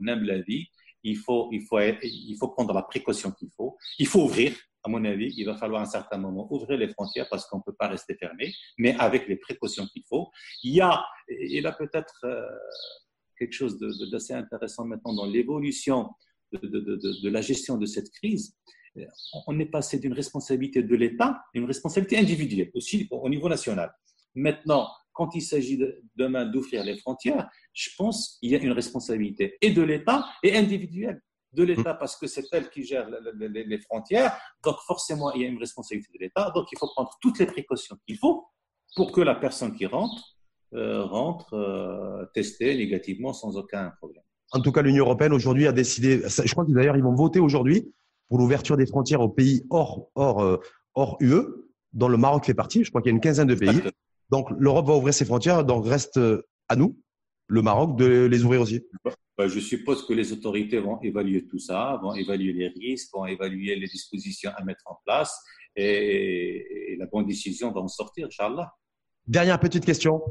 mon 0.00 0.08
humble 0.08 0.30
avis, 0.30 0.68
il 1.02 1.18
faut, 1.18 1.50
il, 1.52 1.60
faut, 1.66 1.78
il 1.78 2.36
faut 2.40 2.48
prendre 2.48 2.72
la 2.72 2.82
précaution 2.82 3.32
qu'il 3.32 3.50
faut. 3.54 3.76
Il 3.98 4.06
faut 4.06 4.22
ouvrir 4.22 4.54
à 4.84 4.90
mon 4.90 5.04
avis, 5.04 5.32
il 5.36 5.44
va 5.46 5.56
falloir 5.56 5.80
à 5.80 5.84
un 5.84 5.88
certain 5.88 6.18
moment 6.18 6.46
ouvrir 6.52 6.78
les 6.78 6.88
frontières 6.88 7.26
parce 7.30 7.46
qu'on 7.46 7.58
ne 7.58 7.62
peut 7.62 7.74
pas 7.74 7.88
rester 7.88 8.14
fermé, 8.14 8.52
mais 8.78 8.94
avec 8.98 9.26
les 9.28 9.36
précautions 9.36 9.86
qu'il 9.86 10.02
faut. 10.06 10.30
Il 10.62 10.74
y 10.74 10.80
a, 10.82 11.02
il 11.28 11.66
a 11.66 11.72
peut-être 11.72 12.20
euh, 12.24 12.46
quelque 13.38 13.54
chose 13.54 13.78
d'assez 14.12 14.34
intéressant 14.34 14.84
maintenant 14.84 15.14
dans 15.14 15.24
l'évolution 15.24 16.10
de, 16.52 16.58
de, 16.68 17.28
la 17.30 17.40
gestion 17.40 17.78
de 17.78 17.86
cette 17.86 18.10
crise. 18.10 18.54
On 19.46 19.58
est 19.58 19.66
passé 19.66 19.98
d'une 19.98 20.12
responsabilité 20.12 20.82
de 20.82 20.94
l'État 20.94 21.28
à 21.28 21.42
une 21.54 21.64
responsabilité 21.64 22.18
individuelle, 22.18 22.70
aussi 22.74 23.08
au 23.10 23.28
niveau 23.28 23.48
national. 23.48 23.92
Maintenant, 24.34 24.88
quand 25.12 25.34
il 25.34 25.42
s'agit 25.42 25.80
demain 26.14 26.44
d'ouvrir 26.44 26.84
les 26.84 26.98
frontières, 26.98 27.48
je 27.72 27.88
pense 27.96 28.36
qu'il 28.38 28.50
y 28.50 28.54
a 28.54 28.58
une 28.58 28.72
responsabilité 28.72 29.56
et 29.62 29.70
de 29.70 29.82
l'État 29.82 30.26
et 30.42 30.56
individuelle 30.56 31.22
de 31.54 31.62
l'État 31.62 31.94
parce 31.94 32.16
que 32.16 32.26
c'est 32.26 32.44
elle 32.52 32.70
qui 32.70 32.84
gère 32.84 33.08
les 33.36 33.78
frontières. 33.78 34.36
Donc 34.62 34.76
forcément, 34.86 35.32
il 35.32 35.42
y 35.42 35.44
a 35.44 35.48
une 35.48 35.58
responsabilité 35.58 36.12
de 36.18 36.24
l'État. 36.24 36.50
Donc 36.54 36.66
il 36.72 36.78
faut 36.78 36.88
prendre 36.88 37.10
toutes 37.20 37.38
les 37.38 37.46
précautions 37.46 37.96
qu'il 38.06 38.18
faut 38.18 38.46
pour 38.96 39.12
que 39.12 39.20
la 39.20 39.34
personne 39.34 39.74
qui 39.74 39.86
rentre 39.86 40.34
euh, 40.74 41.04
rentre 41.04 41.54
euh, 41.54 42.26
testée 42.34 42.76
négativement 42.76 43.32
sans 43.32 43.56
aucun 43.56 43.92
problème. 43.98 44.24
En 44.50 44.60
tout 44.60 44.72
cas, 44.72 44.82
l'Union 44.82 45.04
européenne 45.04 45.32
aujourd'hui 45.32 45.68
a 45.68 45.72
décidé, 45.72 46.22
je 46.24 46.50
crois 46.52 46.64
que 46.64 46.72
d'ailleurs 46.72 46.96
ils 46.96 47.02
vont 47.02 47.14
voter 47.14 47.38
aujourd'hui 47.38 47.92
pour 48.28 48.38
l'ouverture 48.38 48.76
des 48.76 48.86
frontières 48.86 49.20
aux 49.20 49.28
pays 49.28 49.64
hors, 49.70 50.08
hors, 50.16 50.42
euh, 50.42 50.58
hors 50.94 51.16
UE, 51.20 51.44
dont 51.92 52.08
le 52.08 52.16
Maroc 52.16 52.44
fait 52.46 52.54
partie. 52.54 52.82
Je 52.82 52.90
crois 52.90 53.02
qu'il 53.02 53.10
y 53.10 53.12
a 53.12 53.14
une 53.14 53.20
quinzaine 53.20 53.46
de 53.46 53.54
pays. 53.54 53.82
Donc 54.30 54.48
l'Europe 54.58 54.86
va 54.86 54.96
ouvrir 54.96 55.14
ses 55.14 55.24
frontières, 55.24 55.64
donc 55.64 55.86
reste 55.86 56.18
à 56.68 56.76
nous, 56.76 56.98
le 57.46 57.62
Maroc, 57.62 57.96
de 57.96 58.24
les 58.24 58.44
ouvrir 58.44 58.60
aussi. 58.60 58.82
Ben, 59.36 59.48
je 59.48 59.58
suppose 59.58 60.06
que 60.06 60.12
les 60.12 60.32
autorités 60.32 60.78
vont 60.78 61.00
évaluer 61.02 61.46
tout 61.46 61.58
ça, 61.58 61.98
vont 62.02 62.14
évaluer 62.14 62.52
les 62.52 62.68
risques, 62.68 63.12
vont 63.12 63.26
évaluer 63.26 63.74
les 63.74 63.86
dispositions 63.86 64.52
à 64.56 64.62
mettre 64.64 64.82
en 64.86 64.96
place 65.04 65.36
et, 65.76 66.96
la 66.98 67.06
bonne 67.06 67.26
décision 67.26 67.72
va 67.72 67.80
en 67.80 67.88
sortir, 67.88 68.26
Inch'Allah. 68.26 68.72
Dernière 69.26 69.58
petite 69.58 69.84
question. 69.84 70.22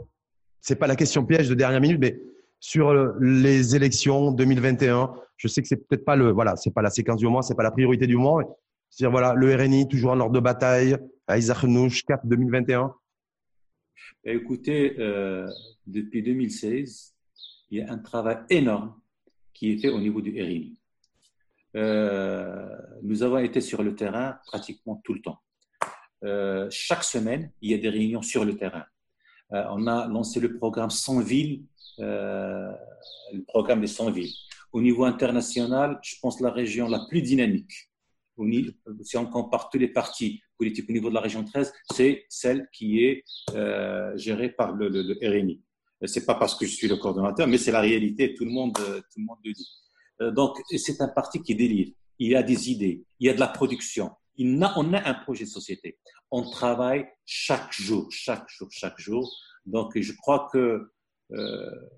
C'est 0.62 0.78
pas 0.78 0.88
la 0.88 0.96
question 0.96 1.26
piège 1.26 1.50
de 1.50 1.56
dernière 1.56 1.82
minute, 1.82 2.00
mais 2.00 2.18
sur 2.60 2.94
les 3.20 3.76
élections 3.76 4.32
2021, 4.32 5.14
je 5.36 5.48
sais 5.50 5.62
que 5.62 5.68
c'est 5.68 5.88
peut-être 5.88 6.06
pas 6.06 6.16
le, 6.16 6.32
voilà, 6.32 6.56
c'est 6.56 6.72
pas 6.72 6.82
la 6.82 6.90
séquence 6.90 7.18
du 7.18 7.26
moment, 7.26 7.42
c'est 7.42 7.56
pas 7.56 7.64
la 7.64 7.72
priorité 7.72 8.08
du 8.08 8.16
moment. 8.16 8.40
C'est-à-dire, 8.90 9.12
voilà, 9.12 9.34
le 9.34 9.54
RNI 9.54 9.90
toujours 9.90 10.12
en 10.12 10.20
ordre 10.22 10.34
de 10.34 10.40
bataille, 10.40 10.96
Isaac 11.30 11.64
Nouch, 11.64 12.04
cap 12.06 12.22
2021. 12.26 12.94
Écoutez, 14.24 14.98
euh, 15.00 15.50
depuis 15.86 16.24
2016, 16.24 17.13
il 17.74 17.80
y 17.80 17.82
a 17.82 17.92
un 17.92 17.98
travail 17.98 18.38
énorme 18.52 18.94
qui 19.52 19.72
est 19.72 19.78
fait 19.78 19.90
au 19.90 20.00
niveau 20.00 20.22
du 20.22 20.30
RIMI. 20.30 20.80
Euh, 21.76 22.70
nous 23.02 23.24
avons 23.24 23.40
été 23.40 23.62
sur 23.62 23.82
le 23.82 23.96
terrain 23.96 24.38
pratiquement 24.46 25.02
tout 25.04 25.16
le 25.16 25.22
temps. 25.22 25.40
Euh, 26.24 26.68
chaque 26.70 27.04
semaine, 27.04 27.52
il 27.62 27.72
y 27.72 27.74
a 27.74 27.80
des 27.80 27.90
réunions 27.90 28.22
sur 28.22 28.46
le 28.46 28.56
terrain. 28.56 28.86
Euh, 29.54 29.66
on 29.72 29.88
a 29.88 30.08
lancé 30.08 30.40
le 30.40 30.56
programme 30.56 30.92
100 30.92 31.22
villes, 31.22 31.64
le 31.98 32.76
programme 33.48 33.82
des 33.82 33.88
100 33.88 34.12
villes. 34.12 34.34
Au 34.72 34.80
niveau 34.80 35.06
international, 35.06 36.00
je 36.04 36.16
pense 36.22 36.40
la 36.42 36.52
région 36.52 36.88
la 36.88 37.00
plus 37.10 37.24
dynamique 37.24 37.90
si 39.04 39.18
on 39.18 39.26
compare 39.26 39.70
tous 39.70 39.78
les 39.78 39.88
partis 39.88 40.42
politiques 40.58 40.90
au 40.90 40.94
niveau 40.94 41.10
de 41.10 41.16
la 41.16 41.22
région 41.22 41.44
13, 41.44 41.74
c'est 41.94 42.26
celle 42.30 42.68
qui 42.72 43.04
est 43.04 43.24
euh, 43.54 44.16
gérée 44.18 44.50
par 44.50 44.74
le, 44.74 44.90
le. 44.90 45.62
C'est 46.06 46.26
pas 46.26 46.36
parce 46.36 46.56
que 46.56 46.66
je 46.66 46.72
suis 46.72 46.88
le 46.88 46.98
coordonnateur, 46.98 47.48
mais 47.48 47.58
c'est 47.58 47.72
la 47.72 47.82
réalité. 47.82 48.34
Tout 48.34 48.46
le 48.46 48.52
monde, 48.52 48.74
tout 48.74 49.20
le 49.20 49.26
monde 49.26 49.38
le 49.44 49.54
dit. 49.54 49.68
Euh, 50.22 50.32
donc, 50.32 50.62
c'est 50.76 51.02
un 51.02 51.08
parti 51.08 51.42
qui 51.42 51.56
délivre. 51.56 51.92
Il 52.20 52.32
y 52.32 52.36
a 52.36 52.44
des 52.44 52.72
idées, 52.72 53.04
il 53.20 53.28
y 53.28 53.30
a 53.30 53.34
de 53.34 53.40
la 53.40 53.48
production. 53.48 54.12
Il 54.36 54.62
a, 54.64 54.74
on 54.78 54.94
a 54.94 55.08
un 55.08 55.14
projet 55.14 55.46
de 55.46 55.50
société. 55.50 56.00
On 56.32 56.50
travaille 56.50 57.06
chaque 57.26 57.72
jour, 57.74 58.08
chaque 58.12 58.48
jour, 58.50 58.68
chaque 58.72 59.00
jour. 59.00 59.32
Donc, 59.66 59.98
je 60.00 60.14
crois 60.14 60.50
que, 60.52 60.92
euh, 61.32 61.90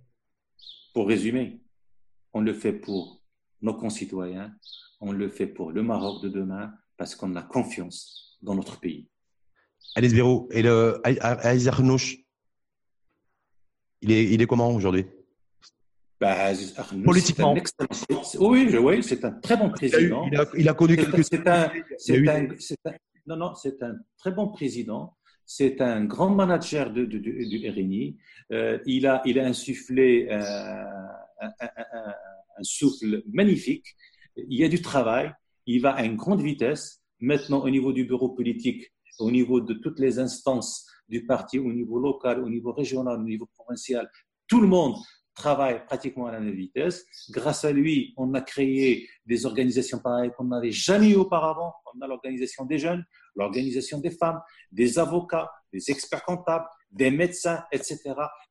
pour 0.93 1.07
résumer, 1.07 1.61
on 2.33 2.41
le 2.41 2.53
fait 2.53 2.73
pour 2.73 3.21
nos 3.61 3.73
concitoyens, 3.73 4.53
on 4.99 5.11
le 5.11 5.29
fait 5.29 5.47
pour 5.47 5.71
le 5.71 5.83
Maroc 5.83 6.21
de 6.23 6.29
demain, 6.29 6.73
parce 6.97 7.15
qu'on 7.15 7.35
a 7.35 7.43
confiance 7.43 8.37
dans 8.41 8.55
notre 8.55 8.79
pays. 8.79 9.09
Alice 9.95 10.13
Bérou, 10.13 10.47
et 10.51 10.61
le 10.61 11.01
Aïzer 11.03 11.81
Nouch, 11.81 12.24
il 14.05 14.11
est, 14.11 14.23
il 14.33 14.41
est 14.41 14.45
comment 14.45 14.69
aujourd'hui? 14.69 15.05
Bah, 16.21 16.51
Politiquement. 17.03 17.55
oui, 18.39 18.77
oui, 18.77 19.03
c'est 19.03 19.25
un 19.25 19.31
très 19.31 19.57
bon 19.57 19.69
président. 19.69 20.27
Il 20.31 20.37
a, 20.39 20.45
il 20.57 20.69
a, 20.69 20.73
connu 20.73 20.95
quelques. 20.95 21.25
C'est 21.25 21.47
un, 21.47 21.69
un, 21.69 22.49
un, 22.85 22.93
non, 23.27 23.35
non, 23.35 23.55
c'est 23.55 23.81
un 23.83 23.95
très 24.17 24.31
bon 24.31 24.47
président. 24.49 25.15
C'est 25.45 25.81
un 25.81 26.05
grand 26.05 26.29
manager 26.29 26.91
de, 26.91 27.05
de, 27.05 27.17
de, 27.17 27.31
du 27.49 27.69
RNI. 27.69 28.17
Euh, 28.51 28.79
il, 28.85 29.07
a, 29.07 29.21
il 29.25 29.39
a 29.39 29.45
insufflé 29.45 30.27
euh, 30.29 30.39
un, 31.41 31.51
un, 31.59 32.63
souffle 32.63 33.23
magnifique. 33.33 33.95
Il 34.37 34.59
y 34.59 34.63
a 34.63 34.69
du 34.69 34.81
travail. 34.81 35.33
Il 35.65 35.81
va 35.81 35.91
à 35.91 36.05
une 36.05 36.15
grande 36.15 36.41
vitesse. 36.41 37.01
Maintenant, 37.19 37.61
au 37.63 37.69
niveau 37.69 37.91
du 37.91 38.05
bureau 38.05 38.29
politique, 38.29 38.91
au 39.19 39.31
niveau 39.31 39.59
de 39.61 39.73
toutes 39.73 39.99
les 39.99 40.19
instances 40.19 40.87
du 41.07 41.25
parti, 41.25 41.59
au 41.59 41.71
niveau 41.71 41.99
local, 41.99 42.43
au 42.43 42.49
niveau 42.49 42.71
régional, 42.71 43.19
au 43.19 43.23
niveau 43.23 43.47
provincial, 43.55 44.09
tout 44.47 44.61
le 44.61 44.67
monde 44.67 44.95
travaille 45.35 45.85
pratiquement 45.85 46.27
à 46.27 46.31
la 46.31 46.39
même 46.39 46.55
vitesse. 46.55 47.05
Grâce 47.29 47.65
à 47.65 47.71
lui, 47.71 48.13
on 48.17 48.33
a 48.33 48.41
créé 48.41 49.07
des 49.25 49.45
organisations 49.45 49.99
pareilles 49.99 50.31
qu'on 50.35 50.45
n'avait 50.45 50.71
jamais 50.71 51.09
eu 51.09 51.15
auparavant. 51.15 51.73
On 51.93 52.01
a 52.01 52.07
l'organisation 52.07 52.65
des 52.65 52.79
jeunes, 52.79 53.03
l'organisation 53.35 53.99
des 53.99 54.11
femmes, 54.11 54.41
des 54.71 54.97
avocats, 54.97 55.51
des 55.73 55.91
experts 55.91 56.23
comptables, 56.23 56.65
des 56.89 57.11
médecins, 57.11 57.63
etc. 57.71 57.99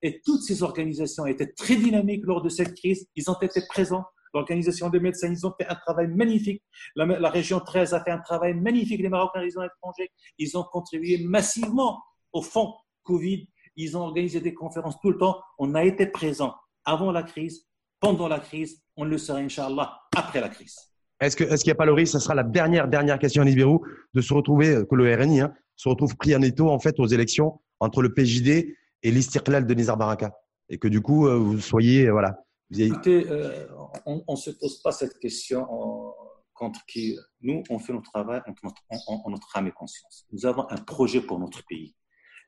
Et 0.02 0.20
toutes 0.24 0.42
ces 0.42 0.62
organisations 0.62 1.26
étaient 1.26 1.52
très 1.52 1.76
dynamiques 1.76 2.24
lors 2.24 2.42
de 2.42 2.50
cette 2.50 2.74
crise. 2.74 3.08
Ils 3.16 3.30
ont 3.30 3.40
été 3.40 3.62
présents. 3.66 4.04
L'organisation 4.34 4.90
des 4.90 5.00
médecins, 5.00 5.28
ils 5.28 5.46
ont 5.46 5.54
fait 5.58 5.66
un 5.68 5.76
travail 5.76 6.08
magnifique. 6.08 6.62
La, 6.96 7.06
la, 7.06 7.30
région 7.30 7.60
13 7.60 7.94
a 7.94 8.02
fait 8.02 8.10
un 8.10 8.18
travail 8.18 8.52
magnifique. 8.52 9.00
Les 9.00 9.08
Marocains 9.08 9.40
résidents 9.40 9.62
étrangers, 9.62 10.10
ils 10.38 10.58
ont 10.58 10.64
contribué 10.64 11.18
massivement 11.24 12.02
au 12.34 12.42
fonds 12.42 12.74
Covid. 13.02 13.48
Ils 13.76 13.96
ont 13.96 14.02
organisé 14.02 14.40
des 14.40 14.52
conférences 14.52 15.00
tout 15.00 15.10
le 15.10 15.16
temps. 15.16 15.40
On 15.58 15.74
a 15.74 15.84
été 15.84 16.06
présents 16.06 16.54
avant 16.84 17.10
la 17.10 17.22
crise, 17.22 17.66
pendant 17.98 18.28
la 18.28 18.38
crise, 18.38 18.82
on 18.96 19.04
le 19.04 19.16
sera, 19.16 19.38
Inch'Allah, 19.38 19.98
après 20.14 20.40
la 20.40 20.50
crise. 20.50 20.76
Est-ce 21.20 21.36
qu'il 21.36 21.46
est 21.46 21.66
n'y 21.66 21.72
a 21.72 21.74
pas 21.74 21.86
le 21.86 21.92
risque, 21.92 22.12
ce 22.12 22.18
sera 22.18 22.34
la 22.34 22.42
dernière, 22.42 22.86
dernière 22.88 23.18
question, 23.18 23.42
Anis 23.42 23.56
Bérou, 23.56 23.82
de 24.12 24.20
se 24.20 24.34
retrouver, 24.34 24.68
euh, 24.70 24.84
que 24.84 24.94
le 24.94 25.14
RNI 25.14 25.40
hein, 25.40 25.54
se 25.76 25.88
retrouve 25.88 26.14
pris 26.16 26.36
en 26.36 26.42
étau 26.42 26.68
en 26.68 26.78
fait, 26.78 26.98
aux 26.98 27.06
élections 27.06 27.60
entre 27.80 28.02
le 28.02 28.12
PJD 28.12 28.76
et 29.02 29.10
l'Istiklal 29.10 29.66
de 29.66 29.74
Nizar 29.74 29.96
Baraka? 29.96 30.32
Et 30.68 30.78
que 30.78 30.88
du 30.88 31.00
coup, 31.00 31.26
euh, 31.26 31.36
vous 31.36 31.60
soyez. 31.60 32.08
Euh, 32.08 32.12
voilà, 32.12 32.36
Écoutez, 32.76 33.26
euh, 33.30 33.66
on 34.06 34.22
ne 34.28 34.36
se 34.36 34.50
pose 34.50 34.80
pas 34.82 34.92
cette 34.92 35.18
question 35.18 35.66
en, 35.70 36.14
contre 36.54 36.80
qui. 36.86 37.16
Nous, 37.40 37.62
on 37.70 37.78
fait 37.78 37.92
notre 37.92 38.10
travail 38.10 38.40
en 38.46 38.52
notre, 38.62 38.82
en, 39.08 39.22
en 39.24 39.30
notre 39.30 39.56
âme 39.56 39.68
et 39.68 39.72
conscience. 39.72 40.26
Nous 40.32 40.46
avons 40.46 40.66
un 40.70 40.76
projet 40.76 41.20
pour 41.20 41.38
notre 41.38 41.64
pays. 41.66 41.94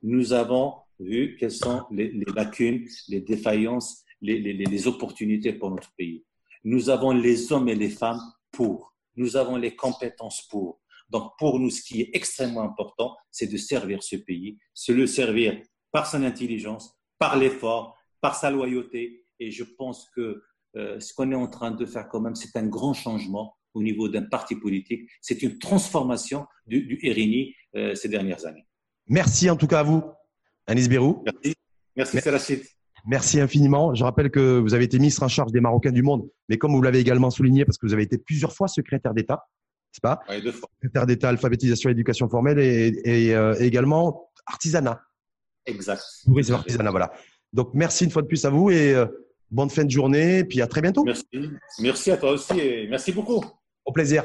Nous 0.03 0.32
avons 0.32 0.74
vu 0.99 1.36
quelles 1.38 1.51
sont 1.51 1.84
les, 1.90 2.12
lacunes, 2.34 2.86
les 3.09 3.20
défaillances 3.20 4.05
les, 4.22 4.86
opportunités 4.86 5.53
pour 5.53 5.70
notre 5.70 5.92
pays. 5.94 6.24
Nous 6.64 6.90
avons 6.90 7.12
les 7.12 7.53
hommes 7.53 7.68
et 7.68 7.74
les 7.74 7.90
femmes 7.90 8.20
pour. 8.51 8.94
Nous 9.16 9.36
avons 9.36 9.57
les 9.57 9.74
compétences 9.74 10.42
pour. 10.49 10.80
Donc, 11.09 11.32
pour 11.38 11.59
nous, 11.61 11.70
ce 11.70 11.82
qui 11.82 12.03
est 12.03 12.11
extrêmement 12.14 12.62
important, 12.62 13.16
c'est 13.30 13.47
de 13.47 13.57
servir 13.57 14.03
ce 14.03 14.16
pays, 14.16 14.59
c'est 14.74 14.92
le 14.92 15.07
servir 15.07 15.61
par 15.92 16.07
son 16.07 16.24
intelligence, 16.24 16.92
par 17.18 17.38
l'effort, 17.38 17.97
par 18.20 18.34
sa 18.34 18.51
loyauté. 18.51 19.24
Et 19.38 19.51
je 19.51 19.62
pense 19.62 20.11
que 20.11 20.42
euh, 20.76 20.99
ce 20.99 21.14
qu'on 21.14 21.30
est 21.30 21.36
en 21.36 21.47
train 21.47 21.70
de 21.70 21.86
faire 21.86 22.09
quand 22.09 22.20
même, 22.20 22.34
c'est 22.34 22.57
un 22.57 22.66
grand 22.66 22.92
changement 22.92 23.57
au 23.72 23.82
niveau 23.82 24.09
d'un 24.09 24.24
parti 24.24 24.57
politique. 24.57 25.09
C'est 25.20 25.42
une 25.42 25.59
transformation 25.59 26.47
du, 26.66 26.82
du 26.82 27.55
euh, 27.76 27.94
ces 27.94 28.09
dernières 28.09 28.44
années. 28.47 28.66
Merci 29.09 29.51
en 29.51 29.57
tout 29.57 29.67
cas 29.67 29.81
à 29.81 29.83
vous, 29.83 30.03
Anis 30.67 30.89
Bérou. 30.89 31.23
Merci. 31.25 31.55
Merci, 31.97 32.17
Merci. 32.17 32.63
Merci 33.07 33.41
infiniment. 33.41 33.95
Je 33.95 34.03
rappelle 34.03 34.31
que 34.31 34.59
vous 34.59 34.75
avez 34.75 34.85
été 34.85 34.99
ministre 34.99 35.23
en 35.23 35.29
charge 35.29 35.53
des 35.53 35.61
Marocains 35.61 35.93
du 35.93 36.03
monde, 36.03 36.29
mais 36.49 36.59
comme 36.59 36.73
vous 36.73 36.83
l'avez 36.83 36.99
également 36.99 37.31
souligné, 37.31 37.65
parce 37.65 37.79
que 37.79 37.87
vous 37.87 37.93
avez 37.93 38.03
été 38.03 38.19
plusieurs 38.19 38.53
fois 38.53 38.67
secrétaire 38.67 39.15
d'État, 39.15 39.47
c'est 39.93 40.03
pas 40.03 40.21
Oui, 40.29 40.43
deux 40.43 40.53
fois. 40.53 40.69
Secrétaire 40.77 41.07
d'État, 41.07 41.29
alphabétisation, 41.29 41.89
éducation 41.89 42.29
formelle 42.29 42.59
et, 42.59 43.01
et, 43.05 43.35
euh, 43.35 43.55
également 43.61 44.31
artisanat. 44.47 45.01
Exact. 45.65 46.03
Oui, 46.27 46.45
c'est 46.45 46.53
artisanat, 46.53 46.91
voilà. 46.91 47.13
Donc, 47.53 47.71
merci 47.75 48.05
une 48.05 48.11
fois 48.11 48.23
de 48.23 48.27
plus 48.27 48.45
à 48.45 48.51
vous 48.51 48.71
et 48.71 48.93
euh, 48.95 49.07
bonne 49.51 49.71
fin 49.71 49.85
de 49.85 49.91
journée. 49.91 50.45
Puis 50.45 50.61
à 50.61 50.67
très 50.67 50.83
bientôt. 50.83 51.05
Merci. 51.05 51.25
Merci 51.81 52.11
à 52.11 52.17
toi 52.17 52.33
aussi 52.33 52.59
et 52.59 52.89
merci 52.89 53.13
beaucoup. 53.13 53.45
Au 53.85 53.93
plaisir. 53.93 54.25